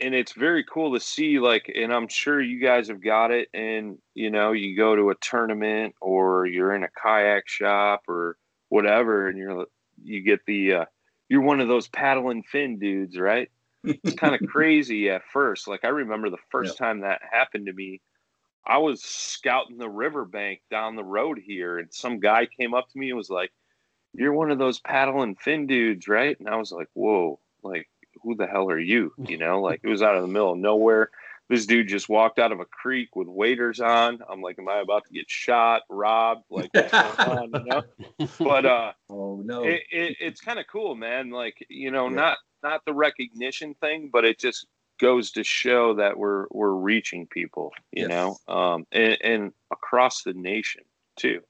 and 0.00 0.14
it's 0.14 0.32
very 0.32 0.64
cool 0.64 0.92
to 0.92 1.00
see. 1.00 1.38
Like, 1.38 1.72
and 1.74 1.92
I'm 1.92 2.08
sure 2.08 2.40
you 2.40 2.60
guys 2.60 2.88
have 2.88 3.02
got 3.02 3.30
it. 3.30 3.48
And 3.54 3.96
you 4.14 4.30
know, 4.30 4.52
you 4.52 4.76
go 4.76 4.94
to 4.94 5.08
a 5.10 5.14
tournament 5.14 5.94
or 6.02 6.44
you're 6.44 6.74
in 6.74 6.82
a 6.84 6.88
kayak 7.02 7.48
shop 7.48 8.02
or 8.08 8.36
whatever, 8.68 9.28
and 9.28 9.38
you're 9.38 9.66
you 10.02 10.20
get 10.20 10.40
the 10.46 10.72
uh, 10.74 10.84
you're 11.30 11.40
one 11.40 11.60
of 11.60 11.68
those 11.68 11.88
paddle 11.88 12.28
and 12.28 12.44
fin 12.44 12.78
dudes, 12.78 13.18
right? 13.18 13.50
It's 13.84 14.14
kind 14.14 14.34
of 14.34 14.40
crazy 14.48 15.10
at 15.10 15.22
first. 15.32 15.68
Like 15.68 15.84
I 15.84 15.88
remember 15.88 16.30
the 16.30 16.36
first 16.50 16.78
time 16.78 17.00
that 17.00 17.20
happened 17.30 17.66
to 17.66 17.72
me. 17.72 18.00
I 18.66 18.78
was 18.78 19.02
scouting 19.02 19.76
the 19.76 19.88
riverbank 19.90 20.62
down 20.70 20.96
the 20.96 21.04
road 21.04 21.38
here, 21.38 21.78
and 21.78 21.92
some 21.92 22.18
guy 22.18 22.46
came 22.46 22.72
up 22.72 22.88
to 22.90 22.98
me 22.98 23.10
and 23.10 23.16
was 23.18 23.28
like, 23.28 23.52
"You're 24.14 24.32
one 24.32 24.50
of 24.50 24.58
those 24.58 24.80
paddle 24.80 25.22
and 25.22 25.38
fin 25.38 25.66
dudes, 25.66 26.08
right?" 26.08 26.38
And 26.38 26.48
I 26.48 26.56
was 26.56 26.72
like, 26.72 26.88
"Whoa!" 26.94 27.40
Like, 27.62 27.88
who 28.22 28.34
the 28.34 28.46
hell 28.46 28.70
are 28.70 28.78
you? 28.78 29.12
You 29.28 29.36
know, 29.36 29.60
like 29.60 29.80
it 29.82 29.88
was 29.88 30.02
out 30.02 30.16
of 30.16 30.22
the 30.22 30.28
middle 30.28 30.52
of 30.52 30.58
nowhere. 30.58 31.10
This 31.50 31.66
dude 31.66 31.88
just 31.88 32.08
walked 32.08 32.38
out 32.38 32.52
of 32.52 32.60
a 32.60 32.64
creek 32.64 33.14
with 33.14 33.28
waders 33.28 33.80
on. 33.80 34.20
I'm 34.30 34.40
like, 34.40 34.58
"Am 34.58 34.68
I 34.68 34.80
about 34.80 35.04
to 35.06 35.12
get 35.12 35.28
shot, 35.28 35.82
robbed? 35.90 36.44
Like, 36.50 36.70
on?" 36.94 37.50
You 37.52 37.64
know? 37.64 37.82
But 38.38 38.64
uh, 38.64 38.92
Oh 39.10 39.42
no. 39.44 39.64
it, 39.64 39.82
it, 39.90 40.16
it's 40.20 40.40
kind 40.40 40.58
of 40.58 40.66
cool, 40.66 40.94
man. 40.94 41.30
Like 41.30 41.66
you 41.68 41.90
know, 41.90 42.08
Yeah. 42.08 42.14
not 42.14 42.38
not 42.64 42.84
the 42.84 42.94
recognition 42.94 43.74
thing, 43.74 44.10
but 44.12 44.24
it 44.24 44.40
just 44.40 44.66
goes 45.00 45.30
to 45.32 45.44
show 45.44 45.94
that 45.94 46.16
we're 46.16 46.46
we're 46.50 46.72
reaching 46.74 47.26
people, 47.28 47.72
you 47.92 48.08
Yes. 48.08 48.08
know, 48.08 48.54
um, 48.54 48.86
and, 48.90 49.18
and 49.22 49.52
across 49.72 50.22
the 50.22 50.32
nation 50.32 50.82
too. 51.16 51.40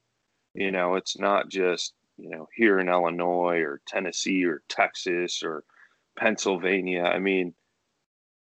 You 0.54 0.70
know, 0.70 0.96
it's 0.96 1.18
not 1.18 1.48
just 1.48 1.94
you 2.18 2.28
know 2.28 2.48
here 2.54 2.78
in 2.80 2.88
Illinois 2.88 3.60
or 3.60 3.80
Tennessee 3.86 4.44
or 4.44 4.62
Texas 4.68 5.42
or 5.42 5.64
Pennsylvania. 6.18 7.04
I 7.04 7.18
mean, 7.18 7.54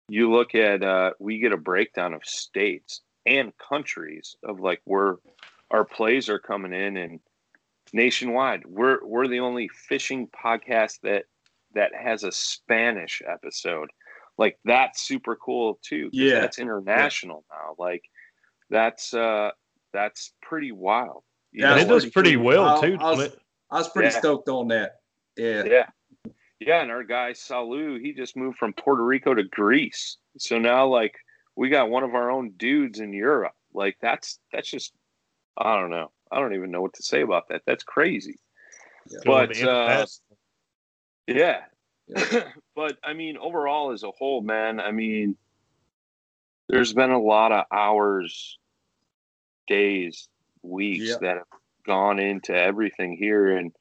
you 0.09 0.31
look 0.31 0.55
at 0.55 0.83
uh, 0.83 1.13
we 1.19 1.39
get 1.39 1.53
a 1.53 1.57
breakdown 1.59 2.15
of 2.15 2.25
states 2.25 3.03
and 3.27 3.53
countries 3.59 4.37
of 4.43 4.61
like 4.61 4.81
where 4.85 5.17
our 5.71 5.85
plays 5.85 6.29
are 6.29 6.39
coming 6.39 6.73
in 6.73 6.97
and 6.97 7.21
nationwide. 7.93 8.65
We're 8.67 9.05
we're 9.05 9.29
the 9.29 9.41
only 9.41 9.69
fishing 9.69 10.29
podcast 10.29 11.01
that 11.03 11.25
that 11.79 11.93
has 11.95 12.25
a 12.25 12.33
Spanish 12.33 13.23
episode. 13.27 13.89
Like 14.37 14.59
that's 14.65 15.01
super 15.01 15.37
cool 15.37 15.79
too. 15.83 16.11
Yeah. 16.13 16.41
that's 16.41 16.59
international 16.59 17.45
now. 17.51 17.75
Like 17.79 18.03
that's 18.69 19.15
uh 19.15 19.51
that's 19.93 20.33
pretty 20.43 20.73
wild. 20.73 21.23
you 21.53 21.65
Yeah, 21.65 21.77
it 21.77 21.87
does 21.89 22.03
pretty 22.05 22.11
pretty 22.13 22.35
cool. 22.37 22.45
well 22.45 22.65
I'll- 22.65 22.81
too. 22.83 22.97
I'll- 23.01 23.29
I 23.71 23.79
was 23.79 23.89
pretty 23.91 24.13
Yeah. 24.13 24.19
stoked 24.19 24.49
on 24.49 24.69
that. 24.69 24.97
Yeah. 25.37 25.63
Yeah. 25.65 25.87
Yeah, 26.59 26.83
and 26.83 26.91
our 26.91 27.05
guy 27.05 27.33
Salu, 27.33 28.01
he 28.01 28.13
just 28.13 28.37
moved 28.37 28.59
from 28.59 28.73
Puerto 28.73 29.05
Rico 29.05 29.35
to 29.35 29.45
Greece. 29.45 30.17
So 30.39 30.59
now 30.59 30.87
like 30.87 31.15
we 31.55 31.69
got 31.69 31.91
one 31.91 32.03
of 32.03 32.15
our 32.15 32.31
own 32.31 32.53
dudes 32.57 32.99
in 33.01 33.13
Europe. 33.13 33.53
Like 33.73 33.97
that's 34.01 34.41
that's 34.53 34.69
just 34.71 34.93
I 35.57 35.77
don't 35.79 35.91
know. 35.91 36.11
I 36.33 36.41
don't 36.41 36.55
even 36.55 36.71
know 36.71 36.81
what 36.83 36.95
to 36.95 37.03
say 37.03 37.21
about 37.23 37.49
that. 37.49 37.63
That's 37.67 37.85
crazy. 37.85 38.39
Yeah. 39.11 39.19
But 39.25 39.51
uh, 39.51 39.61
international. 39.61 40.28
Yeah. 41.29 41.61
Yeah. 42.09 42.45
but 42.75 42.97
I 43.05 43.13
mean, 43.13 43.37
overall 43.37 43.93
as 43.93 44.03
a 44.03 44.11
whole, 44.11 44.41
man, 44.41 44.81
I 44.81 44.91
mean, 44.93 45.37
there's 46.69 46.93
been 46.95 47.11
a 47.11 47.21
lot 47.21 47.53
of 47.53 47.65
hours, 47.73 48.59
days, 49.67 50.29
weeks 50.63 51.05
Yeah. 51.07 51.17
that 51.21 51.37
have 51.39 51.47
gone 51.87 52.19
into 52.19 52.55
everything 52.55 53.17
here, 53.17 53.57
and 53.57 53.73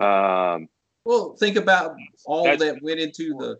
um, 0.00 0.68
Well, 1.04 1.36
think 1.38 1.56
about 1.56 1.96
all 2.26 2.44
that 2.56 2.82
went 2.82 3.00
into 3.00 3.34
the 3.38 3.58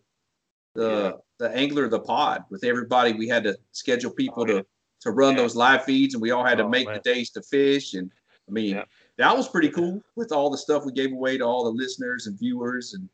the 0.74 0.90
Yeah. 0.90 1.12
the 1.38 1.56
angler 1.56 1.84
of 1.84 1.90
the 1.90 2.00
pod 2.00 2.44
with 2.50 2.64
everybody. 2.64 3.12
We 3.12 3.28
had 3.28 3.44
to 3.44 3.56
schedule 3.72 4.10
people 4.12 4.42
Oh, 4.42 4.46
to 4.46 4.66
to 5.02 5.12
run 5.12 5.36
those 5.36 5.54
live 5.54 5.84
feeds, 5.84 6.14
and 6.14 6.20
we 6.20 6.32
all 6.32 6.44
had 6.44 6.58
to 6.58 6.64
Oh, 6.64 6.68
make 6.68 6.86
man. 6.86 6.96
the 7.02 7.12
days 7.14 7.30
to 7.30 7.42
fish. 7.42 7.94
And 7.94 8.10
I 8.48 8.50
mean. 8.52 8.82
That 9.18 9.36
was 9.36 9.48
pretty 9.48 9.68
cool 9.70 10.00
with 10.16 10.32
all 10.32 10.50
the 10.50 10.58
stuff 10.58 10.84
we 10.86 10.92
gave 10.92 11.12
away 11.12 11.38
to 11.38 11.44
all 11.44 11.64
the 11.64 11.70
listeners 11.70 12.26
and 12.26 12.38
viewers. 12.38 12.94
And 12.94 13.08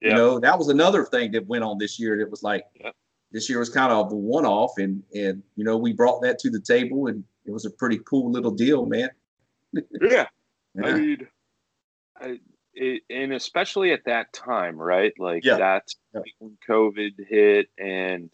you 0.00 0.12
know, 0.14 0.38
that 0.38 0.58
was 0.58 0.68
another 0.68 1.04
thing 1.04 1.32
that 1.32 1.46
went 1.46 1.64
on 1.64 1.78
this 1.78 1.98
year. 1.98 2.18
That 2.18 2.30
was 2.30 2.42
like 2.42 2.64
Yeah. 2.78 2.90
this 3.32 3.48
year 3.48 3.58
was 3.58 3.70
kind 3.70 3.90
of 3.92 4.12
a 4.12 4.16
one 4.16 4.46
off, 4.46 4.72
and 4.78 5.02
and 5.14 5.42
you 5.56 5.64
know, 5.64 5.76
we 5.76 5.92
brought 5.92 6.20
that 6.22 6.38
to 6.40 6.50
the 6.50 6.60
table, 6.60 7.06
and 7.08 7.24
it 7.46 7.50
was 7.50 7.64
a 7.64 7.70
pretty 7.70 7.98
cool 8.06 8.30
little 8.30 8.50
deal, 8.52 8.86
man. 8.86 9.10
yeah, 10.00 10.26
I 10.84 10.92
mean, 10.92 11.28
I, 12.20 12.40
it, 12.74 13.02
and 13.08 13.32
especially 13.32 13.92
at 13.92 14.04
that 14.04 14.32
time, 14.34 14.76
right? 14.76 15.12
Like 15.18 15.44
Yeah. 15.44 15.56
that's 15.56 15.96
Yeah. 16.14 16.20
when 16.38 16.58
COVID 16.68 17.12
hit 17.28 17.68
and 17.78 18.30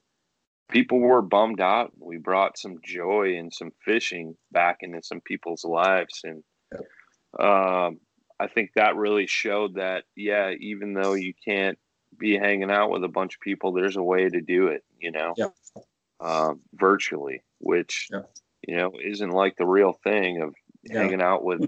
people 0.71 0.99
were 0.99 1.23
bummed 1.23 1.61
out. 1.61 1.93
We 1.99 2.17
brought 2.19 2.59
some 2.59 2.79
joy 2.83 3.37
and 3.37 3.53
some 3.53 3.71
fishing 3.85 4.37
back 4.51 4.79
into 4.81 5.03
some 5.03 5.21
people's 5.21 5.65
lives. 5.65 6.23
And 6.25 6.43
um, 7.39 8.01
I 8.41 8.49
think 8.49 8.73
that 8.75 8.97
really 8.97 9.27
showed 9.27 9.75
that, 9.77 10.05
yeah, 10.17 10.51
even 10.61 10.95
though 10.95 11.15
you 11.15 11.35
can't 11.47 11.79
be 12.19 12.37
hanging 12.37 12.71
out 12.71 12.91
with 12.91 13.05
a 13.05 13.09
bunch 13.09 13.35
of 13.37 13.41
people, 13.41 13.73
there's 13.73 13.97
a 13.97 14.03
way 14.03 14.29
to 14.29 14.41
do 14.41 14.69
it, 14.69 14.85
you 14.99 15.11
know, 15.13 15.37
Yeah. 15.37 15.51
um, 16.21 16.63
virtually, 16.75 17.43
which, 17.59 18.11
Yeah. 18.11 18.23
you 18.67 18.77
know, 18.77 18.93
isn't 19.03 19.31
like 19.31 19.57
the 19.57 19.67
real 19.67 19.93
thing 19.93 20.43
of 20.43 20.55
Yeah. 20.83 20.95
hanging 21.01 21.23
out 21.23 21.45
with 21.45 21.63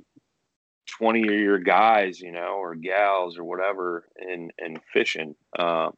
20 0.98 1.22
of 1.28 1.40
your 1.40 1.58
guys, 1.58 2.20
you 2.20 2.32
know, 2.32 2.56
or 2.58 2.74
gals 2.74 3.38
or 3.38 3.44
whatever 3.44 4.08
and, 4.16 4.52
and 4.58 4.80
fishing. 4.92 5.34
Um, 5.58 5.96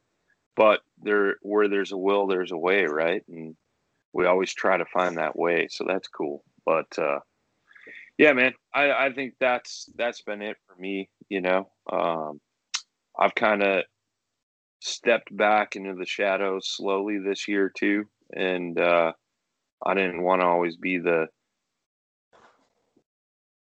but 0.57 0.83
there, 0.99 1.37
where 1.43 1.69
there's 1.69 1.93
a 1.93 1.99
will, 1.99 2.27
there's 2.27 2.53
a 2.53 2.59
way, 2.59 2.85
right? 2.87 3.27
And 3.29 3.57
we 4.13 4.27
always 4.27 4.55
try 4.55 4.77
to 4.79 4.87
find 4.87 5.19
that 5.19 5.37
way. 5.37 5.69
So 5.69 5.85
that's 5.85 6.09
cool. 6.09 6.45
But, 6.67 6.99
uh, 6.99 7.21
yeah, 8.19 8.33
man, 8.33 8.55
I, 8.75 8.91
I 8.91 9.13
think 9.13 9.35
that's, 9.41 9.89
that's 9.97 10.23
been 10.23 10.43
it 10.43 10.57
for 10.67 10.81
me. 10.81 11.09
You 11.29 11.41
know, 11.41 11.69
um, 11.93 12.41
I've 13.19 13.35
kind 13.35 13.63
of 13.63 13.85
stepped 14.81 15.37
back 15.37 15.77
into 15.77 15.95
the 15.95 16.07
shadows 16.07 16.69
slowly 16.69 17.19
this 17.19 17.49
year 17.49 17.71
too. 17.75 18.05
And, 18.35 18.79
uh, 18.79 19.13
I 19.85 19.95
didn't 19.95 20.23
want 20.23 20.41
to 20.41 20.47
always 20.47 20.77
be 20.77 20.99
the, 20.99 21.27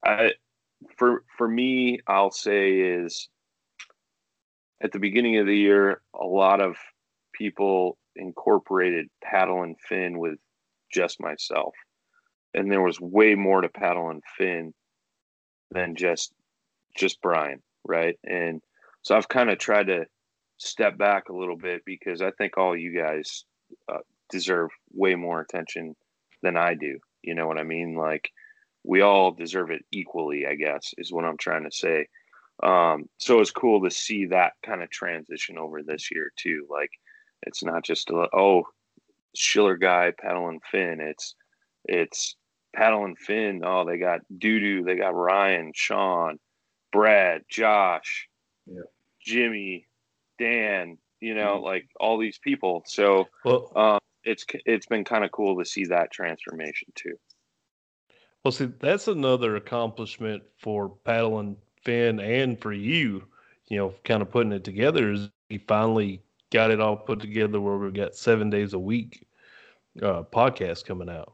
I, 0.03 0.31
for 0.97 1.23
for 1.37 1.47
me, 1.47 1.99
I'll 2.07 2.31
say 2.31 2.79
is 2.79 3.27
at 4.81 4.93
the 4.93 4.99
beginning 4.99 5.37
of 5.37 5.45
the 5.45 5.57
year, 5.57 6.01
a 6.19 6.25
lot 6.25 6.61
of 6.61 6.77
people 7.33 7.97
incorporated 8.15 9.07
paddle 9.21 9.63
and 9.63 9.75
fin 9.87 10.17
with 10.17 10.37
just 10.91 11.19
myself, 11.19 11.73
and 12.53 12.71
there 12.71 12.81
was 12.81 12.99
way 12.99 13.35
more 13.35 13.61
to 13.61 13.69
paddle 13.69 14.09
and 14.09 14.23
fin 14.37 14.73
than 15.71 15.95
just 15.95 16.33
just 16.97 17.21
Brian, 17.21 17.61
right? 17.85 18.17
And 18.23 18.61
so 19.01 19.15
I've 19.15 19.29
kind 19.29 19.49
of 19.49 19.57
tried 19.57 19.87
to 19.87 20.05
step 20.57 20.97
back 20.97 21.29
a 21.29 21.35
little 21.35 21.55
bit 21.55 21.83
because 21.85 22.21
I 22.21 22.31
think 22.31 22.57
all 22.57 22.75
you 22.75 22.97
guys 22.97 23.45
uh, 23.87 23.99
deserve 24.29 24.69
way 24.91 25.15
more 25.15 25.39
attention 25.41 25.95
than 26.41 26.57
I 26.57 26.73
do. 26.73 26.99
You 27.21 27.35
know 27.35 27.47
what 27.47 27.59
I 27.59 27.63
mean? 27.63 27.95
Like 27.95 28.31
we 28.83 29.01
all 29.01 29.31
deserve 29.31 29.71
it 29.71 29.85
equally, 29.91 30.45
I 30.45 30.55
guess, 30.55 30.93
is 30.97 31.11
what 31.11 31.25
I'm 31.25 31.37
trying 31.37 31.63
to 31.63 31.75
say. 31.75 32.07
Um, 32.61 33.07
so 33.17 33.39
it's 33.39 33.51
cool 33.51 33.83
to 33.83 33.91
see 33.91 34.25
that 34.27 34.53
kind 34.65 34.83
of 34.83 34.89
transition 34.89 35.57
over 35.57 35.81
this 35.81 36.11
year 36.11 36.31
too. 36.35 36.67
Like 36.69 36.91
it's 37.43 37.63
not 37.63 37.83
just 37.83 38.09
a 38.09 38.27
oh 38.33 38.63
Schiller 39.35 39.77
guy 39.77 40.11
paddle 40.19 40.49
and 40.49 40.61
fin. 40.71 40.99
It's 40.99 41.35
it's 41.85 42.35
Paddle 42.75 43.05
and 43.05 43.17
Fin, 43.17 43.61
oh, 43.65 43.85
they 43.85 43.97
got 43.97 44.21
Doodoo, 44.37 44.85
they 44.85 44.95
got 44.95 45.15
Ryan, 45.15 45.71
Sean, 45.75 46.39
Brad, 46.91 47.43
Josh, 47.49 48.27
Yeah. 48.65 48.81
Jimmy, 49.21 49.87
Dan, 50.37 50.97
you 51.19 51.35
know, 51.35 51.59
like 51.59 51.87
all 51.99 52.17
these 52.17 52.37
people. 52.39 52.83
So 52.85 53.27
Well, 53.43 53.71
um, 53.75 53.99
it's 54.23 54.45
it's 54.65 54.85
been 54.85 55.03
kind 55.03 55.23
of 55.23 55.31
cool 55.31 55.57
to 55.59 55.65
see 55.65 55.85
that 55.85 56.11
transformation 56.11 56.89
too. 56.95 57.15
well, 58.43 58.51
see, 58.51 58.65
that's 58.79 59.07
another 59.07 59.55
accomplishment 59.55 60.43
for 60.57 60.89
Paddle 60.89 61.39
and 61.39 61.57
Fin 61.83 62.19
and 62.19 62.59
for 62.59 62.71
you, 62.73 63.23
you 63.67 63.77
know, 63.77 63.93
kind 64.03 64.21
of 64.21 64.29
putting 64.29 64.51
it 64.51 64.63
together 64.63 65.11
is 65.11 65.29
you 65.49 65.59
finally 65.67 66.21
got 66.51 66.71
it 66.71 66.79
all 66.79 66.95
put 66.95 67.19
together 67.19 67.59
where 67.61 67.77
we've 67.77 67.93
got 67.93 68.15
seven 68.15 68.49
days 68.49 68.73
a 68.73 68.79
week 68.79 69.25
uh, 70.01 70.23
podcast 70.23 70.85
coming 70.85 71.09
out. 71.09 71.33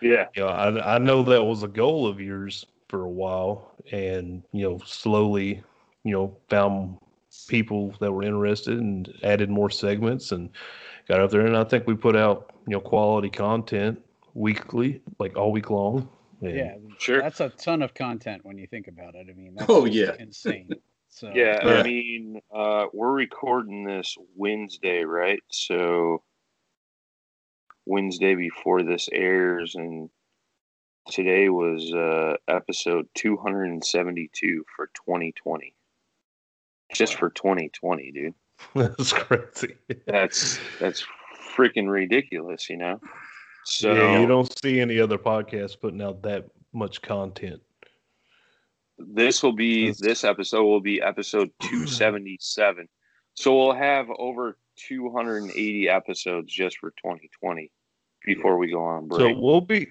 Yeah, 0.00 0.26
You 0.34 0.42
know, 0.42 0.48
I, 0.48 0.96
I 0.96 0.98
know 0.98 1.22
that 1.24 1.42
was 1.44 1.62
a 1.62 1.68
goal 1.68 2.06
of 2.06 2.20
yours 2.20 2.66
for 2.88 3.02
a 3.02 3.08
while 3.10 3.72
and, 3.90 4.42
you 4.52 4.68
know, 4.68 4.78
slowly, 4.84 5.62
you 6.04 6.12
know, 6.12 6.36
found 6.48 6.98
people 7.48 7.94
that 8.00 8.12
were 8.12 8.22
interested 8.22 8.78
and 8.78 9.12
added 9.22 9.50
more 9.50 9.70
segments 9.70 10.32
and 10.32 10.50
got 11.08 11.20
up 11.20 11.30
there. 11.30 11.46
And 11.46 11.56
I 11.56 11.64
think 11.64 11.86
we 11.86 11.94
put 11.94 12.16
out, 12.16 12.52
you 12.66 12.72
know, 12.72 12.80
quality 12.80 13.30
content 13.30 14.02
weekly, 14.34 15.00
like 15.18 15.36
all 15.36 15.50
week 15.52 15.70
long. 15.70 16.08
And 16.42 16.54
Yeah, 16.56 16.74
sure. 16.98 17.22
that's 17.22 17.40
a 17.40 17.48
ton 17.48 17.82
of 17.82 17.94
content 17.94 18.44
when 18.44 18.58
you 18.58 18.66
think 18.66 18.88
about 18.88 19.14
it. 19.14 19.26
I 19.30 19.32
mean, 19.32 19.54
that's 19.54 19.70
Oh, 19.70 19.84
yeah. 19.84 20.14
insane. 20.18 20.68
So 21.08 21.30
Yeah, 21.34 21.64
Yeah. 21.64 21.80
I 21.80 21.82
mean, 21.82 22.40
uh, 22.54 22.86
we're 22.92 23.12
recording 23.12 23.84
this 23.84 24.16
Wednesday, 24.34 25.02
right? 25.04 25.42
So 25.50 26.22
Wednesday 27.86 28.34
before 28.34 28.82
this 28.82 29.08
airs, 29.12 29.74
and 29.74 30.10
today 31.08 31.48
was 31.48 31.92
uh, 31.94 32.36
episode 32.48 33.08
272 33.14 34.64
for 34.74 34.88
2020. 34.88 35.74
Just 36.92 37.14
for 37.14 37.30
2020, 37.30 38.12
dude. 38.12 38.34
That's 38.74 39.12
crazy. 39.12 39.76
That's 40.06 40.58
that's 40.80 41.04
freaking 41.56 41.90
ridiculous, 41.90 42.70
you 42.70 42.76
know. 42.76 43.00
So 43.64 43.92
yeah, 43.92 44.20
you 44.20 44.26
don't 44.26 44.52
see 44.62 44.80
any 44.80 45.00
other 45.00 45.18
podcasts 45.18 45.78
putting 45.78 46.00
out 46.00 46.22
that 46.22 46.46
much 46.72 47.02
content. 47.02 47.60
this 48.98 49.42
will 49.42 49.52
be 49.52 49.86
That's- 49.86 50.00
this 50.00 50.24
episode 50.24 50.64
will 50.64 50.80
be 50.80 51.02
episode 51.02 51.50
277 51.62 52.88
so 53.34 53.54
we'll 53.54 53.74
have 53.74 54.06
over 54.18 54.56
280 54.76 55.88
episodes 55.88 56.52
just 56.52 56.78
for 56.78 56.90
2020 56.92 57.70
before 58.26 58.58
we 58.58 58.70
go 58.70 58.84
on 58.84 59.08
break. 59.08 59.20
So 59.34 59.40
we'll 59.40 59.62
be. 59.62 59.88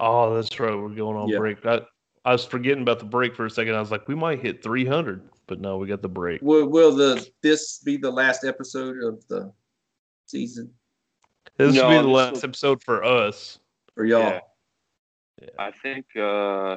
Oh, 0.00 0.34
that's 0.34 0.58
right. 0.58 0.74
We're 0.74 0.88
going 0.94 1.16
on 1.16 1.28
Yeah. 1.28 1.38
break. 1.38 1.64
I, 1.66 1.80
I 2.24 2.32
was 2.32 2.44
forgetting 2.46 2.82
about 2.82 2.98
the 3.00 3.04
break 3.04 3.34
for 3.34 3.44
a 3.44 3.50
second. 3.50 3.74
I 3.74 3.80
was 3.80 3.90
like, 3.90 4.08
we 4.08 4.14
might 4.14 4.40
hit 4.40 4.62
300, 4.62 5.28
but 5.46 5.60
no, 5.60 5.76
we 5.76 5.86
got 5.86 6.00
the 6.00 6.08
break. 6.08 6.40
Will, 6.40 6.66
will 6.68 6.92
the 6.94 7.28
this 7.42 7.78
be 7.78 7.96
the 7.98 8.10
last 8.10 8.44
episode 8.44 9.02
of 9.02 9.26
the 9.28 9.52
season 10.26 10.72
This 11.58 11.74
No, 11.74 11.88
will 11.88 11.98
be 11.98 12.02
the 12.06 12.08
last 12.12 12.32
will- 12.36 12.44
episode 12.48 12.82
for 12.82 13.04
us. 13.04 13.58
for 13.94 14.04
y'all? 14.06 14.20
Yeah. 14.22 14.40
i 15.58 15.70
think 15.72 16.06
uh 16.16 16.76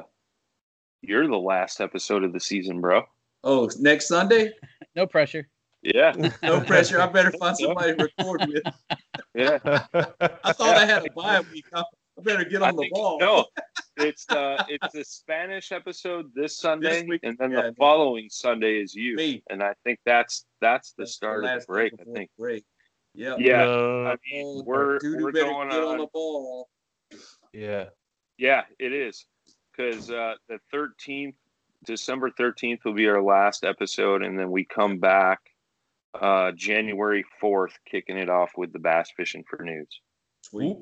you're 1.00 1.26
the 1.28 1.36
last 1.38 1.80
episode 1.80 2.24
of 2.24 2.32
the 2.32 2.40
season 2.40 2.80
bro 2.80 3.04
Oh, 3.44 3.70
next 3.78 4.08
Sunday? 4.08 4.52
no 4.96 5.06
pressure. 5.06 5.48
Yeah 5.82 6.12
No 6.42 6.60
pressure. 6.66 7.00
I 7.00 7.06
better 7.06 7.32
find 7.32 7.56
somebody 7.56 7.94
to 7.96 8.04
record 8.18 8.46
with. 8.48 8.62
yeah 9.34 9.58
I 10.42 10.52
thought 10.52 10.76
I 10.76 10.84
had 10.86 11.06
a 11.06 11.10
bye 11.12 11.40
week. 11.52 11.66
I, 11.72 11.80
I 11.80 12.22
better 12.22 12.44
get 12.44 12.62
I 12.62 12.68
on 12.68 12.76
the 12.76 12.82
think- 12.82 12.94
ball. 12.94 13.18
no 13.20 13.44
it's 13.96 14.28
uh 14.30 14.62
it's 14.68 14.92
the 14.92 15.04
spanish 15.04 15.72
episode 15.72 16.30
this 16.34 16.56
sunday 16.56 17.04
week, 17.06 17.20
and 17.24 17.36
then 17.38 17.50
yeah. 17.52 17.62
the 17.62 17.74
following 17.74 18.28
sunday 18.30 18.80
is 18.80 18.94
you 18.94 19.16
Me. 19.16 19.42
and 19.50 19.60
i 19.62 19.74
think 19.84 19.98
that's 20.06 20.46
that's 20.60 20.92
the 20.92 21.02
That's 21.02 21.12
start 21.14 21.44
of 21.44 21.60
the 21.60 21.66
break 21.66 21.92
i 22.00 22.04
think 22.12 22.30
Break. 22.38 22.64
Yep. 23.14 23.38
yeah 23.40 23.62
Uh, 23.64 24.14
I 24.14 24.16
mean, 24.30 24.46
Oh, 24.60 24.62
we're, 24.64 24.98
Dude, 24.98 25.20
we're 25.22 25.32
better 25.32 25.46
going 25.46 25.70
get 25.70 25.78
on 25.80 25.88
on 25.94 25.98
the 25.98 26.06
ball. 26.12 26.68
yeah. 27.52 27.86
Yeah, 28.36 28.62
it 28.78 28.92
is. 28.92 29.26
Because 29.76 30.08
uh, 30.10 30.34
the 30.48 30.60
13th, 30.72 31.34
December 31.84 32.30
13th 32.30 32.84
will 32.84 32.92
be 32.92 33.08
our 33.08 33.20
last 33.22 33.64
episode. 33.64 34.22
And 34.22 34.38
then 34.38 34.52
we 34.52 34.64
come 34.64 34.98
back 34.98 35.40
uh, 36.14 36.52
January 36.52 37.24
4th, 37.42 37.72
kicking 37.90 38.16
it 38.16 38.28
off 38.28 38.52
with 38.56 38.72
the 38.72 38.78
Bass 38.78 39.10
Fishing 39.16 39.44
for 39.48 39.58
Noobs. 39.58 39.86
Sweet. 40.42 40.76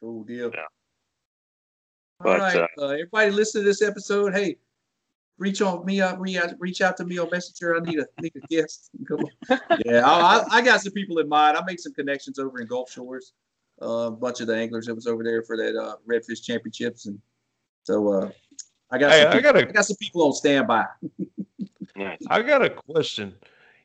Cool 0.00 0.24
deal. 0.24 0.50
Yeah. 0.54 0.60
All 2.20 2.24
But, 2.24 2.38
right, 2.40 2.56
uh, 2.56 2.66
uh, 2.78 2.88
everybody 2.88 3.30
listen 3.30 3.62
to 3.62 3.66
this 3.66 3.82
episode. 3.82 4.34
Hey, 4.34 4.56
reach 5.38 5.62
on 5.62 5.84
me 5.84 6.00
up, 6.00 6.16
reach 6.20 6.36
out, 6.36 6.54
reach 6.58 6.80
out 6.80 6.96
to 6.98 7.04
me 7.04 7.18
on 7.18 7.28
Messenger. 7.30 7.76
I 7.76 7.80
need 7.80 7.98
a 7.98 8.06
need 8.20 8.32
a 8.36 8.46
guest. 8.46 8.90
Come. 9.08 9.24
Yeah, 9.84 10.06
I, 10.06 10.38
I, 10.38 10.44
I 10.50 10.62
got 10.62 10.80
some 10.82 10.92
people 10.92 11.18
in 11.18 11.28
mind. 11.28 11.56
I 11.56 11.62
made 11.66 11.80
some 11.80 11.94
connections 11.94 12.38
over 12.38 12.60
in 12.60 12.66
Gulf 12.66 12.90
Shores. 12.92 13.32
Uh, 13.82 14.08
a 14.08 14.10
bunch 14.10 14.40
of 14.42 14.46
the 14.46 14.54
anglers 14.54 14.84
that 14.86 14.94
was 14.94 15.06
over 15.06 15.24
there 15.24 15.42
for 15.42 15.56
that 15.56 15.74
uh, 15.74 15.96
Redfish 16.06 16.42
Championships, 16.42 17.06
and 17.06 17.18
so 17.84 18.12
uh, 18.12 18.30
I 18.90 18.98
got 18.98 19.10
Hey, 19.10 19.22
some 19.22 19.28
I 19.28 19.32
people, 19.32 19.52
got 19.52 19.56
I 19.56 19.60
a, 19.60 19.72
got 19.72 19.86
some 19.86 19.96
people 19.96 20.22
on 20.26 20.32
standby. 20.34 20.84
I 22.28 22.42
got 22.42 22.62
a 22.62 22.70
question. 22.70 23.34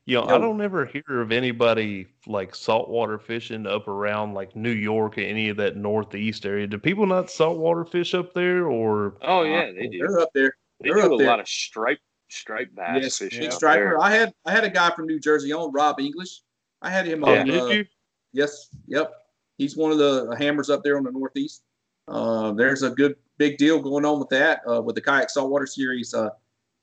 You 0.06 0.18
know, 0.18 0.26
I 0.28 0.38
don't 0.38 0.60
ever 0.60 0.86
hear 0.86 1.20
of 1.20 1.32
anybody 1.32 2.06
like 2.28 2.54
saltwater 2.54 3.18
fishing 3.18 3.66
up 3.66 3.88
around 3.88 4.34
like 4.34 4.54
New 4.54 4.70
York 4.70 5.18
or 5.18 5.22
any 5.22 5.48
of 5.48 5.56
that 5.56 5.76
northeast 5.76 6.46
area. 6.46 6.68
Do 6.68 6.78
people 6.78 7.06
not 7.06 7.28
saltwater 7.28 7.84
fish 7.84 8.14
up 8.14 8.32
there, 8.32 8.68
or 8.68 9.16
Oh, 9.22 9.42
yeah, 9.42 9.72
they 9.72 9.88
do. 9.88 9.98
They're 9.98 10.20
up 10.20 10.30
there. 10.32 10.54
They 10.80 10.90
they're 10.90 10.98
do 10.98 11.06
up 11.06 11.12
a 11.12 11.16
there. 11.16 11.26
lot 11.26 11.40
of 11.40 11.48
stripe 11.48 11.98
stripe 12.28 12.72
bass 12.76 13.02
yes, 13.02 13.18
fishing. 13.18 13.40
big 13.40 13.52
striper. 13.52 13.98
I 14.00 14.12
had 14.12 14.32
I 14.44 14.52
had 14.52 14.62
a 14.62 14.70
guy 14.70 14.90
from 14.90 15.06
New 15.06 15.18
Jersey 15.18 15.52
on 15.52 15.72
Rob 15.72 15.98
English. 15.98 16.42
I 16.82 16.90
had 16.90 17.04
him 17.04 17.24
oh, 17.24 17.34
on. 17.34 17.46
did 17.46 17.60
uh, 17.60 17.66
you? 17.66 17.84
Yes. 18.32 18.68
Yep. 18.86 19.12
He's 19.58 19.76
one 19.76 19.90
of 19.90 19.98
the 19.98 20.36
hammers 20.38 20.70
up 20.70 20.84
there 20.84 20.98
on 20.98 21.02
the 21.02 21.10
Northeast. 21.10 21.62
Uh, 22.06 22.52
there's 22.52 22.84
a 22.84 22.90
good 22.90 23.16
big 23.38 23.58
deal 23.58 23.80
going 23.80 24.04
on 24.04 24.20
with 24.20 24.28
that 24.28 24.60
uh, 24.70 24.80
with 24.80 24.94
the 24.94 25.00
kayak 25.00 25.30
saltwater 25.30 25.66
series. 25.66 26.14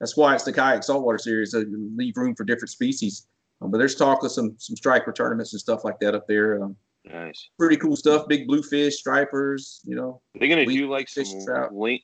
That's 0.03 0.17
why 0.17 0.35
it's 0.35 0.43
the 0.43 0.51
kayak 0.51 0.83
saltwater 0.83 1.17
series. 1.17 1.53
Uh, 1.53 1.63
leave 1.95 2.17
room 2.17 2.35
for 2.35 2.43
different 2.43 2.71
species. 2.71 3.25
Um, 3.61 3.71
but 3.71 3.77
there's 3.77 3.95
talk 3.95 4.21
of 4.25 4.33
some 4.33 4.53
some 4.57 4.75
striper 4.75 5.13
tournaments 5.13 5.53
and 5.53 5.61
stuff 5.61 5.85
like 5.85 5.97
that 6.01 6.13
up 6.13 6.27
there. 6.27 6.61
Um, 6.61 6.75
Nice. 7.05 7.47
pretty 7.57 7.77
cool 7.77 7.95
stuff. 7.95 8.27
Big 8.27 8.45
bluefish, 8.45 8.97
stripers. 8.97 9.79
You 9.85 9.95
know. 9.95 10.21
They're 10.35 10.49
going 10.49 10.67
to 10.67 10.73
do 10.73 10.89
like 10.89 11.07
some 11.07 11.23
fish 11.23 11.33
trout. 11.45 11.73
ling, 11.73 12.01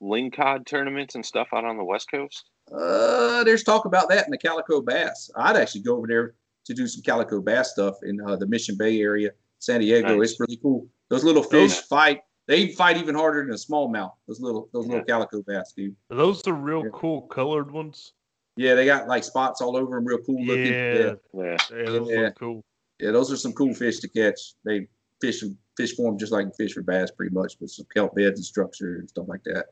ling 0.00 0.30
cod 0.30 0.64
tournaments 0.64 1.14
and 1.14 1.26
stuff 1.26 1.48
out 1.52 1.66
on 1.66 1.76
the 1.76 1.84
West 1.84 2.10
Coast. 2.10 2.48
Uh, 2.74 3.44
there's 3.44 3.64
talk 3.64 3.84
about 3.84 4.08
that 4.08 4.24
in 4.24 4.30
the 4.30 4.38
calico 4.38 4.80
bass. 4.80 5.30
I'd 5.36 5.56
actually 5.56 5.82
go 5.82 5.98
over 5.98 6.06
there 6.06 6.34
to 6.64 6.72
do 6.72 6.86
some 6.86 7.02
calico 7.02 7.42
bass 7.42 7.72
stuff 7.72 7.96
in 8.02 8.18
uh, 8.26 8.36
the 8.36 8.46
Mission 8.46 8.78
Bay 8.78 8.98
area, 9.02 9.30
San 9.58 9.80
Diego. 9.80 10.16
Nice. 10.16 10.30
It's 10.30 10.40
really 10.40 10.58
cool. 10.62 10.88
Those 11.10 11.22
little 11.22 11.42
fish 11.42 11.72
fight. 11.82 12.22
They 12.48 12.72
fight 12.72 12.96
even 12.96 13.14
harder 13.14 13.42
than 13.44 13.52
a 13.52 13.56
smallmouth. 13.56 14.12
Those 14.26 14.40
little 14.40 14.68
those 14.72 14.86
little 14.86 15.04
calico 15.04 15.42
bass, 15.42 15.72
dude. 15.76 15.94
Are 16.10 16.16
those 16.16 16.42
the 16.42 16.52
real 16.52 16.82
Yeah. 16.84 16.90
cool 16.92 17.22
colored 17.22 17.70
ones? 17.70 18.14
Yeah, 18.56 18.74
they 18.74 18.84
got 18.84 19.08
like 19.08 19.24
spots 19.24 19.60
all 19.60 19.76
over 19.76 19.96
them, 19.96 20.04
real 20.04 20.18
cool 20.18 20.44
looking. 20.44 20.66
Yeah, 20.66 20.92
Yeah, 20.94 21.14
Yeah. 21.32 21.56
yeah, 21.70 21.84
those 21.86 22.10
Yeah. 22.10 22.20
look 22.20 22.34
cool. 22.38 22.64
yeah, 22.98 23.10
those 23.12 23.32
are 23.32 23.36
some 23.36 23.52
cool 23.52 23.74
fish 23.74 24.00
to 24.00 24.08
catch. 24.08 24.54
They 24.64 24.88
fish 25.20 25.42
fish 25.76 25.94
for 25.96 26.10
them 26.10 26.18
just 26.18 26.32
like 26.32 26.54
fish 26.56 26.74
for 26.74 26.82
bass, 26.82 27.10
pretty 27.12 27.32
much, 27.34 27.54
with 27.60 27.70
some 27.70 27.86
kelp 27.94 28.14
beds 28.14 28.38
and 28.38 28.44
structure 28.44 28.96
and 28.96 29.08
stuff 29.08 29.26
like 29.28 29.42
that. 29.44 29.66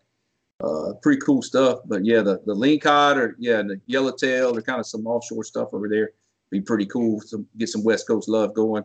Uh, 0.63 0.93
pretty 1.03 1.21
cool 1.21 1.43
stuff. 1.43 1.81
But 1.87 2.05
yeah, 2.05 2.23
the 2.23 2.41
the 2.47 2.55
ling 2.55 2.79
cod 2.79 3.19
or 3.19 3.37
yeah, 3.39 3.59
and 3.59 3.69
the 3.71 3.81
yellowtail, 3.87 4.53
they're 4.53 4.63
kind 4.63 4.81
of 4.81 4.87
some 4.87 5.07
offshore 5.07 5.45
stuff 5.45 5.71
over 5.75 5.89
there. 5.89 6.13
Be 6.51 6.61
pretty 6.61 6.87
cool. 6.87 7.21
Some 7.21 7.47
get 7.59 7.69
some 7.69 7.83
West 7.85 8.07
Coast 8.07 8.29
love 8.29 8.55
going. 8.55 8.85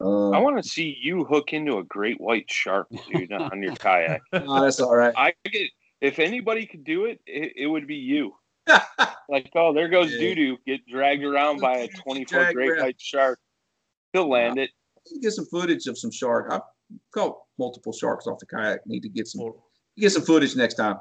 Uh, 0.00 0.30
I 0.30 0.38
want 0.38 0.62
to 0.62 0.68
see 0.68 0.96
you 1.00 1.24
hook 1.24 1.52
into 1.52 1.78
a 1.78 1.84
great 1.84 2.20
white 2.20 2.50
shark, 2.50 2.88
dude, 3.12 3.32
on 3.32 3.62
your 3.62 3.74
kayak. 3.76 4.20
oh, 4.32 4.62
that's 4.62 4.80
all 4.80 4.94
right. 4.94 5.14
I 5.16 5.32
get 5.50 5.68
if 6.00 6.18
anybody 6.18 6.66
could 6.66 6.84
do 6.84 7.06
it, 7.06 7.20
it, 7.26 7.52
it 7.56 7.66
would 7.66 7.86
be 7.86 7.96
you. 7.96 8.34
Like, 9.28 9.50
oh, 9.56 9.72
there 9.74 9.88
goes 9.88 10.12
Yeah. 10.12 10.20
doo 10.20 10.34
doo, 10.36 10.56
get 10.66 10.86
dragged 10.86 11.24
around 11.24 11.60
by 11.60 11.78
a 11.78 11.86
Doo-doo 11.88 12.02
20 12.04 12.24
foot 12.26 12.54
great 12.54 12.70
around. 12.70 12.82
white 12.84 13.00
shark. 13.00 13.40
He'll 14.12 14.28
land 14.30 14.58
it. 14.60 14.70
get 15.20 15.32
some 15.32 15.46
footage 15.46 15.88
of 15.88 15.98
some 15.98 16.12
shark. 16.12 16.46
I've 16.52 16.60
caught 17.12 17.36
multiple 17.58 17.92
sharks 17.92 18.28
off 18.28 18.38
the 18.38 18.46
kayak. 18.46 18.86
Need 18.86 19.00
to 19.02 19.08
get 19.08 19.26
some 19.26 19.40
Or, 19.42 19.56
get 19.98 20.12
some 20.12 20.22
footage 20.22 20.54
next 20.54 20.74
time. 20.74 20.98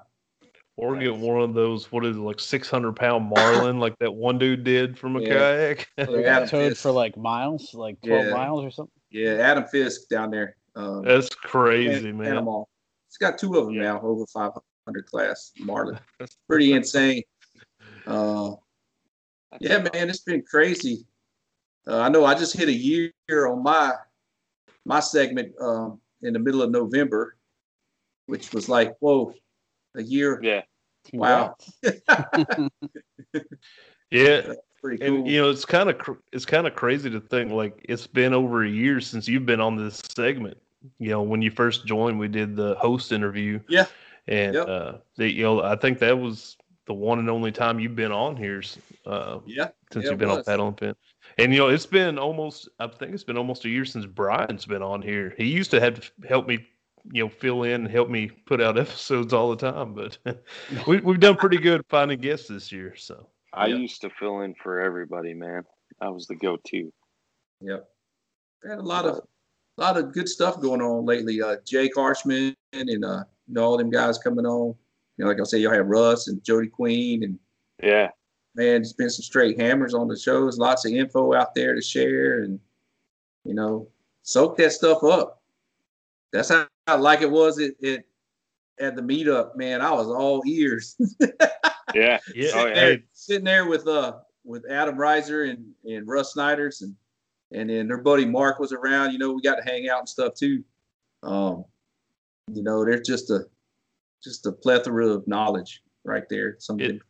Or 0.78 0.98
get 0.98 1.16
one 1.16 1.42
of 1.42 1.54
those, 1.54 1.92
what 1.92 2.06
is 2.06 2.18
it, 2.18 2.20
like 2.20 2.40
600 2.40 2.96
pound 2.96 3.26
marlin, 3.36 3.80
like 3.80 3.98
that 4.00 4.14
one 4.14 4.38
dude 4.38 4.64
did 4.64 4.98
from 4.98 5.16
a 5.16 5.22
Yeah. 5.22 5.30
kayak. 5.30 5.88
They 5.98 6.24
got 6.24 6.50
towed 6.50 6.70
Fisk. 6.72 6.82
for 6.82 6.92
like 6.92 7.16
miles, 7.18 7.74
like 7.74 8.02
12 8.02 8.26
Yeah. 8.26 8.34
miles 8.34 8.64
or 8.64 8.72
something. 8.72 8.92
Yeah, 9.12 9.34
Adam 9.36 9.66
Fisk 9.66 10.10
down 10.10 10.32
there. 10.32 10.58
Um, 10.76 11.04
That's 11.06 11.30
crazy, 11.30 12.08
Pan- 12.12 12.18
man. 12.18 12.28
Panama. 12.28 12.64
It's 13.08 13.18
got 13.18 13.38
two 13.38 13.56
of 13.56 13.66
them 13.68 13.76
Yeah. 13.76 13.84
now, 13.94 14.02
over 14.02 14.26
500 14.28 15.06
class 15.06 15.54
Marlin. 15.60 15.98
That's 16.20 16.36
Pretty 16.50 16.74
insane. 16.74 17.24
Uh, 18.06 18.56
yeah, 19.62 19.78
man, 19.94 20.10
it's 20.10 20.20
been 20.20 20.42
crazy. 20.42 21.06
Uh, 21.88 22.00
I 22.02 22.10
know 22.10 22.26
I 22.26 22.36
just 22.36 22.58
hit 22.58 22.68
a 22.68 22.74
year 22.74 23.12
on 23.30 23.64
my 23.64 23.94
my 24.86 25.00
segment 25.00 25.54
um, 25.62 26.00
in 26.22 26.34
the 26.34 26.40
middle 26.40 26.62
of 26.62 26.70
November, 26.72 27.38
which 28.26 28.54
was 28.54 28.68
like, 28.68 28.96
whoa, 29.00 29.34
a 29.98 30.04
year. 30.04 30.40
Yeah. 30.42 30.62
Wow. 31.14 31.56
Congrats. 31.84 32.70
Yeah. 34.12 34.42
Cool. 34.82 34.98
And 35.02 35.28
you 35.28 35.42
know, 35.42 35.50
it's 35.50 35.66
kind 35.66 35.90
of 35.90 35.98
cr- 35.98 36.22
it's 36.32 36.46
kind 36.46 36.68
of 36.68 36.76
crazy 36.76 37.10
to 37.10 37.20
think 37.20 37.52
like 37.52 37.84
it's 37.90 38.06
been 38.06 38.34
over 38.34 38.64
a 38.64 38.70
year 38.70 39.02
since 39.02 39.28
you've 39.28 39.46
been 39.46 39.60
on 39.60 39.76
this 39.76 40.02
segment. 40.16 40.58
You 41.00 41.10
know, 41.10 41.24
when 41.24 41.42
you 41.42 41.50
first 41.50 41.88
joined, 41.88 42.20
we 42.20 42.28
did 42.28 42.56
the 42.56 42.76
host 42.76 43.12
interview. 43.12 43.60
Yeah. 43.68 43.88
And 44.28 44.54
Yep. 44.54 44.68
uh, 44.68 44.94
the, 45.18 45.32
you 45.32 45.44
know, 45.44 45.64
I 45.64 45.76
think 45.76 45.98
that 46.00 46.18
was 46.18 46.56
the 46.86 46.94
one 46.94 47.18
and 47.18 47.30
only 47.32 47.52
time 47.52 47.80
you've 47.80 47.96
been 47.96 48.12
on 48.12 48.36
here 48.38 48.62
uh, 49.08 49.40
yeah, 49.48 49.70
since 49.92 50.06
Yeah, 50.06 50.12
you've 50.12 50.20
it 50.20 50.20
been 50.20 50.30
on 50.30 50.38
was. 50.38 50.46
Paddle 50.46 50.68
and 50.68 50.78
Fin. 50.80 50.96
And 51.40 51.52
you 51.52 51.60
know, 51.60 51.70
it's 51.70 51.88
been 51.88 52.20
almost 52.20 52.70
I 52.80 52.86
think 52.88 53.14
it's 53.14 53.24
been 53.24 53.38
almost 53.38 53.66
a 53.66 53.70
year 53.70 53.86
since 53.86 54.06
Brian's 54.06 54.68
been 54.68 54.84
on 54.84 55.02
here. 55.02 55.34
He 55.36 55.46
used 55.46 55.72
to 55.72 55.80
have 55.80 56.00
to 56.00 56.28
help 56.28 56.48
me, 56.48 56.68
you 57.12 57.24
know, 57.24 57.30
fill 57.30 57.64
in 57.64 57.82
and 57.86 57.92
help 57.92 58.10
me 58.10 58.28
put 58.46 58.62
out 58.62 58.78
episodes 58.80 59.34
all 59.34 59.50
the 59.50 59.72
time, 59.72 59.94
but 59.94 60.18
we, 60.88 60.98
we've 61.00 61.20
done 61.20 61.36
pretty 61.36 61.58
good 61.58 61.82
finding 61.90 62.20
guests 62.20 62.48
this 62.48 62.72
year. 62.72 62.96
So 62.96 63.28
I 63.54 63.68
Yeah. 63.68 63.76
used 63.78 64.02
to 64.02 64.10
fill 64.20 64.42
in 64.42 64.56
for 64.62 64.80
everybody, 64.80 65.34
man. 65.34 65.64
I 66.02 66.10
was 66.10 66.28
the 66.28 66.36
go-to. 66.36 66.92
Yep. 67.62 67.88
Had 68.68 68.80
a 68.80 68.84
lot 68.84 69.06
of 69.06 69.22
a 69.78 69.82
lot 69.82 69.98
of 69.98 70.14
good 70.14 70.28
stuff 70.30 70.60
going 70.62 70.82
on 70.82 71.06
lately. 71.06 71.42
Uh, 71.42 71.58
Jake 71.66 71.94
Harshman 71.96 72.56
and 72.74 72.90
uh, 73.06 73.24
you 73.48 73.54
know 73.54 73.64
all 73.64 73.78
them 73.78 73.90
guys 73.90 74.18
coming 74.18 74.46
on. 74.46 74.76
You 75.18 75.24
know, 75.24 75.28
like 75.28 75.40
I 75.40 75.44
said, 75.44 75.62
y'all 75.62 75.74
have 75.74 75.88
Russ 75.88 76.28
and 76.28 76.44
Jody 76.44 76.68
Queen, 76.68 77.24
and 77.24 77.40
Yeah. 77.82 78.10
man, 78.56 78.82
it's 78.82 78.94
been 78.94 79.10
some 79.10 79.24
straight 79.24 79.60
hammers 79.60 79.94
on 79.94 80.08
the 80.08 80.18
shows. 80.18 80.58
Lots 80.58 80.86
of 80.86 80.94
info 80.94 81.34
out 81.34 81.54
there 81.56 81.76
to 81.76 81.82
share, 81.82 82.40
and 82.44 82.60
you 83.44 83.54
know, 83.54 83.88
soak 84.24 84.58
that 84.58 84.72
stuff 84.72 85.04
up. 85.04 85.42
That's 86.34 86.50
how 86.50 86.68
like 86.94 87.22
it 87.22 87.32
was 87.32 87.60
at, 87.60 87.72
at 87.84 88.04
at 88.80 88.96
the 88.96 89.02
meetup. 89.02 89.56
Man, 89.56 89.82
I 89.82 89.92
was 89.92 90.08
all 90.08 90.44
ears. 90.46 90.96
Yeah. 91.94 92.18
yeah, 92.36 92.50
Oh, 92.56 92.66
yeah. 92.66 92.74
there, 92.74 92.98
sitting 93.14 93.46
there 93.46 93.68
with 93.70 93.88
uh 93.88 94.18
with 94.44 94.70
Adam 94.70 94.96
Reiser 94.98 95.50
and 95.50 95.66
and 95.86 96.06
Russ 96.06 96.34
Snyders 96.34 96.82
and 96.82 96.94
and 97.54 97.70
then 97.70 97.88
their 97.88 98.00
buddy 98.02 98.26
Mark 98.26 98.60
was 98.60 98.74
around. 98.74 99.14
You 99.14 99.18
know, 99.20 99.32
we 99.32 99.42
got 99.42 99.56
to 99.56 99.64
hang 99.64 99.88
out 99.88 100.00
and 100.00 100.10
stuff 100.10 100.34
too. 100.34 100.62
Um, 101.24 101.64
you 102.52 102.64
know, 102.64 102.84
there's 102.84 103.08
just 103.08 103.30
a 103.30 103.46
just 104.22 104.46
a 104.46 104.52
plethora 104.52 105.08
of 105.08 105.26
knowledge 105.28 105.84
right 106.04 106.28
there. 106.30 106.58
Some, 106.60 106.80
It- 106.82 107.02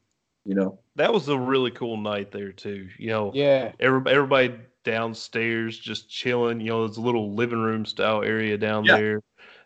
you 0.46 0.54
know, 0.54 0.78
that 0.98 1.12
was 1.12 1.30
a 1.30 1.40
really 1.40 1.72
cool 1.72 1.98
night 1.98 2.32
there 2.32 2.52
too. 2.52 2.88
You 3.00 3.08
know, 3.08 3.32
Yeah. 3.34 3.72
everybody, 3.80 4.16
everybody 4.16 4.54
downstairs 4.84 5.80
just 5.80 6.10
chilling. 6.12 6.60
You 6.60 6.68
know, 6.68 6.86
there's 6.86 6.98
a 6.98 7.02
little 7.02 7.34
living 7.34 7.64
room 7.64 7.86
style 7.86 8.22
area 8.22 8.56
down 8.56 8.86
Yeah. 8.86 8.98
there, 8.98 9.22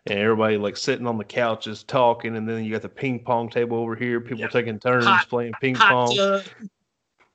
and 0.06 0.18
everybody 0.18 0.56
like 0.56 0.76
sitting 0.76 1.06
on 1.06 1.18
the 1.18 1.24
couches 1.24 1.82
talking. 1.82 2.36
And 2.36 2.48
then 2.48 2.64
you 2.64 2.72
got 2.72 2.82
the 2.82 2.88
ping 2.88 3.20
pong 3.20 3.48
table 3.50 3.76
over 3.78 3.94
here. 3.94 4.20
People 4.20 4.38
Yeah. 4.40 4.48
taking 4.48 4.78
turns 4.78 5.06
Hot- 5.06 5.28
playing 5.28 5.54
ping 5.60 5.74
pong. 5.76 6.16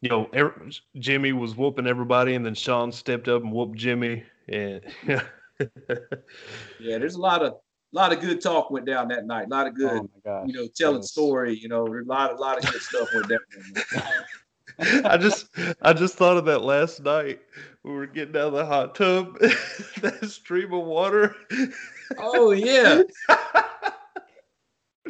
You 0.02 0.10
know, 0.10 0.30
every, 0.34 0.72
Jimmy 1.00 1.32
was 1.32 1.56
whooping 1.56 1.88
everybody, 1.88 2.36
and 2.36 2.46
then 2.46 2.54
Sean 2.54 2.92
stepped 2.92 3.28
up 3.28 3.42
and 3.44 3.52
whooped 3.52 3.76
Jimmy. 3.78 4.24
And 4.48 4.82
Yeah, 6.80 6.98
there's 6.98 7.16
a 7.16 7.22
lot 7.22 7.42
of 7.42 7.54
a 7.54 7.96
lot 7.96 8.12
of 8.12 8.20
good 8.20 8.42
talk 8.42 8.70
went 8.72 8.86
down 8.86 9.08
that 9.08 9.26
night. 9.26 9.46
A 9.48 9.50
lot 9.50 9.68
of 9.68 9.74
oh 9.74 9.78
good, 9.78 10.10
Oh 10.26 10.44
you 10.46 10.54
know, 10.54 10.68
telling 10.76 10.98
Yes. 10.98 11.12
story. 11.12 11.58
You 11.58 11.70
know, 11.70 11.88
a 11.88 12.04
lot, 12.06 12.34
a 12.34 12.36
lot 12.36 12.58
of 12.64 12.70
good 12.72 12.82
stuff 12.82 13.08
went 13.16 13.30
down. 13.30 13.40
I 15.06 15.18
just 15.18 15.48
I 15.82 15.94
just 15.94 16.16
thought 16.16 16.36
of 16.38 16.46
that 16.46 16.62
last 16.64 17.02
night. 17.02 17.40
We 17.84 17.92
were 17.94 18.06
getting 18.08 18.36
out 18.36 18.48
of 18.48 18.54
the 18.54 18.66
hot 18.66 18.96
tub, 18.96 19.40
that 20.02 20.20
stream 20.30 20.74
of 20.74 20.86
water. 20.86 21.36
Oh 22.18 22.52
yeah. 22.52 23.04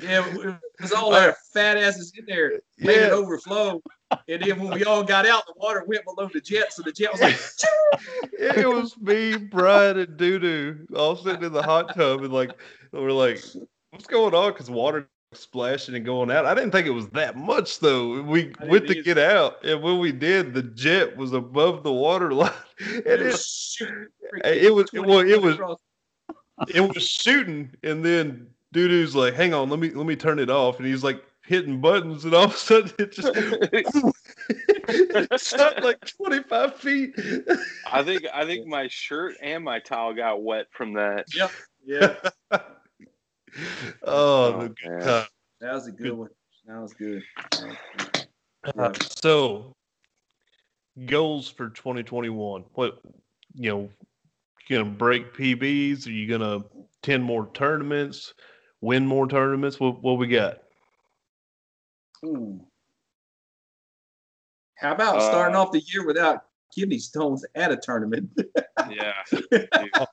Yeah, 0.01 0.27
it 0.27 0.59
was 0.81 0.91
all 0.91 1.13
our 1.13 1.35
fat 1.53 1.77
asses 1.77 2.11
in 2.17 2.25
there, 2.25 2.59
letting 2.81 3.03
it 3.03 3.07
Yeah. 3.07 3.13
overflow. 3.13 3.81
And 4.27 4.41
then 4.41 4.59
when 4.59 4.73
we 4.73 4.83
all 4.83 5.03
got 5.03 5.25
out, 5.25 5.45
the 5.45 5.53
water 5.55 5.85
went 5.87 6.03
below 6.03 6.29
the 6.33 6.41
jet, 6.41 6.73
so 6.73 6.81
the 6.83 6.91
jet 6.91 7.11
was 7.13 7.21
like, 7.21 7.37
it 8.37 8.67
was 8.67 8.97
me, 8.99 9.37
Brian, 9.37 9.97
and 9.99 10.17
Doodoo 10.17 10.93
all 10.95 11.15
sitting 11.15 11.43
in 11.43 11.53
the 11.53 11.63
hot 11.63 11.95
tub, 11.95 12.23
and 12.23 12.33
like 12.33 12.59
we're 12.91 13.11
like, 13.11 13.41
"What's 13.91 14.07
going 14.07 14.33
on?" 14.33 14.51
Because 14.51 14.69
water 14.69 15.07
splashing 15.33 15.95
and 15.95 16.05
going 16.05 16.31
out. 16.31 16.45
I 16.45 16.53
didn't 16.53 16.71
think 16.71 16.87
it 16.87 16.91
was 16.91 17.07
that 17.09 17.37
much 17.37 17.79
though. 17.79 18.21
We 18.21 18.53
went 18.63 18.87
to 18.87 19.01
get 19.01 19.17
out, 19.17 19.63
and 19.63 19.81
when 19.81 19.99
we 19.99 20.11
did, 20.11 20.53
the 20.53 20.63
jet 20.63 21.15
was 21.15 21.33
above 21.33 21.83
the 21.83 21.93
water 21.93 22.33
line, 22.33 22.51
and 22.79 23.05
it 23.05 23.21
it 23.21 23.25
was 23.31 23.45
shooting 23.45 24.07
it 24.43 24.73
was 24.73 24.91
well, 24.93 25.19
it 25.19 25.41
was. 25.41 25.57
It 26.73 26.81
was 26.81 27.07
shooting, 27.07 27.71
and 27.83 28.03
then 28.03 28.47
Doodoo's 28.73 29.15
like, 29.15 29.33
"Hang 29.33 29.53
on, 29.53 29.69
let 29.69 29.79
me 29.79 29.89
let 29.91 30.05
me 30.05 30.15
turn 30.15 30.39
it 30.39 30.49
off," 30.49 30.77
and 30.77 30.87
he's 30.87 31.03
like 31.03 31.23
hitting 31.45 31.79
buttons, 31.79 32.25
and 32.25 32.33
all 32.33 32.45
of 32.45 32.53
a 32.53 32.57
sudden 32.57 32.91
it 32.99 33.11
just 33.11 33.29
it 33.35 33.85
shot 35.41 35.83
like 35.83 35.99
twenty 36.05 36.41
five 36.43 36.75
feet. 36.75 37.13
I 37.91 38.03
think 38.03 38.25
I 38.33 38.45
think 38.45 38.67
my 38.67 38.87
shirt 38.87 39.35
and 39.41 39.63
my 39.63 39.79
towel 39.79 40.13
got 40.13 40.43
wet 40.43 40.67
from 40.71 40.93
that. 40.93 41.25
Yeah, 41.33 41.49
Yeah. 41.85 42.15
oh, 44.03 44.51
the 44.51 44.75
man. 44.85 44.99
God. 44.99 45.27
that 45.61 45.73
was 45.73 45.87
a 45.87 45.91
good 45.91 46.13
one. 46.13 46.29
That 46.67 46.81
was 46.81 46.93
good. 46.93 47.23
Uh, 48.77 48.91
so 49.15 49.75
goals 51.05 51.49
for 51.49 51.69
2021 51.69 52.63
what 52.73 52.99
you 53.53 53.69
know 53.69 53.89
you 54.67 54.77
gonna 54.77 54.89
break 54.89 55.33
pbs 55.33 56.07
are 56.07 56.11
you 56.11 56.27
gonna 56.27 56.63
10 57.03 57.21
more 57.21 57.49
tournaments 57.53 58.33
win 58.81 59.05
more 59.05 59.27
tournaments 59.27 59.79
what, 59.79 60.01
what 60.01 60.17
we 60.17 60.27
got 60.27 60.59
Ooh. 62.25 62.65
How 64.75 64.93
about 64.93 65.21
starting 65.21 65.55
Uh, 65.55 65.61
off 65.61 65.71
the 65.71 65.79
year 65.81 66.05
without 66.05 66.45
kidney 66.73 66.99
stones 66.99 67.45
at 67.55 67.71
a 67.71 67.77
tournament? 67.77 68.29
Yeah. 68.87 69.13
yeah, 69.51 70.05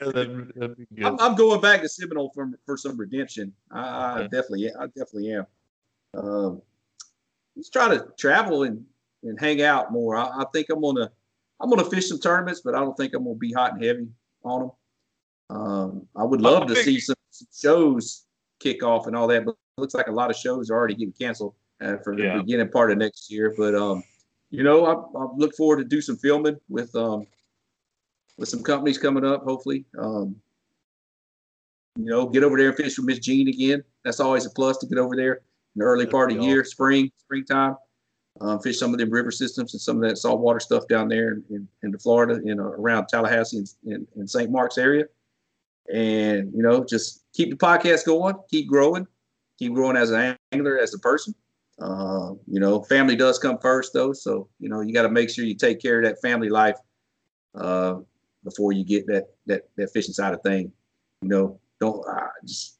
that'd, 0.00 0.52
that'd 0.56 0.76
be 0.76 0.86
good. 0.96 1.04
I'm, 1.04 1.20
I'm 1.20 1.34
going 1.36 1.60
back 1.60 1.82
to 1.82 1.88
Seminole 1.88 2.32
for, 2.34 2.50
for 2.64 2.76
some 2.76 2.96
redemption. 2.96 3.52
I, 3.70 3.80
I 3.80 4.20
Yeah. 4.22 4.28
definitely, 4.28 4.70
I 4.74 4.86
definitely 4.86 5.32
am. 5.32 5.46
Um, 6.14 6.62
let's 7.54 7.70
try 7.70 7.88
to 7.88 8.08
travel 8.18 8.64
and, 8.64 8.84
and 9.22 9.38
hang 9.38 9.62
out 9.62 9.92
more. 9.92 10.16
I, 10.16 10.24
I 10.24 10.44
think 10.52 10.68
I'm 10.70 10.80
gonna, 10.80 11.12
I'm 11.60 11.70
gonna 11.70 11.84
fish 11.84 12.08
some 12.08 12.18
tournaments, 12.18 12.60
but 12.64 12.74
I 12.74 12.80
don't 12.80 12.96
think 12.96 13.14
I'm 13.14 13.24
gonna 13.24 13.36
be 13.36 13.52
hot 13.52 13.74
and 13.74 13.84
heavy 13.84 14.08
on 14.44 14.60
them. 14.60 14.70
Um, 15.48 16.08
I 16.16 16.24
would 16.24 16.40
love 16.40 16.66
to 16.68 16.76
see 16.76 16.98
some, 17.00 17.16
some 17.30 17.48
shows 17.54 18.24
kick 18.60 18.82
off 18.82 19.06
and 19.06 19.16
all 19.16 19.26
that, 19.28 19.44
but 19.44 19.52
it 19.52 19.80
looks 19.80 19.94
like 19.94 20.08
a 20.08 20.12
lot 20.12 20.30
of 20.30 20.36
shows 20.36 20.70
are 20.70 20.74
already 20.74 20.94
getting 20.94 21.12
canceled 21.12 21.54
uh, 21.80 21.96
for 21.98 22.16
the 22.16 22.24
Yeah. 22.24 22.38
beginning 22.38 22.68
part 22.70 22.90
of 22.90 22.98
next 22.98 23.30
year. 23.30 23.54
But 23.56 23.74
um, 23.74 24.02
you 24.50 24.62
know, 24.62 24.86
I, 24.86 25.18
I 25.18 25.28
look 25.36 25.54
forward 25.54 25.78
to 25.78 25.84
do 25.84 26.00
some 26.00 26.16
filming 26.16 26.56
with 26.68 26.94
um, 26.94 27.26
with 28.38 28.48
some 28.48 28.62
companies 28.62 28.98
coming 28.98 29.24
up, 29.24 29.44
hopefully. 29.44 29.84
Um, 29.98 30.36
you 31.96 32.04
know, 32.04 32.28
get 32.28 32.42
over 32.44 32.58
there 32.58 32.68
and 32.68 32.76
fish 32.76 32.98
with 32.98 33.06
Miss 33.06 33.20
Jean 33.20 33.48
again. 33.48 33.82
That's 34.04 34.20
always 34.20 34.44
a 34.44 34.50
plus 34.50 34.76
to 34.78 34.86
get 34.86 34.98
over 34.98 35.16
there 35.16 35.34
in 35.34 35.40
the 35.76 35.84
early 35.84 36.04
That'd 36.04 36.12
part 36.12 36.30
of 36.30 36.38
the 36.38 36.44
year, 36.44 36.62
spring, 36.62 37.10
springtime. 37.16 37.76
Um, 38.40 38.60
fish 38.60 38.78
some 38.78 38.92
of 38.92 38.98
the 38.98 39.06
river 39.06 39.30
systems 39.30 39.72
and 39.72 39.80
some 39.80 39.96
of 39.96 40.08
that 40.08 40.18
saltwater 40.18 40.60
stuff 40.60 40.86
down 40.88 41.08
there 41.08 41.32
in, 41.32 41.44
in, 41.50 41.68
in 41.82 41.90
the 41.90 41.98
Florida, 41.98 42.40
in 42.44 42.60
uh, 42.60 42.64
around 42.64 43.06
Tallahassee 43.06 43.58
and, 43.58 43.68
and, 43.86 44.06
and 44.16 44.30
St. 44.30 44.50
Mark's 44.50 44.78
area. 44.78 45.06
And, 45.92 46.52
you 46.52 46.62
know, 46.62 46.84
just 46.84 47.24
keep 47.32 47.50
the 47.50 47.56
podcast 47.56 48.04
going, 48.04 48.34
keep 48.50 48.68
growing, 48.68 49.06
keep 49.58 49.72
growing 49.72 49.96
as 49.96 50.10
an 50.10 50.36
angler, 50.52 50.78
as 50.78 50.92
a 50.94 50.98
person. 50.98 51.34
Uh, 51.80 52.32
you 52.46 52.60
know, 52.60 52.82
family 52.82 53.16
does 53.16 53.38
come 53.38 53.58
first, 53.58 53.92
though. 53.92 54.12
So, 54.12 54.48
you 54.58 54.68
know, 54.68 54.80
you 54.80 54.92
got 54.92 55.02
to 55.02 55.10
make 55.10 55.30
sure 55.30 55.44
you 55.44 55.54
take 55.54 55.80
care 55.80 55.98
of 55.98 56.04
that 56.04 56.20
family 56.20 56.48
life 56.48 56.76
uh, 57.54 57.96
before 58.44 58.72
you 58.72 58.84
get 58.84 59.06
that 59.06 59.28
that 59.46 59.68
that 59.76 59.92
fishing 59.92 60.14
side 60.14 60.34
of 60.34 60.42
thing. 60.42 60.72
You 61.22 61.28
know, 61.28 61.60
don't 61.80 62.06
uh, 62.06 62.28
just. 62.44 62.78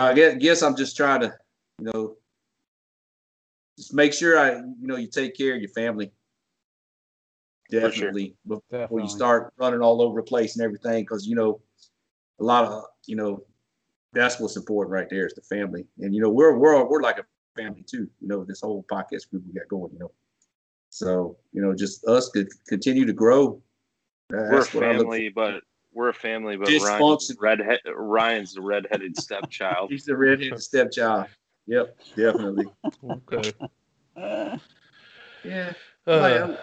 I 0.00 0.14
guess, 0.14 0.36
guess 0.38 0.62
I'm 0.62 0.76
just 0.76 0.96
trying 0.96 1.22
to, 1.22 1.34
you 1.80 1.90
know, 1.92 2.16
just 3.78 3.94
make 3.94 4.12
sure 4.12 4.36
I, 4.38 4.56
you 4.56 4.88
know, 4.88 4.96
you 4.96 5.06
take 5.06 5.36
care 5.36 5.54
of 5.54 5.60
your 5.60 5.70
family. 5.70 6.10
sure. 7.70 7.80
Definitely 7.80 8.34
before 8.46 8.62
Definitely. 8.72 9.04
you 9.04 9.08
start 9.08 9.52
running 9.56 9.80
all 9.80 10.02
over 10.02 10.20
the 10.20 10.24
place 10.24 10.56
and 10.56 10.64
everything, 10.64 11.04
because 11.04 11.26
you 11.26 11.36
know, 11.36 11.60
a 12.40 12.44
lot 12.44 12.64
of 12.64 12.84
you 13.06 13.14
know 13.14 13.44
that's 14.12 14.40
what's 14.40 14.56
important 14.56 14.92
right 14.92 15.08
there 15.08 15.26
is 15.26 15.34
the 15.34 15.42
family, 15.42 15.86
and 16.00 16.12
you 16.12 16.20
know 16.20 16.28
we're 16.28 16.58
we're 16.58 16.84
we're 16.84 17.02
like 17.02 17.18
a 17.18 17.24
family 17.56 17.84
too. 17.86 18.08
You 18.20 18.28
know 18.28 18.44
this 18.44 18.62
whole 18.62 18.84
podcast 18.90 19.30
group 19.30 19.44
we 19.46 19.52
got 19.52 19.68
going. 19.68 19.92
You 19.92 20.00
know, 20.00 20.10
so 20.90 21.36
you 21.52 21.62
know 21.62 21.72
just 21.72 22.04
us 22.06 22.30
could 22.30 22.48
continue 22.66 23.06
to 23.06 23.12
grow. 23.12 23.62
we're 24.30 24.48
a 24.48 24.58
what 24.58 24.68
family, 24.70 25.28
but 25.28 25.62
we're 25.92 26.08
a 26.08 26.14
family, 26.14 26.56
but 26.56 26.66
Dysfunction. 26.66 27.00
Ryan's 27.00 27.36
redhead. 27.38 27.80
Ryan's 27.94 28.54
the 28.54 28.60
redheaded 28.60 29.16
stepchild. 29.16 29.90
He's 29.90 30.04
the 30.04 30.16
redheaded 30.16 30.60
stepchild. 30.60 31.28
Yep, 31.68 31.98
definitely. 32.16 32.66
Okay. 33.04 33.52
Yeah. 35.44 35.72
Uh, 36.06 36.56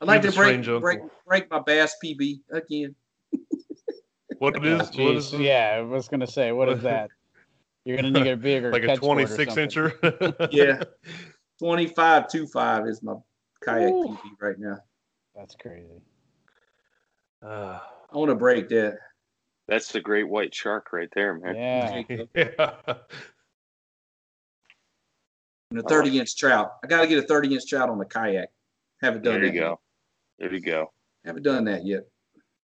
I'd 0.00 0.08
like 0.08 0.22
You're 0.22 0.32
to 0.32 0.38
break, 0.38 0.80
break 0.80 0.98
break 1.26 1.50
my 1.50 1.60
bass 1.60 1.94
PB 2.04 2.40
again. 2.50 2.96
what 4.38 4.56
it 4.56 4.64
is? 4.66 4.80
What 4.80 4.92
Jeez, 4.92 5.16
is 5.16 5.32
it? 5.34 5.40
yeah, 5.42 5.76
I 5.78 5.82
was 5.82 6.08
gonna 6.08 6.26
say, 6.26 6.50
what 6.50 6.68
is 6.68 6.82
that? 6.82 7.10
You're 7.84 7.96
gonna 7.96 8.10
need 8.10 8.26
a 8.26 8.36
bigger 8.36 8.70
Like 8.72 8.82
a 8.82 8.86
catch 8.86 9.00
board 9.00 9.28
26 9.28 9.54
incher? 9.54 10.48
Yeah. 10.50 10.82
25 11.60 12.30
25 12.30 12.88
is 12.88 13.02
my 13.02 13.14
kayak 13.64 13.92
Ooh. 13.92 14.04
PB 14.04 14.18
right 14.40 14.58
now. 14.58 14.78
That's 15.36 15.54
crazy. 15.54 16.02
Uh, 17.40 17.78
I 18.12 18.16
want 18.16 18.30
to 18.30 18.34
break 18.34 18.68
that. 18.70 18.98
That's 19.68 19.92
the 19.92 20.00
great 20.00 20.28
white 20.28 20.54
shark 20.54 20.92
right 20.92 21.08
there, 21.14 21.34
man. 21.34 21.54
Yeah. 21.56 22.24
yeah. 22.34 22.94
And 25.74 25.84
a 25.84 25.88
30 25.88 26.20
inch 26.20 26.36
trout. 26.36 26.70
I 26.84 26.86
got 26.86 27.00
to 27.00 27.08
get 27.08 27.18
a 27.18 27.26
30 27.26 27.52
inch 27.54 27.66
trout 27.68 27.90
on 27.90 27.98
the 27.98 28.04
kayak. 28.04 28.48
Haven't 29.02 29.22
done 29.24 29.34
There 29.34 29.44
you 29.46 29.52
that. 29.52 29.58
go. 29.58 29.80
There 30.38 30.54
you 30.54 30.60
go. 30.60 30.92
Haven't 31.24 31.42
done 31.42 31.64
that 31.64 31.84
yet. 31.84 32.02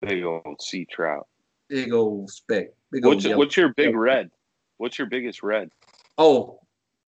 Big 0.02 0.24
old 0.24 0.60
sea 0.62 0.88
trout. 0.92 1.28
Big 1.70 1.94
old 1.94 2.32
speck. 2.32 2.70
Big 2.92 3.06
old 3.06 3.16
What's 3.16 3.26
yellow. 3.26 3.38
what's 3.38 3.56
your 3.56 3.72
big 3.74 3.88
yellow. 3.92 3.98
red? 3.98 4.32
What's 4.78 4.98
your 4.98 5.08
biggest 5.08 5.44
red? 5.44 5.70
Oh, 6.18 6.60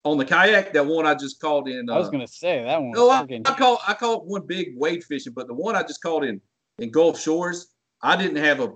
on 0.05 0.19
the 0.19 0.25
kayak, 0.25 0.73
that 0.73 0.85
one 0.85 1.07
I 1.07 1.15
just 1.15 1.41
called 1.41 1.67
in. 1.67 1.89
Uh, 1.89 1.93
I 1.95 1.97
was 1.97 2.09
gonna 2.09 2.27
say 2.27 2.63
that 2.63 2.79
one 2.79 2.91
was 2.91 2.97
no, 2.99 3.09
I, 3.09 3.51
I 3.51 3.57
call 3.57 3.81
I 3.87 3.93
caught 3.95 4.27
one 4.27 4.45
big 4.45 4.73
wade 4.75 5.03
fishing, 5.03 5.33
but 5.33 5.47
the 5.47 5.53
one 5.55 5.75
I 5.75 5.81
just 5.81 6.03
caught 6.03 6.23
in 6.23 6.39
in 6.77 6.91
Gulf 6.91 7.19
Shores, 7.19 7.67
I 8.03 8.15
didn't 8.15 8.37
have 8.43 8.59
a. 8.59 8.69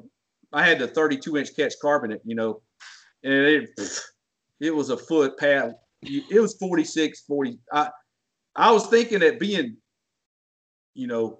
I 0.52 0.64
had 0.66 0.80
the 0.80 0.88
32 0.88 1.38
inch 1.38 1.56
catch 1.56 1.74
carbonate, 1.80 2.22
you 2.26 2.34
know, 2.36 2.62
and 3.24 3.34
it 3.34 3.70
it 4.60 4.72
was 4.76 4.90
a 4.90 4.98
foot 4.98 5.38
pad. 5.38 5.76
It 6.10 6.40
was 6.40 6.56
46, 6.58 7.22
40. 7.22 7.60
I 7.72 7.90
I 8.56 8.72
was 8.72 8.88
thinking 8.88 9.20
that 9.20 9.40
being, 9.40 9.78
you 10.94 11.08
know, 11.08 11.40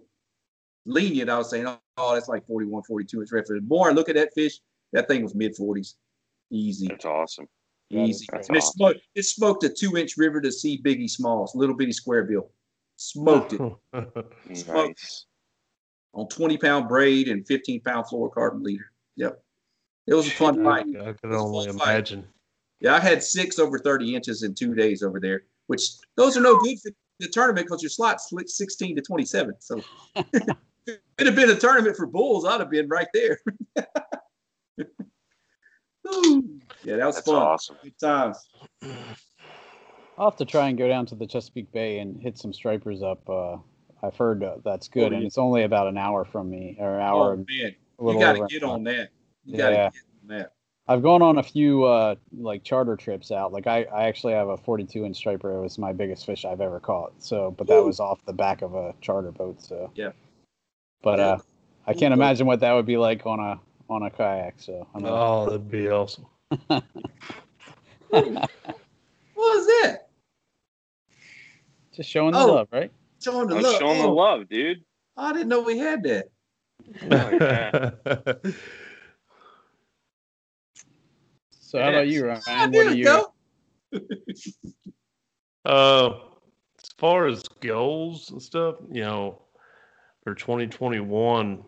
lenient, 0.86 1.30
I 1.30 1.38
was 1.38 1.50
saying, 1.50 1.68
oh, 1.98 2.14
that's 2.14 2.28
like 2.28 2.46
41, 2.48 2.84
42 2.84 3.22
inch 3.22 3.32
red. 3.32 3.46
The 3.48 3.62
more 3.62 3.90
I 3.90 3.94
look 3.94 4.10
at 4.10 4.16
that 4.16 4.34
fish, 4.34 4.60
that 4.94 5.08
thing 5.08 5.24
was 5.24 5.36
mid 5.36 5.56
40s, 5.56 5.94
easy. 6.52 6.88
That's 6.88 7.06
awesome. 7.06 7.48
Easy. 7.90 8.26
That's 8.32 8.48
And 8.48 8.58
it 8.58 8.64
smoked, 8.64 9.02
it 9.14 9.24
smoked 9.24 9.64
a 9.64 9.70
two 9.70 9.98
inch 9.98 10.18
River2Sea 10.18 10.82
Biggie 10.82 11.10
Smalls, 11.10 11.54
little 11.56 11.76
bitty 11.76 11.92
square 11.92 12.24
bill. 12.24 12.50
Smoked 12.96 13.54
it 13.54 13.62
Nice. 14.68 15.26
on 16.14 16.28
20 16.28 16.58
pound 16.58 16.88
braid 16.88 17.28
and 17.28 17.46
15 17.48 17.82
pound 17.82 18.06
fluorocarbon 18.06 18.64
leader. 18.64 18.86
Yep. 19.18 19.44
It 20.08 20.14
was 20.16 20.28
a 20.28 20.32
fun 20.32 20.64
fight. 20.64 20.86
I 21.00 21.14
can 21.14 21.34
only 21.34 21.70
imagine. 21.70 22.24
fight. 22.24 22.30
Imagine. 22.84 22.96
Yeah, 22.96 22.96
I 22.96 23.00
had 23.00 23.24
six 23.24 23.60
over 23.60 23.80
30 23.80 24.16
inches 24.16 24.44
in 24.44 24.54
two 24.54 24.74
days 24.76 25.04
over 25.04 25.20
there, 25.20 25.44
which 25.68 25.84
those 26.16 26.38
are 26.38 26.42
no 26.42 26.58
good 26.60 26.80
for 26.80 26.92
the 27.20 27.28
tournament 27.28 27.68
because 27.68 27.82
your 27.82 27.90
slot 27.90 28.22
split 28.22 28.50
16 28.50 28.96
to 28.96 29.02
27. 29.02 29.56
So 29.60 29.82
it'd 30.34 30.48
have 31.20 31.36
been 31.36 31.50
a 31.50 31.56
tournament 31.56 31.96
for 31.96 32.06
bulls, 32.06 32.46
I'd 32.46 32.60
have 32.60 32.70
been 32.70 32.88
right 32.90 33.08
there. 33.14 33.40
Yeah, 36.86 36.98
that 36.98 37.06
was 37.06 37.16
That's 37.16 37.28
fun. 37.28 37.36
awesome. 37.42 37.78
Good 37.82 37.98
times. 37.98 38.38
I'll 40.18 40.30
have 40.30 40.36
to 40.36 40.44
try 40.46 40.68
and 40.68 40.78
go 40.78 40.90
down 40.90 41.06
to 41.08 41.16
the 41.16 41.26
Chesapeake 41.26 41.72
Bay 41.72 42.00
and 42.00 42.22
hit 42.22 42.38
some 42.38 42.52
stripers 42.52 43.02
up. 43.02 43.28
Uh, 43.30 43.56
I've 44.06 44.18
heard 44.18 44.44
uh, 44.44 44.58
that's 44.66 44.90
good, 44.90 45.14
Oh, 45.14 45.16
and 45.16 45.26
it's 45.26 45.38
only 45.38 45.64
about 45.64 45.88
an 45.88 45.98
hour 45.98 46.26
from 46.26 46.50
me, 46.50 46.76
or 46.78 46.96
an 46.96 47.02
hour. 47.02 47.34
Oh, 47.34 47.36
man. 47.38 47.76
You 48.02 48.20
got 48.20 48.34
to 48.34 48.46
get 48.50 48.64
on 48.64 48.84
that. 48.84 49.12
You 49.46 49.58
got 49.58 49.70
to 49.70 49.76
Yeah. 49.76 49.90
get 49.92 50.02
on 50.22 50.38
that. 50.38 50.52
I've 50.88 51.02
gone 51.02 51.22
on 51.22 51.38
a 51.38 51.44
few 51.44 51.84
uh, 51.86 52.16
like 52.38 52.64
charter 52.64 52.98
trips 52.98 53.32
out. 53.32 53.54
Like 53.54 53.68
I, 53.68 53.84
I 53.84 54.04
actually 54.06 54.34
have 54.34 54.50
a 54.50 54.58
42 54.58 55.06
inch 55.06 55.16
striper. 55.16 55.58
It 55.58 55.62
was 55.62 55.78
my 55.78 55.94
biggest 55.94 56.26
fish 56.26 56.44
I've 56.44 56.60
ever 56.60 56.80
caught. 56.80 57.14
So, 57.20 57.52
but 57.58 57.68
that 57.68 57.80
Woo. 57.80 57.86
was 57.88 58.00
off 58.02 58.20
the 58.26 58.34
back 58.34 58.62
of 58.62 58.76
a 58.76 58.94
charter 59.00 59.32
boat. 59.32 59.62
So 59.62 59.92
Yeah. 59.96 60.12
But 61.02 61.20
Yeah. 61.20 61.26
uh, 61.26 61.38
I 61.88 61.94
can't 61.94 62.14
imagine 62.14 62.48
what 62.48 62.60
that 62.62 62.74
would 62.74 62.86
be 62.86 62.98
like 62.98 63.26
on 63.26 63.40
a 63.40 63.60
on 63.90 64.04
a 64.04 64.10
kayak. 64.10 64.56
So 64.58 64.86
I'm 64.94 65.04
not, 65.04 65.12
Oh, 65.14 65.46
that'd 65.46 65.72
be 65.72 65.88
awesome. 65.90 66.26
What 68.10 68.28
was 69.36 69.66
that? 69.68 70.10
just 71.96 72.10
showing 72.10 72.34
the 72.34 72.40
Oh. 72.40 72.54
love, 72.54 72.68
right? 72.72 72.92
Showing 73.22 73.48
the 73.48 73.56
I'm 73.56 73.64
love. 73.64 73.78
showing 73.80 73.98
the 74.00 74.06
Oh, 74.06 74.14
love, 74.14 74.48
dude. 74.50 74.84
I 75.18 75.32
didn't 75.34 75.48
know 75.50 75.62
we 75.62 75.78
had 75.78 76.04
that. 76.04 76.30
So 81.74 81.82
how 81.82 81.90
about 81.90 82.08
you, 82.08 82.28
Ryan? 82.28 82.42
Oh, 82.48 82.70
What 82.70 82.90
do 82.90 82.98
you 82.98 83.04
go. 83.04 83.34
Uh, 85.66 86.16
as 86.78 86.90
far 86.98 87.26
as 87.26 87.42
goals 87.62 88.32
and 88.32 88.42
stuff, 88.42 88.76
you 88.92 89.00
know, 89.00 89.42
for 90.22 90.36
2021, 90.36 91.64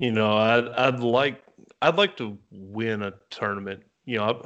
you 0.00 0.10
know, 0.10 0.36
I'd 0.36 0.66
I'd 0.70 0.98
like 0.98 1.40
I'd 1.80 1.94
like 1.94 2.16
to 2.16 2.36
win 2.50 3.04
a 3.04 3.12
tournament. 3.30 3.84
You 4.06 4.18
know, 4.18 4.24
I'm, 4.24 4.42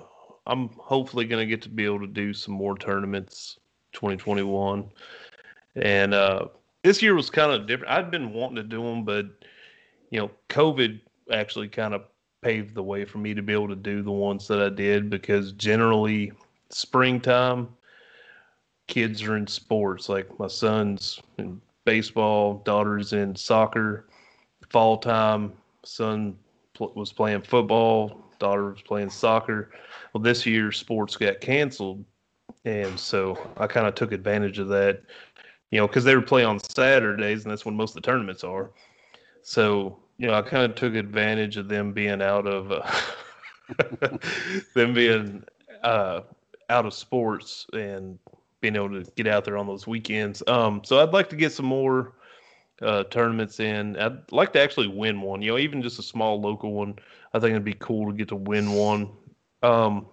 I'm 0.47 0.69
hopefully 0.77 1.25
going 1.25 1.41
to 1.41 1.47
get 1.47 1.63
to 1.63 1.71
be 1.71 1.87
able 1.87 2.01
to 2.01 2.07
do 2.07 2.35
some 2.35 2.53
more 2.53 2.77
tournaments 2.77 3.59
2021, 3.95 4.91
and 5.77 6.13
uh, 6.13 6.49
this 6.83 7.01
year 7.01 7.15
was 7.15 7.31
kind 7.31 7.51
of 7.51 7.67
different. 7.67 7.95
I'd 7.95 8.11
been 8.11 8.35
wanting 8.35 8.57
to 8.57 8.63
do 8.63 8.83
them, 8.83 9.07
but 9.07 9.25
you 10.11 10.21
know, 10.21 10.31
COVID 10.51 11.01
actually 11.33 11.69
kind 11.69 11.95
of 11.95 12.03
paved 12.45 12.75
the 12.75 12.83
way 12.83 13.07
for 13.07 13.17
me 13.17 13.33
to 13.33 13.41
be 13.41 13.55
able 13.55 13.69
to 13.69 13.75
do 13.75 14.03
the 14.03 14.13
ones 14.13 14.47
that 14.49 14.61
I 14.61 14.69
did 14.69 15.09
because 15.09 15.53
generally 15.53 16.31
springtime 16.69 17.69
kids 18.87 19.23
are 19.23 19.39
in 19.39 19.47
sports. 19.47 20.11
Like 20.11 20.39
my 20.39 20.47
son's 20.47 21.21
in 21.39 21.59
baseball 21.87 22.63
daughter's 22.67 23.15
in 23.15 23.35
soccer. 23.35 24.09
Fall 24.69 24.99
time 24.99 25.55
son 25.85 26.37
pl- 26.75 26.93
was 26.95 27.13
playing 27.13 27.41
football 27.43 28.21
daughter 28.39 28.73
was 28.73 28.83
playing 28.83 29.09
soccer. 29.09 29.71
Well 30.13 30.23
this 30.23 30.45
year 30.45 30.71
sports 30.71 31.17
got 31.17 31.41
canceled 31.41 32.05
and 32.67 32.99
so 33.01 33.39
i 33.57 33.67
kind 33.67 33.87
of 33.87 33.95
took 33.95 34.13
advantage 34.13 34.59
of 34.59 34.69
that 34.69 35.03
you 35.71 35.79
know 35.79 35.87
because 35.87 36.05
they 36.05 36.15
would 36.15 36.27
play 36.27 36.45
on 36.45 36.59
saturdays 36.61 37.45
and 37.45 37.51
that's 37.51 37.65
when 37.65 37.75
most 37.75 37.97
of 37.97 38.03
the 38.03 38.07
tournaments 38.07 38.45
are. 38.45 38.71
So 39.43 39.99
you 40.19 40.27
know 40.27 40.35
i 40.35 40.43
kind 40.43 40.65
of 40.65 40.75
took 40.75 40.95
advantage 40.95 41.57
of 41.57 41.69
them 41.69 41.93
being 41.93 42.23
out 42.23 42.47
of 42.47 42.73
uh, 42.73 44.19
them 44.75 44.95
being 44.95 45.43
uh, 45.83 46.21
out 46.71 46.87
of 46.87 46.95
sports 46.95 47.67
and 47.73 48.19
being 48.61 48.77
able 48.77 48.89
to 48.89 49.05
get 49.15 49.27
out 49.27 49.45
there 49.45 49.59
on 49.59 49.67
those 49.67 49.87
weekends. 49.87 50.43
Um, 50.47 50.81
so 50.85 51.01
I'd 51.01 51.13
like 51.13 51.29
to 51.31 51.37
get 51.37 51.53
some 51.53 51.67
more 51.67 52.15
uh, 52.81 53.05
tournaments 53.05 53.61
in. 53.61 53.97
I'd 53.99 54.33
like 54.33 54.55
to 54.55 54.61
actually 54.61 54.89
win 54.89 55.21
one. 55.21 55.43
You 55.43 55.53
know, 55.53 55.59
even 55.59 55.83
just 55.83 55.99
a 55.99 56.03
small 56.03 56.41
local 56.41 56.73
one. 56.73 56.99
I 57.35 57.39
think 57.39 57.51
it'd 57.51 57.65
be 57.65 57.75
cool 57.75 58.11
to 58.11 58.17
get 58.17 58.29
to 58.29 58.37
win 58.37 58.73
one. 58.73 59.11
Um, 59.63 60.07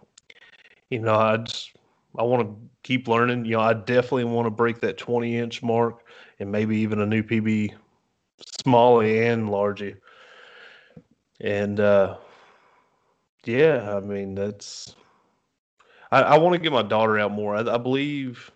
you 0.90 1.00
know, 1.00 1.16
I 1.16 1.38
just 1.38 1.72
I 2.18 2.24
want 2.24 2.46
to 2.46 2.54
keep 2.84 3.08
learning. 3.08 3.46
You 3.46 3.52
know, 3.52 3.62
I 3.62 3.74
definitely 3.74 4.26
want 4.26 4.48
to 4.48 4.52
break 4.52 4.82
that 4.82 4.98
20 4.98 5.38
inch 5.38 5.64
mark 5.64 6.04
and 6.40 6.52
maybe 6.52 6.78
even 6.78 7.00
a 7.00 7.06
new 7.06 7.24
PB, 7.24 7.74
smallie 8.64 9.32
and 9.32 9.50
largey. 9.50 9.96
And 11.40 11.80
uh, 11.80 12.18
yeah, 13.46 13.96
I 13.96 14.00
mean 14.00 14.36
that's 14.36 14.96
I, 16.12 16.22
I 16.22 16.38
want 16.38 16.54
to 16.54 16.60
get 16.60 16.72
my 16.72 16.84
daughter 16.84 17.20
out 17.20 17.32
more. 17.32 17.56
I, 17.56 17.62
I 17.62 17.78
believe 17.78 18.52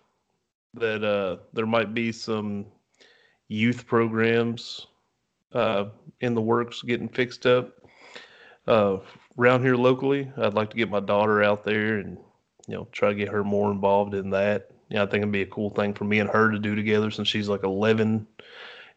that 0.74 1.02
uh, 1.02 1.42
there 1.52 1.66
might 1.66 1.94
be 1.94 2.12
some 2.12 2.66
youth 3.48 3.86
programs 3.86 4.86
uh, 5.52 5.86
in 6.20 6.34
the 6.34 6.40
works 6.40 6.82
getting 6.82 7.08
fixed 7.08 7.46
up 7.46 7.72
uh, 8.66 8.98
around 9.38 9.62
here 9.62 9.76
locally. 9.76 10.30
I'd 10.36 10.54
like 10.54 10.70
to 10.70 10.76
get 10.76 10.90
my 10.90 11.00
daughter 11.00 11.42
out 11.42 11.64
there 11.64 11.98
and 11.98 12.18
you 12.68 12.74
know 12.74 12.88
try 12.92 13.08
to 13.08 13.14
get 13.14 13.28
her 13.28 13.44
more 13.44 13.70
involved 13.70 14.14
in 14.14 14.30
that. 14.30 14.70
Yeah, 14.88 15.02
I 15.02 15.06
think 15.06 15.22
it'd 15.22 15.32
be 15.32 15.42
a 15.42 15.46
cool 15.46 15.70
thing 15.70 15.94
for 15.94 16.04
me 16.04 16.20
and 16.20 16.30
her 16.30 16.50
to 16.50 16.58
do 16.58 16.76
together 16.76 17.10
since 17.10 17.26
she's 17.26 17.48
like 17.48 17.64
11. 17.64 18.26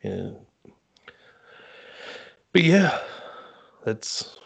And 0.04 0.38
but 2.54 2.64
yeah, 2.64 3.00
that's 3.86 4.38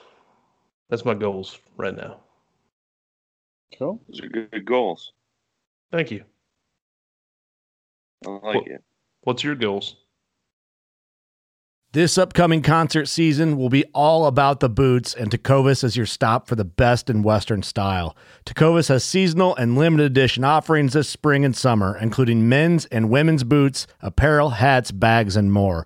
that's 0.89 1.05
my 1.05 1.13
goals 1.13 1.59
right 1.77 1.95
now. 1.95 2.19
Cool. 3.77 3.99
Those 4.07 4.21
are 4.21 4.27
good 4.29 4.65
goals. 4.65 5.11
Thank 5.91 6.11
you. 6.11 6.23
I 8.25 8.29
like 8.29 8.43
Well- 8.43 8.63
it. 8.65 8.83
What's 9.21 9.43
your 9.43 9.55
goals? 9.55 9.95
This 11.93 12.17
upcoming 12.17 12.63
concert 12.63 13.05
season 13.07 13.55
will 13.55 13.69
be 13.69 13.85
all 13.93 14.25
about 14.25 14.59
the 14.61 14.67
boots, 14.69 15.13
and 15.13 15.29
Tecovas 15.29 15.83
is 15.83 15.95
your 15.95 16.07
stop 16.07 16.47
for 16.47 16.55
the 16.55 16.65
best 16.65 17.07
in 17.07 17.21
Western 17.21 17.61
style. 17.61 18.17
Tecovas 18.47 18.89
has 18.89 19.03
seasonal 19.03 19.55
and 19.57 19.77
limited 19.77 20.07
edition 20.07 20.43
offerings 20.43 20.93
this 20.93 21.07
spring 21.07 21.45
and 21.45 21.55
summer, 21.55 21.95
including 21.95 22.49
men's 22.49 22.87
and 22.87 23.11
women's 23.11 23.43
boots, 23.43 23.85
apparel, 24.01 24.49
hats, 24.49 24.91
bags, 24.91 25.35
and 25.35 25.53
more. 25.53 25.85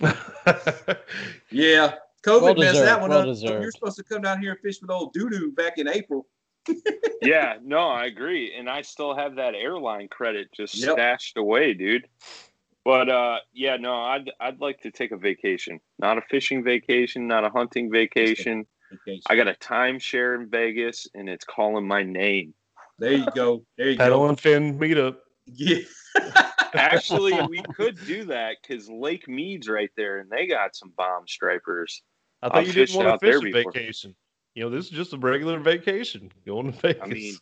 Yeah, 1.50 1.94
COVID 2.24 2.42
Well 2.42 2.54
messed 2.54 2.72
deserved, 2.72 2.86
that 2.88 3.00
one 3.00 3.10
well 3.10 3.18
up. 3.20 3.26
deserved. 3.26 3.62
You're 3.62 3.70
supposed 3.72 3.96
to 3.96 4.04
come 4.04 4.22
down 4.22 4.40
here 4.40 4.52
and 4.52 4.60
fish 4.60 4.80
with 4.80 4.90
old 4.90 5.12
doo 5.12 5.30
doo 5.30 5.52
back 5.52 5.78
in 5.78 5.88
April. 5.88 6.26
yeah, 7.22 7.56
no, 7.64 7.88
I 7.88 8.04
agree. 8.06 8.54
And 8.56 8.68
I 8.68 8.82
still 8.82 9.14
have 9.14 9.36
that 9.36 9.54
airline 9.54 10.08
credit 10.08 10.48
just 10.54 10.74
Yep. 10.74 10.92
stashed 10.92 11.36
away, 11.38 11.72
dude. 11.74 12.06
But 12.84 13.08
uh 13.08 13.38
yeah, 13.52 13.76
no, 13.76 13.94
I'd 13.94 14.30
I'd 14.40 14.60
like 14.60 14.80
to 14.82 14.90
take 14.90 15.10
a 15.12 15.16
vacation. 15.16 15.80
Not 15.98 16.18
a 16.18 16.22
fishing 16.30 16.62
vacation, 16.64 17.26
not 17.26 17.44
a 17.44 17.50
hunting 17.50 17.90
vacation. 17.90 18.66
Vacation. 18.90 19.22
I 19.28 19.36
got 19.36 19.48
a 19.48 19.54
timeshare 19.54 20.34
in 20.40 20.48
Vegas 20.50 21.06
and 21.14 21.28
it's 21.28 21.44
calling 21.44 21.86
my 21.86 22.02
name. 22.02 22.54
There 22.98 23.12
you 23.12 23.26
go. 23.34 23.64
There 23.76 23.90
you 23.90 23.96
Paddle 23.98 24.20
go. 24.20 24.28
and 24.28 24.40
fin 24.40 24.78
meetup. 24.78 25.16
Yeah. 25.54 25.78
Actually, 26.74 27.40
we 27.48 27.62
could 27.74 27.98
do 28.06 28.24
that 28.26 28.56
because 28.62 28.88
Lake 28.88 29.28
Mead's 29.28 29.68
right 29.68 29.90
there 29.96 30.18
and 30.18 30.30
they 30.30 30.46
got 30.46 30.76
some 30.76 30.92
bomb 30.96 31.26
stripers. 31.26 32.02
I 32.42 32.46
I've 32.46 32.52
thought 32.52 32.66
you 32.66 32.72
fished 32.72 32.92
didn't 32.92 33.04
want 33.04 33.14
out 33.14 33.20
to 33.20 33.26
there 33.26 33.40
fish 33.40 33.54
a 33.54 33.64
vacation. 33.64 34.14
You 34.54 34.64
know, 34.64 34.70
this 34.70 34.86
is 34.86 34.90
just 34.90 35.12
a 35.12 35.18
regular 35.18 35.60
vacation. 35.60 36.32
Going 36.46 36.72
to 36.72 36.78
Vegas. 36.78 37.02
mean, 37.06 37.36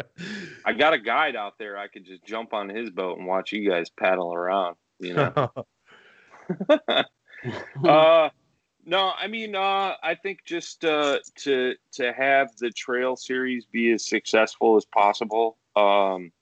I 0.64 0.72
got 0.72 0.92
a 0.92 0.98
guide 0.98 1.36
out 1.36 1.54
there. 1.58 1.78
I 1.78 1.86
could 1.88 2.04
just 2.04 2.24
jump 2.24 2.52
on 2.52 2.68
his 2.68 2.90
boat 2.90 3.18
and 3.18 3.26
watch 3.26 3.52
you 3.52 3.68
guys 3.68 3.90
paddle 3.90 4.32
around, 4.34 4.76
you 4.98 5.14
know. 5.14 5.52
uh 7.86 8.28
no 8.84 9.12
i 9.18 9.26
mean 9.26 9.54
uh 9.54 9.94
i 10.02 10.14
think 10.22 10.40
just 10.44 10.84
uh 10.84 11.18
to 11.36 11.74
to 11.92 12.12
have 12.12 12.48
the 12.56 12.70
trail 12.70 13.16
series 13.16 13.66
be 13.66 13.92
as 13.92 14.06
successful 14.06 14.76
as 14.76 14.84
possible 14.86 15.58
um 15.76 16.32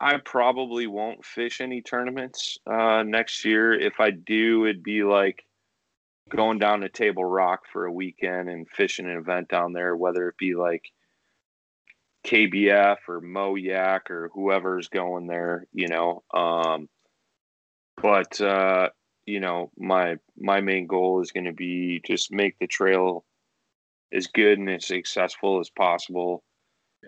i 0.00 0.16
probably 0.16 0.86
won't 0.86 1.24
fish 1.24 1.60
any 1.60 1.82
tournaments 1.82 2.58
uh 2.66 3.02
next 3.02 3.44
year. 3.44 3.72
If 3.72 4.00
i 4.00 4.10
do 4.10 4.64
it'd 4.64 4.82
be 4.82 5.02
like 5.04 5.44
going 6.30 6.58
down 6.58 6.80
to 6.80 6.88
table 6.88 7.24
rock 7.24 7.62
for 7.72 7.86
a 7.86 7.92
weekend 7.92 8.48
and 8.48 8.68
fishing 8.68 9.06
an 9.06 9.16
event 9.18 9.48
down 9.48 9.72
there 9.72 9.96
whether 9.96 10.28
it 10.28 10.36
be 10.38 10.54
like 10.54 10.84
kbf 12.24 12.96
or 13.08 13.20
moyak 13.20 14.10
or 14.10 14.30
whoever's 14.34 14.88
going 14.88 15.26
there 15.26 15.66
you 15.72 15.88
know 15.88 16.22
um 16.34 16.88
but 18.00 18.40
uh 18.40 18.88
you 19.26 19.40
know 19.40 19.70
my 19.78 20.16
my 20.38 20.60
main 20.60 20.86
goal 20.86 21.20
is 21.20 21.32
going 21.32 21.44
to 21.44 21.52
be 21.52 22.00
just 22.06 22.32
make 22.32 22.58
the 22.58 22.66
trail 22.66 23.24
as 24.12 24.26
good 24.26 24.58
and 24.58 24.68
as 24.68 24.86
successful 24.86 25.60
as 25.60 25.70
possible 25.70 26.42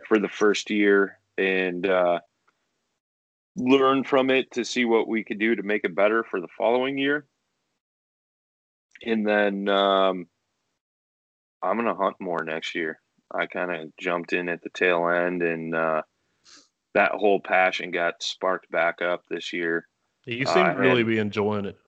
for 0.07 0.18
the 0.18 0.28
first 0.28 0.70
year 0.70 1.18
and 1.36 1.86
uh 1.86 2.18
learn 3.57 4.05
from 4.05 4.30
it 4.30 4.50
to 4.53 4.64
see 4.64 4.84
what 4.84 5.09
we 5.09 5.24
could 5.24 5.38
do 5.38 5.55
to 5.55 5.62
make 5.62 5.84
it 5.84 5.94
better 5.94 6.24
for 6.24 6.40
the 6.40 6.48
following 6.57 6.98
year. 6.98 7.26
And 9.05 9.26
then 9.26 9.68
um 9.68 10.26
i'm 11.62 11.76
going 11.76 11.86
to 11.86 11.94
hunt 11.94 12.16
more 12.20 12.42
next 12.44 12.74
year. 12.74 13.00
I 13.34 13.46
kind 13.46 13.70
of 13.70 13.96
jumped 13.98 14.32
in 14.32 14.48
at 14.48 14.62
the 14.62 14.70
tail 14.70 15.09
end 15.09 15.42
and 15.42 15.74
uh 15.74 16.03
that 16.94 17.12
whole 17.12 17.40
passion 17.40 17.90
got 17.90 18.22
sparked 18.22 18.70
back 18.70 19.00
up 19.03 19.22
this 19.28 19.53
year. 19.53 19.86
You 20.26 20.44
seem 20.46 20.66
Uh, 20.66 20.74
to 20.74 20.78
really 20.78 21.05
be 21.05 21.18
enjoying 21.18 21.64
it. 21.64 21.78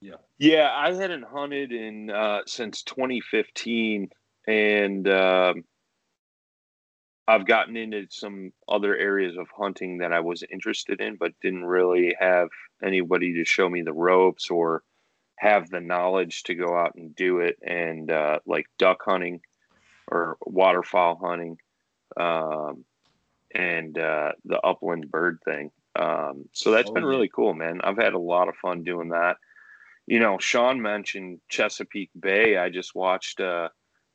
Yeah, 0.00 0.16
yeah, 0.38 0.70
I 0.74 0.92
hadn't 0.92 1.24
hunted 1.24 1.72
in 1.72 2.10
uh, 2.10 2.40
since 2.46 2.82
2015, 2.82 4.10
and 4.46 5.08
um, 5.08 5.64
I've 7.26 7.46
gotten 7.46 7.76
into 7.76 8.06
some 8.10 8.52
other 8.68 8.96
areas 8.96 9.36
of 9.36 9.48
hunting 9.56 9.98
that 9.98 10.12
I 10.12 10.20
was 10.20 10.42
interested 10.50 11.00
in, 11.00 11.16
but 11.16 11.32
didn't 11.40 11.64
really 11.64 12.14
have 12.18 12.48
anybody 12.82 13.34
to 13.34 13.44
show 13.44 13.68
me 13.68 13.82
the 13.82 13.92
ropes 13.94 14.50
or 14.50 14.82
have 15.38 15.70
the 15.70 15.80
knowledge 15.80 16.42
to 16.44 16.54
go 16.54 16.76
out 16.76 16.94
and 16.96 17.14
do 17.16 17.38
it. 17.40 17.58
And 17.62 18.10
uh, 18.10 18.40
like 18.46 18.66
duck 18.78 19.02
hunting 19.04 19.40
or 20.08 20.36
waterfowl 20.44 21.16
hunting, 21.16 21.58
um, 22.18 22.84
and 23.54 23.98
uh, 23.98 24.32
the 24.44 24.60
upland 24.60 25.10
bird 25.10 25.38
thing. 25.44 25.70
Um, 25.96 26.48
so 26.52 26.72
that's 26.72 26.90
Oh, 26.90 26.94
been 26.94 27.04
really 27.04 27.30
cool, 27.34 27.54
man. 27.54 27.80
I've 27.82 27.96
had 27.96 28.14
a 28.14 28.18
lot 28.18 28.48
of 28.48 28.56
fun 28.56 28.84
doing 28.84 29.10
that 29.10 29.36
you 30.06 30.18
know, 30.18 30.38
Sean 30.38 30.82
mentioned 30.82 31.40
Chesapeake 31.48 32.10
Bay. 32.18 32.56
I 32.56 32.68
just 32.68 32.94
watched 32.94 33.40
uh, 33.40 33.68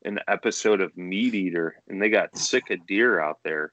an 0.05 0.19
episode 0.27 0.81
of 0.81 0.95
Meat 0.97 1.33
Eater, 1.35 1.81
and 1.87 2.01
they 2.01 2.09
got 2.09 2.35
sick 2.37 2.69
of 2.69 2.85
deer 2.87 3.19
out 3.19 3.39
there, 3.43 3.71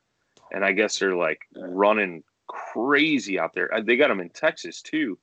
and 0.53 0.65
I 0.65 0.73
guess 0.73 0.99
they're 0.99 1.15
like 1.17 1.41
running 1.57 2.23
crazy 2.49 3.39
out 3.39 3.53
there. 3.55 3.73
Uh, 3.73 3.81
They 3.83 3.97
got 3.97 4.09
them 4.09 4.21
in 4.21 4.31
Texas 4.31 4.83
too, 4.83 5.19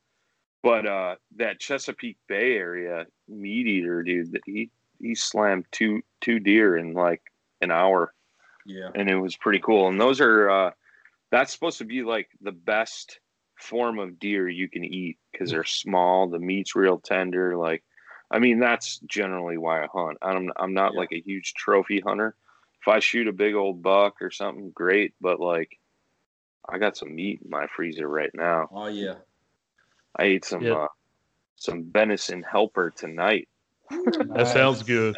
but 0.62 0.86
uh, 0.86 1.16
that 1.38 1.60
Chesapeake 1.60 2.18
Bay 2.28 2.56
area 2.58 3.06
Meat 3.28 3.68
Eater 3.68 4.04
dude, 4.04 4.32
that 4.34 4.42
he 4.46 4.70
he 5.00 5.16
slammed 5.16 5.66
two 5.72 6.02
two 6.22 6.40
deer 6.40 6.78
in 6.78 6.94
like 6.94 7.22
an 7.62 7.72
hour, 7.72 8.14
Yeah. 8.66 8.90
and 8.96 9.10
it 9.10 9.18
was 9.18 9.36
pretty 9.36 9.60
cool. 9.60 9.88
And 9.90 10.00
those 10.00 10.22
are 10.22 10.50
uh, 10.50 10.72
that's 11.32 11.52
supposed 11.52 11.80
to 11.80 11.86
be 11.86 12.04
like 12.04 12.30
the 12.42 12.52
best 12.52 13.20
form 13.56 14.00
of 14.00 14.20
deer 14.20 14.48
you 14.50 14.68
can 14.70 14.84
eat 14.84 15.18
because 15.32 15.52
they're 15.52 15.64
small. 15.64 16.28
The 16.28 16.40
meat's 16.40 16.76
real 16.76 17.00
tender. 17.00 17.56
Like, 17.58 17.84
I 18.32 18.40
mean, 18.40 18.60
that's 18.60 19.00
generally 19.00 19.58
why 19.58 19.84
I 19.84 19.88
hunt. 19.94 20.18
I'm 20.22 20.52
I'm 20.58 20.74
not 20.74 20.94
Yeah. 20.94 21.00
like 21.00 21.12
a 21.12 21.22
huge 21.22 21.54
trophy 21.54 22.00
hunter. 22.02 22.36
If 22.82 22.88
I 22.88 23.00
shoot 23.00 23.28
a 23.28 23.34
big 23.34 23.56
old 23.56 23.82
buck 23.82 24.22
or 24.22 24.32
something, 24.32 24.72
great. 24.72 25.14
But 25.22 25.40
like, 25.40 25.78
I 26.68 26.78
got 26.78 26.98
some 26.98 27.16
meat 27.16 27.42
in 27.44 27.50
my 27.50 27.68
freezer 27.68 28.08
right 28.08 28.32
now. 28.34 28.70
Oh 28.72 28.88
yeah. 28.88 29.16
I 30.18 30.24
ate 30.24 30.46
some 30.46 30.64
Yeah. 30.64 30.74
uh, 30.74 30.88
some 31.56 31.86
venison 31.92 32.44
helper 32.44 32.92
tonight. 32.96 33.48
That 34.34 34.48
sounds 34.48 34.84
good. 34.84 35.18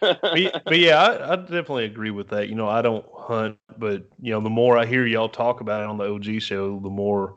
but, 0.00 0.18
but 0.66 0.78
yeah, 0.78 1.00
I, 1.02 1.32
I 1.32 1.36
definitely 1.36 1.84
agree 1.86 2.10
with 2.10 2.28
that. 2.28 2.48
You 2.48 2.54
know, 2.56 2.68
I 2.68 2.82
don't 2.82 3.04
hunt, 3.14 3.58
but 3.78 3.88
you 4.02 4.32
know, 4.32 4.40
the 4.40 4.50
more 4.50 4.76
I 4.78 4.86
hear 4.86 5.06
y'all 5.06 5.28
talk 5.28 5.60
about 5.60 5.66
it 5.66 5.72
on 5.72 5.84
the 5.98 6.04
OG 6.04 6.40
show, 6.40 6.78
the 6.80 6.90
more 6.90 7.36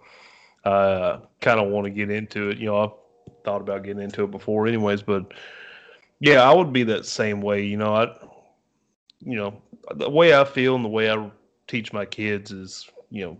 uh 0.63 1.19
kind 1.41 1.59
of 1.59 1.69
want 1.69 1.85
to 1.85 1.89
get 1.91 2.09
into 2.09 2.49
it. 2.49 2.57
You 2.57 2.67
know, 2.67 2.77
I've 2.83 2.91
thought 3.47 3.63
about 3.63 3.85
getting 3.85 4.03
into 4.03 4.25
it 4.25 4.31
before, 4.31 4.67
anyways, 4.67 5.03
but 5.03 5.33
yeah, 6.19 6.41
I 6.49 6.53
would 6.53 6.73
be 6.73 6.83
that 6.85 7.05
same 7.05 7.41
way. 7.41 7.63
You 7.63 7.77
know, 7.77 7.95
I, 7.95 8.15
you 9.21 9.35
know, 9.37 9.61
the 9.95 10.09
way 10.09 10.35
I 10.39 10.45
feel 10.45 10.75
and 10.75 10.85
the 10.85 10.89
way 10.89 11.11
I 11.11 11.31
teach 11.67 11.93
my 11.93 12.05
kids 12.05 12.51
is, 12.51 12.89
you 13.09 13.25
know, 13.25 13.37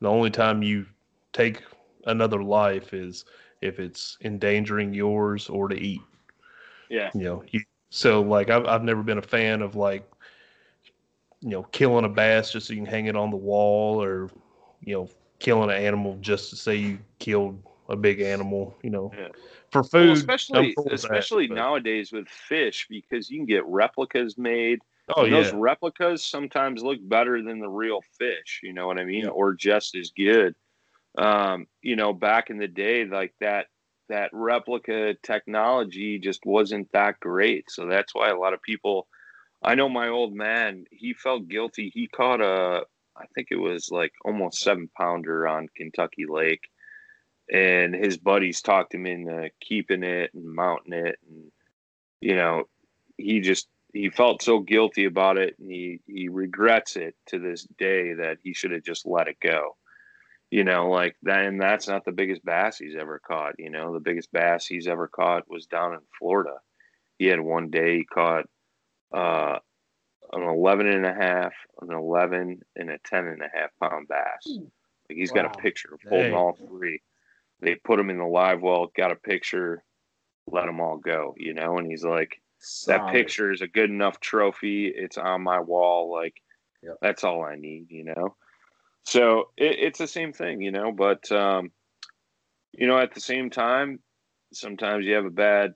the 0.00 0.08
only 0.10 0.30
time 0.30 0.62
you 0.62 0.86
take 1.32 1.62
another 2.06 2.42
life 2.42 2.94
is 2.94 3.24
if 3.62 3.80
it's 3.80 4.18
endangering 4.24 4.94
yours 4.94 5.48
or 5.48 5.68
to 5.68 5.76
eat 5.78 6.02
Yeah, 6.90 7.12
you 7.14 7.24
know 7.24 7.44
you, 7.50 7.60
so 7.90 8.22
like 8.22 8.50
I've, 8.50 8.66
I've 8.66 8.84
never 8.84 9.02
been 9.02 9.18
a 9.18 9.22
fan 9.22 9.62
of 9.62 9.76
like 9.76 10.08
you 11.40 11.50
know 11.50 11.62
killing 11.64 12.04
a 12.04 12.08
bass 12.08 12.52
just 12.52 12.66
so 12.68 12.74
you 12.74 12.80
can 12.80 12.86
hang 12.90 13.06
it 13.06 13.16
on 13.16 13.30
the 13.30 13.36
wall 13.36 14.02
or 14.02 14.30
you 14.80 14.94
know 14.94 15.08
killing 15.38 15.70
an 15.70 15.76
animal 15.76 16.18
just 16.20 16.50
to 16.50 16.56
say 16.56 16.76
you 16.76 16.98
killed 17.18 17.62
a 17.88 17.96
big 17.96 18.20
animal 18.20 18.76
you 18.82 18.90
know 18.90 19.10
Yeah. 19.16 19.28
for 19.72 19.82
food 19.82 20.10
I'm 20.10 20.12
especially 20.12 20.74
that, 20.76 20.92
especially 20.92 21.48
nowadays 21.48 22.12
with 22.12 22.28
fish 22.28 22.86
because 22.88 23.30
you 23.30 23.38
can 23.38 23.46
get 23.46 23.64
replicas 23.66 24.36
made. 24.38 24.80
Oh 25.16 25.24
yeah. 25.24 25.36
those 25.36 25.52
replicas 25.54 26.24
sometimes 26.24 26.82
look 26.82 26.98
better 27.02 27.42
than 27.42 27.60
the 27.60 27.68
real 27.68 28.00
fish 28.18 28.60
you 28.62 28.72
know 28.74 28.86
what 28.86 28.98
i 28.98 29.04
mean 29.04 29.24
Yeah. 29.24 29.30
or 29.30 29.54
just 29.54 29.96
as 29.96 30.10
good 30.10 30.54
um 31.16 31.66
you 31.82 31.96
know 31.96 32.12
back 32.12 32.50
in 32.50 32.58
the 32.58 32.68
day 32.68 33.04
like 33.06 33.34
that 33.40 33.66
that 34.10 34.30
replica 34.32 35.14
technology 35.22 36.18
just 36.18 36.44
wasn't 36.44 36.90
that 36.92 37.18
great 37.20 37.70
so 37.70 37.86
that's 37.86 38.14
why 38.14 38.28
a 38.28 38.36
lot 38.38 38.52
of 38.52 38.60
people 38.62 39.08
i 39.62 39.74
know 39.74 39.88
my 39.88 40.08
old 40.08 40.34
man 40.34 40.84
he 40.90 41.14
felt 41.14 41.48
guilty 41.48 41.90
he 41.94 42.06
caught 42.06 42.40
a 42.42 42.82
i 43.16 43.24
think 43.34 43.48
it 43.50 43.56
was 43.56 43.88
like 43.90 44.12
almost 44.24 44.58
seven 44.60 44.88
pounder 44.96 45.48
on 45.48 45.66
kentucky 45.74 46.26
lake 46.28 46.68
and 47.52 47.94
his 47.94 48.18
buddies 48.18 48.60
talked 48.60 48.94
him 48.94 49.06
into 49.06 49.50
keeping 49.60 50.02
it 50.02 50.32
and 50.34 50.44
mounting 50.44 50.92
it. 50.92 51.18
And 51.28 51.50
you 52.20 52.36
know 52.36 52.64
he 53.16 53.40
just 53.40 53.68
he 53.92 54.10
felt 54.10 54.42
so 54.42 54.60
guilty 54.60 55.04
about 55.04 55.38
it. 55.38 55.56
And 55.58 55.70
he 55.70 56.00
he 56.06 56.28
regrets 56.28 56.96
it 56.96 57.14
to 57.26 57.38
this 57.38 57.66
day 57.78 58.14
that 58.14 58.38
he 58.42 58.52
should 58.52 58.72
have 58.72 58.84
just 58.84 59.06
let 59.06 59.28
it 59.28 59.40
go. 59.40 59.76
You 60.50 60.64
know 60.64 60.88
like 60.88 61.16
that 61.22 61.44
and 61.44 61.60
that's 61.60 61.88
not 61.88 62.04
the 62.04 62.12
biggest 62.12 62.44
bass 62.44 62.78
he's 62.78 62.96
ever 62.96 63.18
caught 63.18 63.54
you 63.58 63.70
know. 63.70 63.92
The 63.92 64.00
biggest 64.00 64.32
bass 64.32 64.66
he's 64.66 64.88
ever 64.88 65.08
caught 65.08 65.48
was 65.48 65.66
down 65.66 65.94
in 65.94 66.00
florida. 66.18 66.56
He 67.18 67.26
had 67.26 67.40
one 67.40 67.70
day 67.70 67.98
he 67.98 68.04
caught 68.04 68.44
uh 69.14 69.58
an 70.32 70.42
11 70.42 70.86
and 70.86 71.06
a 71.06 71.14
half 71.14 71.52
an 71.80 71.92
11 71.92 72.60
and 72.76 72.90
a 72.90 72.98
10 72.98 73.26
and 73.26 73.42
a 73.42 73.48
half 73.52 73.70
pound 73.80 74.08
bass. 74.08 74.46
Like 75.08 75.16
he's 75.16 75.32
got 75.32 75.46
a 75.46 75.58
picture 75.58 75.94
of 75.94 76.00
holding 76.08 76.34
all 76.34 76.56
three 76.68 77.00
they 77.60 77.74
put 77.74 78.00
him 78.00 78.10
in 78.10 78.18
the 78.18 78.24
live 78.24 78.62
well 78.62 78.90
got 78.96 79.12
a 79.12 79.16
picture 79.16 79.82
let 80.46 80.66
them 80.66 80.80
all 80.80 80.96
go 80.96 81.34
you 81.36 81.54
know 81.54 81.76
and 81.78 81.86
he's 81.86 82.04
like 82.04 82.40
that 82.86 83.08
picture 83.08 83.52
is 83.52 83.60
a 83.62 83.68
good 83.68 83.90
enough 83.90 84.20
trophy. 84.20 84.88
It's 84.88 85.18
on 85.18 85.42
my 85.42 85.60
wall. 85.60 86.12
Like 86.12 86.34
Yep. 86.82 86.98
that's 87.02 87.24
all 87.24 87.44
I 87.44 87.56
need, 87.56 87.90
you 87.90 88.04
know. 88.04 88.36
So 89.04 89.50
it, 89.56 89.78
it's 89.80 89.98
the 89.98 90.06
same 90.06 90.32
thing, 90.32 90.60
you 90.60 90.70
know. 90.70 90.92
But 90.92 91.30
um, 91.32 91.70
you 92.72 92.86
know, 92.86 92.98
at 92.98 93.14
the 93.14 93.20
same 93.20 93.50
time, 93.50 94.00
sometimes 94.52 95.04
you 95.04 95.14
have 95.14 95.24
a 95.24 95.30
bad, 95.30 95.74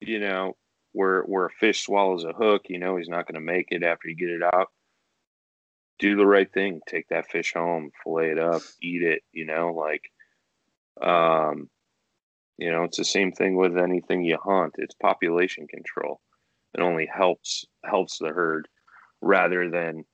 you 0.00 0.18
know, 0.18 0.56
where 0.92 1.22
where 1.22 1.46
a 1.46 1.50
fish 1.50 1.84
swallows 1.84 2.24
a 2.24 2.32
hook. 2.32 2.62
You 2.68 2.78
know, 2.78 2.96
he's 2.96 3.08
not 3.08 3.26
going 3.26 3.34
to 3.34 3.40
make 3.40 3.68
it 3.70 3.82
after 3.82 4.08
you 4.08 4.16
get 4.16 4.30
it 4.30 4.42
out. 4.42 4.68
Do 5.98 6.16
the 6.16 6.26
right 6.26 6.50
thing. 6.50 6.80
Take 6.88 7.08
that 7.08 7.30
fish 7.30 7.52
home, 7.54 7.90
fillet 8.02 8.30
it 8.30 8.38
up, 8.38 8.62
eat 8.82 9.02
it. 9.02 9.22
You 9.32 9.46
know, 9.46 9.72
like, 9.72 10.02
um, 11.02 11.68
you 12.58 12.70
know, 12.72 12.84
it's 12.84 12.98
the 12.98 13.04
same 13.04 13.32
thing 13.32 13.56
with 13.56 13.78
anything 13.78 14.22
you 14.24 14.38
hunt. 14.42 14.74
It's 14.78 14.94
population 14.94 15.66
control. 15.68 16.20
It 16.74 16.80
only 16.80 17.06
helps 17.12 17.64
helps 17.84 18.18
the 18.18 18.28
herd 18.28 18.68
rather 19.20 19.70
than, 19.70 20.04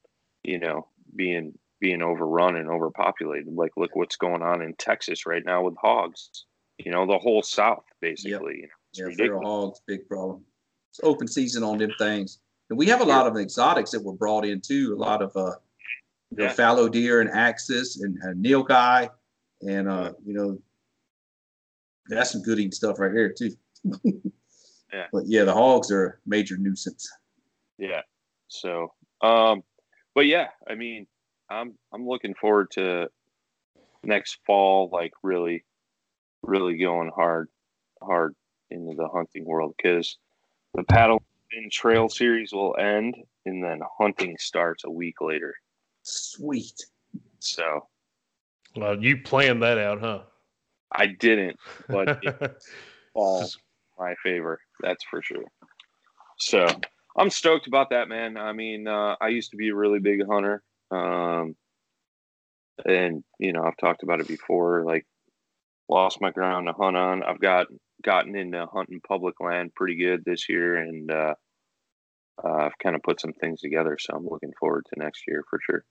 you 0.42 0.58
know, 0.58 0.88
being 1.16 1.52
being 1.80 2.02
overrun 2.02 2.56
and 2.56 2.68
overpopulated. 2.70 3.52
Like 3.52 3.72
look 3.76 3.94
what's 3.94 4.16
going 4.16 4.42
on 4.42 4.62
in 4.62 4.74
Texas 4.78 5.26
right 5.26 5.42
now 5.44 5.62
with 5.62 5.74
hogs. 5.80 6.44
You 6.78 6.90
know, 6.92 7.06
the 7.06 7.18
whole 7.18 7.42
South 7.42 7.84
basically. 8.00 8.56
You 8.56 8.62
know, 8.62 8.68
it's 8.90 8.98
Yeah, 8.98 9.04
ridiculous. 9.06 9.28
feral 9.28 9.66
hogs, 9.66 9.80
big 9.86 10.08
problem. 10.08 10.44
It's 10.90 11.00
open 11.02 11.26
season 11.26 11.62
on 11.64 11.78
them 11.78 11.92
things. 11.98 12.38
And 12.70 12.78
we 12.78 12.86
have 12.86 13.00
a 13.00 13.04
lot 13.04 13.26
of 13.26 13.36
exotics 13.36 13.90
that 13.90 14.02
were 14.02 14.12
brought 14.14 14.44
in 14.44 14.60
too. 14.60 14.94
A 14.94 15.00
lot 15.00 15.22
of 15.22 15.36
uh, 15.36 15.56
you 16.30 16.38
know, 16.38 16.44
Yeah. 16.44 16.52
fallow 16.52 16.88
deer 16.88 17.20
and 17.20 17.30
axis 17.30 18.00
and, 18.00 18.16
and 18.22 18.44
nilgai, 18.44 19.10
and 19.66 19.88
uh, 19.88 20.12
you 20.24 20.34
know, 20.34 20.58
that's 22.08 22.32
some 22.32 22.42
good 22.42 22.58
eating 22.58 22.72
stuff 22.72 22.98
right 22.98 23.12
here 23.12 23.32
too. 23.32 23.52
Yeah. 24.94 25.06
But 25.12 25.24
yeah, 25.26 25.42
the 25.42 25.52
hogs 25.52 25.90
are 25.90 26.06
a 26.06 26.14
major 26.24 26.56
nuisance. 26.56 27.10
Yeah. 27.78 28.02
So, 28.46 28.92
um, 29.22 29.64
but 30.14 30.26
yeah, 30.26 30.48
I 30.68 30.76
mean, 30.76 31.08
I'm 31.50 31.74
I'm 31.92 32.06
looking 32.06 32.34
forward 32.34 32.70
to 32.72 33.08
next 34.04 34.38
fall, 34.46 34.88
like 34.92 35.12
really, 35.22 35.64
really 36.42 36.76
going 36.78 37.10
hard, 37.14 37.48
hard 38.00 38.36
into 38.70 38.94
the 38.94 39.08
hunting 39.08 39.44
world 39.44 39.74
because 39.76 40.16
the 40.74 40.84
paddle 40.84 41.22
and 41.52 41.72
trail 41.72 42.08
series 42.08 42.52
will 42.52 42.76
end, 42.78 43.16
and 43.46 43.64
then 43.64 43.80
hunting 43.98 44.36
starts 44.38 44.84
a 44.84 44.90
week 44.90 45.20
later. 45.20 45.54
Sweet. 46.02 46.84
So 47.40 47.88
Well, 48.76 49.02
you 49.02 49.22
planned 49.22 49.62
that 49.62 49.78
out, 49.78 50.00
huh? 50.00 50.20
I 50.94 51.06
didn't, 51.06 51.56
but 51.88 52.20
it 52.22 52.62
falls 53.12 53.58
my 53.98 54.14
favor. 54.22 54.60
That's 54.80 55.04
for 55.04 55.22
sure. 55.22 55.44
So 56.38 56.66
I'm 57.16 57.30
stoked 57.30 57.66
about 57.66 57.90
that, 57.90 58.08
man. 58.08 58.36
I 58.36 58.52
mean, 58.52 58.88
uh, 58.88 59.16
I 59.20 59.28
used 59.28 59.50
to 59.52 59.56
be 59.56 59.68
a 59.68 59.74
really 59.74 59.98
big 59.98 60.26
hunter. 60.26 60.62
Um, 60.90 61.56
and 62.84 63.22
you 63.38 63.52
know, 63.52 63.62
I've 63.64 63.76
talked 63.76 64.02
about 64.02 64.20
it 64.20 64.28
before, 64.28 64.84
like 64.84 65.06
lost 65.88 66.20
my 66.20 66.30
ground 66.30 66.66
to 66.66 66.72
hunt 66.72 66.96
on. 66.96 67.22
I've 67.22 67.40
got 67.40 67.66
gotten 68.02 68.36
into 68.36 68.66
hunting 68.66 69.00
public 69.06 69.40
land 69.40 69.74
pretty 69.74 69.96
good 69.96 70.24
this 70.24 70.48
year 70.48 70.76
and, 70.76 71.10
uh, 71.10 71.34
uh, 72.42 72.52
I've 72.52 72.78
kind 72.82 72.96
of 72.96 73.02
put 73.02 73.20
some 73.20 73.32
things 73.32 73.60
together, 73.60 73.96
so 73.98 74.14
I'm 74.14 74.26
looking 74.26 74.52
forward 74.58 74.84
to 74.92 74.98
next 74.98 75.22
year 75.28 75.44
for 75.48 75.60
sure. 75.64 75.84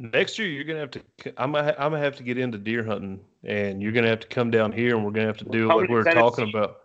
Next 0.00 0.38
year, 0.38 0.48
you're 0.48 0.64
gonna 0.64 0.78
have 0.80 0.90
to. 0.92 1.02
I'm 1.36 1.52
gonna. 1.52 1.74
I'm 1.78 1.92
gonna 1.92 1.98
have 2.02 2.16
to 2.16 2.22
get 2.22 2.38
into 2.38 2.56
deer 2.56 2.82
hunting, 2.82 3.20
and 3.44 3.82
you're 3.82 3.92
gonna 3.92 4.08
have 4.08 4.20
to 4.20 4.28
come 4.28 4.50
down 4.50 4.72
here, 4.72 4.96
and 4.96 5.04
we're 5.04 5.10
gonna 5.10 5.26
have 5.26 5.36
to 5.38 5.44
do 5.44 5.68
what 5.68 5.76
like 5.76 5.88
we 5.90 5.94
were 5.94 6.04
Tennessee? 6.04 6.20
talking 6.20 6.48
about. 6.48 6.78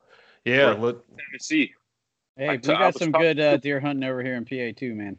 Yeah, 0.44 0.72
Right. 0.72 0.80
let, 0.82 0.96
Tennessee, 1.30 1.74
Hey, 2.36 2.50
I 2.50 2.52
we 2.56 2.60
got 2.60 2.94
some 2.96 3.14
talking 3.14 3.28
good 3.28 3.40
uh, 3.40 3.58
deer 3.58 3.80
hunting 3.80 4.04
over 4.08 4.22
here 4.22 4.36
in 4.36 4.44
PA 4.44 4.78
too, 4.78 4.94
man. 4.96 5.16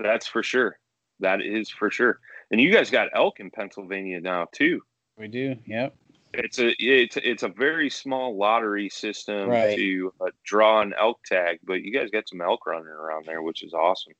that's 0.00 0.26
for 0.26 0.42
sure. 0.42 0.76
That 1.20 1.40
is 1.40 1.70
for 1.70 1.88
sure. 1.90 2.18
And 2.50 2.60
you 2.60 2.72
guys 2.72 2.90
got 2.90 3.08
elk 3.14 3.38
in 3.38 3.50
Pennsylvania 3.50 4.20
now 4.20 4.48
too. 4.50 4.82
We 5.16 5.28
do. 5.28 5.54
Yep. 5.66 5.94
It's 6.34 6.58
a 6.58 6.74
it's 6.80 7.16
it's 7.16 7.44
a 7.44 7.48
very 7.48 7.90
small 7.90 8.36
lottery 8.36 8.88
system 8.88 9.48
Right. 9.50 9.76
to 9.76 10.12
uh, 10.20 10.30
draw 10.44 10.80
an 10.80 10.94
elk 10.98 11.20
tag, 11.24 11.60
but 11.62 11.82
you 11.82 11.92
guys 11.92 12.10
got 12.10 12.28
some 12.28 12.40
elk 12.40 12.66
running 12.66 12.88
around 12.88 13.26
there, 13.26 13.42
which 13.42 13.62
is 13.62 13.72
awesome. 13.72 14.14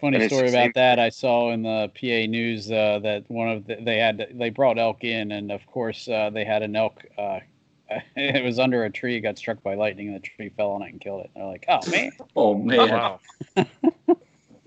Funny 0.00 0.28
story 0.28 0.50
about 0.50 0.74
that. 0.74 0.98
I 0.98 1.08
saw 1.08 1.52
in 1.52 1.62
the 1.62 1.90
PA 1.98 2.30
news 2.30 2.70
uh, 2.70 2.98
that 3.02 3.24
one 3.28 3.48
of 3.48 3.66
the, 3.66 3.76
they 3.76 3.96
had 3.98 4.26
they 4.34 4.50
brought 4.50 4.78
elk 4.78 5.04
in, 5.04 5.32
and 5.32 5.50
of 5.50 5.66
course 5.66 6.06
uh, 6.08 6.28
they 6.30 6.44
had 6.44 6.62
an 6.62 6.76
elk. 6.76 7.02
Uh, 7.16 7.40
it 8.16 8.44
was 8.44 8.58
under 8.58 8.84
a 8.84 8.90
tree, 8.90 9.20
got 9.20 9.38
struck 9.38 9.62
by 9.62 9.74
lightning, 9.74 10.08
and 10.08 10.16
the 10.16 10.20
tree 10.20 10.50
fell 10.50 10.72
on 10.72 10.82
it 10.82 10.90
and 10.92 11.00
killed 11.00 11.22
it. 11.22 11.30
And 11.34 11.42
They're 11.42 11.50
like, 11.50 11.64
"Oh 11.68 11.90
man, 11.90 12.10
Oh 12.36 12.54
man, 12.54 12.90
wow. 12.90 13.20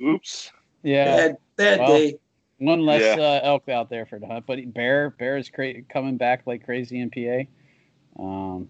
Oops. 0.02 0.52
yeah, 0.84 1.06
bad 1.16 1.38
bad 1.58 1.80
Well, 1.80 1.98
day. 1.98 2.20
one 2.58 2.86
less 2.86 3.02
Yeah. 3.18 3.22
uh, 3.24 3.40
elk 3.44 3.70
out 3.70 3.90
there 3.90 4.06
for 4.08 4.18
the 4.18 4.26
hunt." 4.26 4.46
But 4.48 4.74
bear, 4.74 5.12
bear 5.12 5.38
is 5.38 5.50
cra- 5.50 5.82
coming 5.84 6.18
back 6.18 6.48
like 6.48 6.66
crazy 6.66 7.00
in 7.02 7.10
PA. 7.12 8.22
Um, 8.24 8.68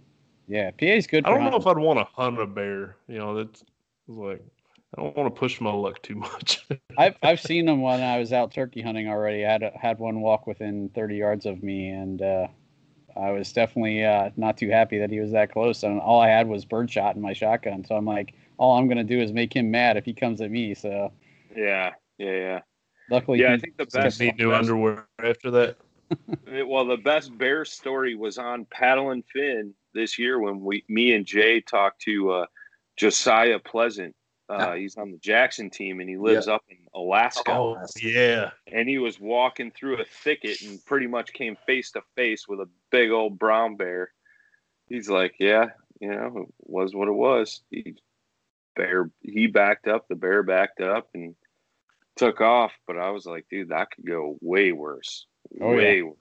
yeah, 0.49 0.71
PA 0.71 0.85
is 0.87 1.07
good. 1.07 1.25
I 1.25 1.29
don't 1.29 1.39
know 1.39 1.51
hunting. 1.51 1.61
if 1.61 1.67
I'd 1.67 1.77
want 1.77 1.99
to 1.99 2.05
hunt 2.05 2.39
a 2.41 2.45
bear. 2.47 2.97
You 3.07 3.19
know, 3.19 3.35
that's 3.35 3.63
like 4.07 4.43
I 4.97 5.01
don't 5.03 5.15
want 5.15 5.33
to 5.33 5.39
push 5.39 5.61
my 5.61 5.71
luck 5.71 6.01
too 6.01 6.15
much. 6.15 6.65
I've 6.97 7.15
I've 7.21 7.39
seen 7.39 7.65
them 7.65 7.81
when 7.81 8.01
I 8.01 8.17
was 8.17 8.33
out 8.33 8.51
turkey 8.51 8.81
hunting 8.81 9.07
already. 9.07 9.45
I 9.45 9.51
had 9.51 9.71
had 9.79 9.99
one 9.99 10.21
walk 10.21 10.47
within 10.47 10.89
30 10.95 11.15
yards 11.15 11.45
of 11.45 11.61
me, 11.61 11.89
and 11.89 12.21
uh, 12.21 12.47
I 13.15 13.31
was 13.31 13.53
definitely 13.53 14.03
uh, 14.03 14.31
not 14.35 14.57
too 14.57 14.69
happy 14.69 14.97
that 14.99 15.11
he 15.11 15.19
was 15.19 15.31
that 15.31 15.51
close. 15.51 15.83
And 15.83 15.99
all 16.01 16.19
I 16.19 16.27
had 16.27 16.47
was 16.47 16.65
birdshot 16.65 17.15
in 17.15 17.21
my 17.21 17.33
shotgun, 17.33 17.85
so 17.85 17.95
I'm 17.95 18.05
like, 18.05 18.33
all 18.57 18.77
I'm 18.77 18.87
gonna 18.87 19.03
do 19.03 19.21
is 19.21 19.31
make 19.31 19.55
him 19.55 19.69
mad 19.69 19.95
if 19.97 20.05
he 20.05 20.13
comes 20.13 20.41
at 20.41 20.49
me. 20.49 20.73
So 20.73 21.11
Yeah, 21.55 21.91
yeah, 22.17 22.31
yeah. 22.31 22.59
luckily, 23.09 23.41
Yeah, 23.41 23.53
I 23.53 23.57
think 23.59 23.77
the 23.77 23.85
best, 23.85 24.19
need 24.19 24.37
new 24.37 24.49
best- 24.49 24.59
underwear 24.61 25.07
after 25.23 25.51
that. 25.51 25.77
well, 26.67 26.85
the 26.85 26.97
best 26.97 27.37
bear 27.37 27.63
story 27.63 28.15
was 28.15 28.39
on 28.39 28.65
Paddle 28.71 29.11
and 29.11 29.23
Fin 29.31 29.73
this 29.93 30.17
year 30.17 30.39
when 30.39 30.59
we, 30.59 30.83
me 30.89 31.13
and 31.13 31.25
Jay 31.25 31.61
talked 31.61 32.01
to 32.01 32.31
uh, 32.31 32.45
Josiah 32.97 33.59
Pleasant. 33.59 34.15
Uh, 34.49 34.73
he's 34.73 34.97
on 34.97 35.11
the 35.11 35.17
Jackson 35.19 35.69
team 35.69 35.99
and 35.99 36.09
he 36.09 36.17
lives 36.17 36.47
up 36.47 36.63
in 36.69 36.77
Alaska. 36.95 37.51
Oh 37.53 37.77
yeah, 38.01 38.49
and 38.71 38.89
he 38.89 38.97
was 38.97 39.19
walking 39.19 39.71
through 39.71 40.01
a 40.01 40.05
thicket 40.05 40.61
and 40.61 40.83
pretty 40.85 41.05
much 41.05 41.33
came 41.33 41.55
face 41.67 41.91
to 41.91 42.01
face 42.15 42.47
with 42.47 42.59
a 42.59 42.67
big 42.89 43.11
old 43.11 43.37
brown 43.37 43.75
bear. 43.75 44.11
He's 44.87 45.07
like, 45.07 45.35
"Yeah, 45.39 45.67
you 46.01 46.09
know, 46.09 46.45
it 46.47 46.53
was 46.61 46.95
what 46.95 47.07
it 47.07 47.13
was." 47.13 47.61
He 47.69 47.95
bear 48.75 49.11
he 49.21 49.45
backed 49.45 49.87
up, 49.87 50.07
the 50.07 50.15
bear 50.15 50.41
backed 50.41 50.81
up 50.81 51.09
and 51.13 51.35
took 52.15 52.41
off. 52.41 52.71
But 52.87 52.97
I 52.97 53.11
was 53.11 53.27
like, 53.27 53.45
"Dude, 53.51 53.69
that 53.69 53.91
could 53.91 54.05
go 54.07 54.37
way 54.41 54.71
worse, 54.71 55.27
Oh, 55.61 55.77
yeah. 55.77 56.01
worse." 56.01 56.15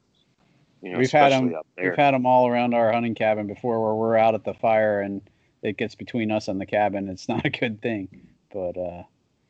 You 0.83 0.93
know, 0.93 0.99
we've 0.99 1.11
had 1.11 1.33
them 1.33 1.55
we've 1.77 1.97
had 1.97 2.13
them 2.13 2.27
all 2.27 2.47
around 2.47 2.75
our 2.75 2.93
hunting 2.93 3.15
cabin 3.15 3.47
before, 3.47 3.83
where 3.83 3.95
we're 3.95 4.17
out 4.17 4.35
at 4.35 4.45
the 4.45 4.55
fire 4.55 5.01
and 5.01 5.23
it 5.63 5.77
gets 5.77 5.95
between 5.95 6.31
us 6.31 6.49
and 6.49 6.61
the 6.61 6.67
cabin. 6.67 7.09
It's 7.09 7.29
not 7.29 7.45
a 7.45 7.51
good 7.51 7.81
thing, 7.83 8.09
but 8.53 8.77
uh, 8.77 9.03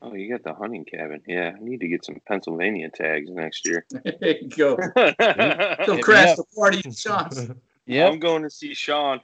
oh, 0.02 0.14
you 0.14 0.30
got 0.30 0.44
the 0.44 0.54
hunting 0.54 0.84
cabin. 0.84 1.20
Yeah, 1.26 1.52
I 1.56 1.62
need 1.62 1.80
to 1.80 1.88
get 1.88 2.04
some 2.04 2.16
Pennsylvania 2.26 2.90
tags 2.90 3.30
next 3.30 3.66
year. 3.66 3.84
there 4.04 4.36
you 4.40 4.48
go. 4.48 4.76
Go 4.76 4.92
Hit 4.94 5.88
me 5.88 6.02
crash 6.02 6.36
the 6.36 6.44
party, 6.56 6.82
shots. 6.92 7.48
yeah, 7.86 8.06
I'm 8.06 8.18
going 8.18 8.42
to 8.42 8.50
see 8.50 8.74
Sean. 8.74 9.20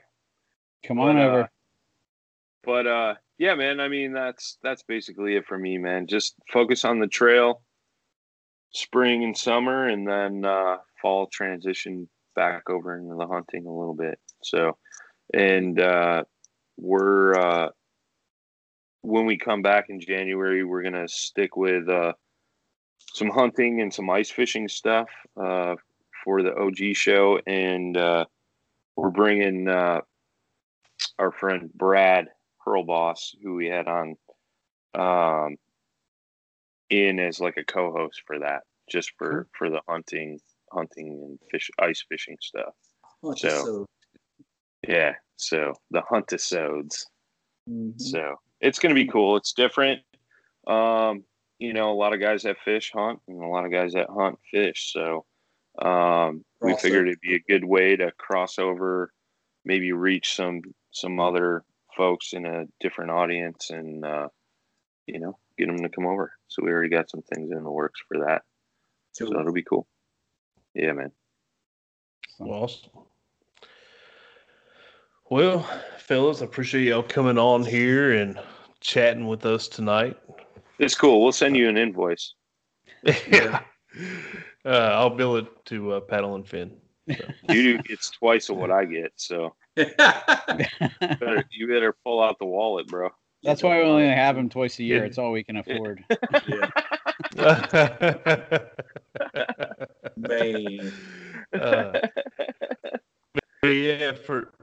come 0.85 1.01
on 1.01 1.17
but, 1.17 1.23
uh, 1.23 1.29
over. 1.29 1.51
but 2.65 2.87
uh, 2.87 3.15
yeah, 3.39 3.55
man. 3.55 3.81
I 3.81 3.89
mean, 3.89 4.13
that's 4.13 4.59
that's 4.63 4.83
basically 4.83 5.37
it 5.37 5.47
for 5.47 5.59
me, 5.59 5.79
man. 5.79 6.07
Just 6.07 6.35
focus 6.53 6.85
on 6.85 7.01
the 7.01 7.09
trail, 7.09 7.63
spring 8.73 9.25
and 9.25 9.37
summer, 9.37 9.89
and 9.89 10.07
then 10.07 10.45
uh, 10.45 10.79
fall 11.01 11.27
transition 11.27 12.09
back 12.35 12.69
over 12.69 12.99
into 12.99 13.15
the 13.15 13.27
hunting 13.27 13.67
a 13.67 13.73
little 13.73 13.95
bit. 13.95 14.19
So, 14.43 14.77
and 15.33 15.81
uh, 15.81 16.25
we're 16.77 17.35
uh, 17.35 17.69
when 19.03 19.27
we 19.27 19.37
come 19.37 19.63
back 19.63 19.87
in 19.91 20.01
January, 20.01 20.65
we're 20.65 20.83
gonna 20.83 21.09
stick 21.09 21.57
with 21.57 21.89
uh, 21.89 22.13
some 23.13 23.31
hunting 23.31 23.81
and 23.81 23.93
some 23.93 24.09
ice 24.11 24.31
fishing 24.31 24.69
stuff 24.69 25.09
uh, 25.41 25.75
for 26.25 26.43
the 26.43 26.55
OG 26.57 26.95
show, 26.95 27.39
and 27.47 27.97
uh, 27.97 28.25
we're 28.97 29.11
bringing 29.11 29.69
uh, 29.69 30.01
our 31.19 31.31
friend 31.33 31.71
Brad 31.75 32.29
Hurlboss, 32.67 33.35
who 33.43 33.55
we 33.57 33.67
had 33.67 33.87
on, 33.89 34.17
um, 34.95 35.57
in 36.91 37.19
as 37.21 37.41
like 37.41 37.57
a 37.59 37.65
co-host 37.65 38.23
for 38.27 38.39
that, 38.39 38.63
just 38.91 39.13
for 39.19 39.47
for 39.57 39.69
the 39.71 39.81
hunting, 39.89 40.41
hunting 40.73 41.09
and 41.23 41.39
fish, 41.51 41.71
ice 41.79 42.05
fishing 42.09 42.37
stuff. 42.41 42.75
Hunt 43.23 43.39
So- 43.39 43.49
episode. 43.49 43.87
Yeah, 44.89 45.13
so 45.37 45.75
the 45.91 46.03
hunt 46.03 46.25
episodes. 46.33 47.07
Mhm. 47.69 48.01
So 48.01 48.37
it's 48.61 48.79
going 48.79 48.95
to 48.95 49.01
be 49.01 49.09
cool. 49.11 49.37
It's 49.37 49.53
different. 49.53 50.03
Um, 50.67 51.25
you 51.59 51.73
know, 51.73 51.91
a 51.91 51.95
lot 51.95 52.13
of 52.15 52.21
guys 52.21 52.43
that 52.43 52.59
fish 52.65 52.91
hunt, 52.93 53.21
and 53.29 53.43
a 53.43 53.47
lot 53.47 53.65
of 53.65 53.71
guys 53.73 53.93
that 53.93 54.09
hunt 54.11 54.39
fish. 54.51 54.93
So 54.93 55.25
um, 55.81 56.45
we 56.61 56.73
Crossover. 56.73 56.81
figured 56.81 57.09
it'd 57.09 57.21
be 57.21 57.35
a 57.37 57.41
good 57.41 57.65
way 57.65 57.97
to 57.97 58.13
cross 58.13 58.59
over, 58.59 59.13
maybe 59.65 59.93
reach 59.93 60.35
some 60.35 60.63
some 60.91 61.19
other 61.21 61.65
folks 61.97 62.33
in 62.33 62.45
a 62.47 62.67
different 62.81 63.11
audience, 63.11 63.71
and 63.71 64.05
uh, 64.05 64.29
you 65.07 65.19
know, 65.21 65.39
get 65.59 65.67
them 65.67 65.79
to 65.79 65.89
come 65.89 66.07
over. 66.07 66.33
So 66.49 66.63
we 66.65 66.71
already 66.71 66.89
got 66.91 67.11
some 67.11 67.23
things 67.23 67.51
in 67.51 67.63
the 67.63 67.71
works 67.71 68.01
for 68.09 68.19
that. 68.27 68.43
So 69.13 69.27
Cool. 69.27 69.41
it'll 69.41 69.53
be 69.53 69.63
cool. 69.63 69.87
Yeah, 70.75 70.93
man. 70.93 71.13
Awesome. 72.41 72.91
Well, 72.93 73.04
fellas, 75.99 76.43
I 76.43 76.45
appreciate 76.45 76.85
y'all 76.85 77.03
coming 77.03 77.39
on 77.39 77.65
here 77.65 78.13
and 78.13 78.39
chatting 78.81 79.27
with 79.27 79.45
us 79.47 79.67
tonight. 79.67 80.17
It's 80.79 80.95
cool. 80.95 81.23
We'll 81.23 81.33
send 81.33 81.57
you 81.57 81.69
an 81.69 81.77
invoice. 81.77 82.35
yeah. 83.03 83.61
Uh, 84.65 84.69
I'll 84.69 85.11
bill 85.11 85.37
it 85.37 85.47
to 85.67 85.95
uh, 85.95 86.01
Paddle 86.01 86.37
and 86.37 86.47
Fin. 86.47 86.77
You 87.51 87.81
it's 87.87 88.11
twice 88.11 88.49
of 88.49 88.57
what 88.57 88.71
I 88.71 88.85
get. 88.85 89.13
So 89.17 89.55
better, 89.77 91.45
you 91.51 91.69
better 91.69 91.95
pull 92.05 92.23
out 92.23 92.39
the 92.39 92.47
wallet, 92.47 92.87
bro. 92.87 93.11
That's 93.43 93.63
why 93.63 93.79
we 93.79 93.85
only 93.85 94.07
have 94.07 94.37
them 94.37 94.49
twice 94.49 94.79
a 94.79 94.85
year. 94.85 95.01
Yeah. 95.01 95.05
It's 95.05 95.19
all 95.19 95.33
we 95.33 95.43
can 95.45 95.57
afford. 95.57 96.05
Yeah. 96.47 96.71
Man. 100.17 100.93
Uh, 101.53 101.93
but 103.61 103.69
yeah, 103.69 104.13
for 104.13 104.54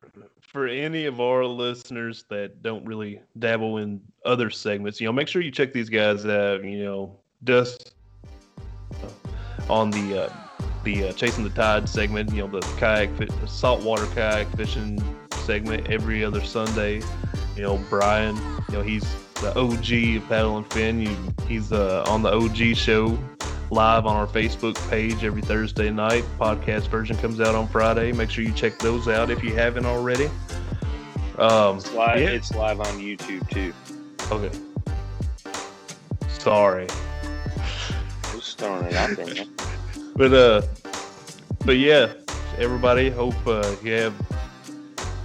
for 0.52 0.68
any 0.68 1.06
of 1.06 1.22
our 1.22 1.46
listeners 1.46 2.26
that 2.30 2.62
don't 2.62 2.84
really 2.86 3.22
dabble 3.40 3.78
in 3.78 4.02
other 4.26 4.50
segments, 4.50 5.00
you 5.00 5.08
know, 5.08 5.14
make 5.14 5.30
sure 5.30 5.42
you 5.42 5.52
check 5.52 5.72
these 5.72 5.90
guys 5.90 6.26
out. 6.26 6.64
You 6.64 6.84
know, 6.84 7.20
Dust 7.46 7.94
on 9.70 9.92
the 9.92 10.24
uh, 10.24 10.34
the 10.84 11.08
uh, 11.08 11.14
chasing 11.14 11.46
the 11.46 11.50
tide 11.52 11.88
segment. 11.88 12.34
You 12.34 12.46
know, 12.46 12.60
the 12.60 12.60
kayak 12.78 13.10
saltwater 13.48 14.06
kayak 14.08 14.48
fishing 14.58 15.02
segment 15.46 15.90
every 15.90 16.24
other 16.24 16.44
Sunday. 16.44 17.02
You 17.56 17.64
know, 17.64 17.78
Brian. 17.90 18.36
You 18.70 18.78
know, 18.78 18.82
he's 18.82 19.06
the 19.36 19.58
OG 19.58 20.22
of 20.22 20.30
Paddle 20.30 20.58
and 20.58 20.74
Fin. 20.74 21.02
You, 21.02 21.16
he's 21.48 21.72
uh, 21.72 22.04
on 22.08 22.24
the 22.24 22.32
OG 22.32 22.76
show 22.76 23.18
live 23.72 24.06
on 24.06 24.16
our 24.18 24.28
Facebook 24.28 24.76
page 24.90 25.24
every 25.24 25.42
Thursday 25.42 25.90
night. 25.90 26.24
Podcast 26.38 26.88
version 26.90 27.16
comes 27.18 27.40
out 27.40 27.56
on 27.56 27.68
Friday. 27.68 28.12
Make 28.12 28.30
sure 28.30 28.44
you 28.44 28.52
check 28.54 28.78
those 28.80 29.08
out 29.08 29.30
if 29.32 29.44
you 29.44 29.56
haven't 29.56 29.86
already. 29.86 30.30
Um, 31.38 31.78
It's 31.78 31.92
live. 31.94 32.20
yeah. 32.20 32.30
It's 32.30 32.52
live 32.54 32.80
on 32.82 33.00
YouTube 33.00 33.50
too. 33.50 33.74
Okay. 34.32 34.52
Sorry, 36.28 36.88
Just 38.32 38.58
throwing 38.58 38.86
it 38.86 38.94
out 38.96 39.16
there. 39.16 39.46
but 40.16 40.34
uh, 40.34 40.62
but 41.66 41.78
yeah, 41.78 42.14
everybody. 42.58 43.10
Hope 43.12 43.36
uh, 43.46 43.76
you 43.84 43.94
have 43.94 44.14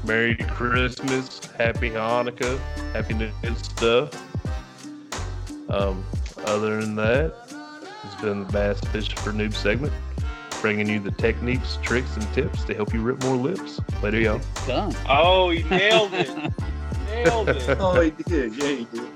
Merry 0.04 0.36
Christmas, 0.36 1.40
Happy 1.56 1.88
Hanukkah, 1.90 2.58
Happy 2.92 3.14
New 3.14 3.30
Year 3.42 3.54
stuff. 3.56 4.10
Um, 5.70 6.04
other 6.44 6.80
than 6.82 6.94
that, 6.96 7.45
it's 8.06 8.20
been 8.20 8.44
the 8.46 8.52
Bass 8.52 8.80
Fish 8.80 9.14
for 9.14 9.32
Noob 9.32 9.52
segment, 9.52 9.92
bringing 10.60 10.88
you 10.88 11.00
the 11.00 11.10
techniques, 11.10 11.78
tricks, 11.82 12.16
and 12.16 12.32
tips 12.32 12.64
to 12.64 12.74
help 12.74 12.94
you 12.94 13.00
rip 13.00 13.22
more 13.24 13.36
lips. 13.36 13.80
Later, 14.02 14.20
y'all. 14.20 14.40
Done. 14.66 14.94
Oh, 15.08 15.50
he 15.50 15.62
nailed 15.64 16.14
it. 16.14 16.28
nailed 17.06 17.48
it. 17.48 17.76
oh, 17.80 18.00
he 18.00 18.10
did. 18.10 18.54
Yeah, 18.56 18.68
he 18.68 18.84
did. 18.84 19.15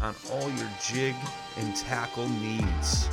on 0.00 0.14
all 0.32 0.50
your 0.50 0.68
jig 0.82 1.14
and 1.56 1.74
tackle 1.76 2.28
needs. 2.28 3.08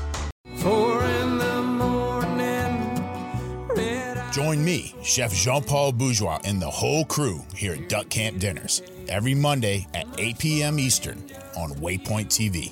Join 4.31 4.65
me, 4.65 4.95
Chef 5.03 5.31
Jean 5.33 5.63
Paul 5.63 5.91
Bourgeois, 5.91 6.39
and 6.43 6.59
the 6.61 6.69
whole 6.69 7.05
crew 7.05 7.41
here 7.55 7.73
at 7.73 7.87
Duck 7.87 8.09
Camp 8.09 8.39
Dinners 8.39 8.81
every 9.07 9.35
Monday 9.35 9.87
at 9.93 10.07
8 10.17 10.39
p.m. 10.39 10.79
Eastern 10.79 11.17
on 11.55 11.71
Waypoint 11.75 12.29
TV. 12.29 12.71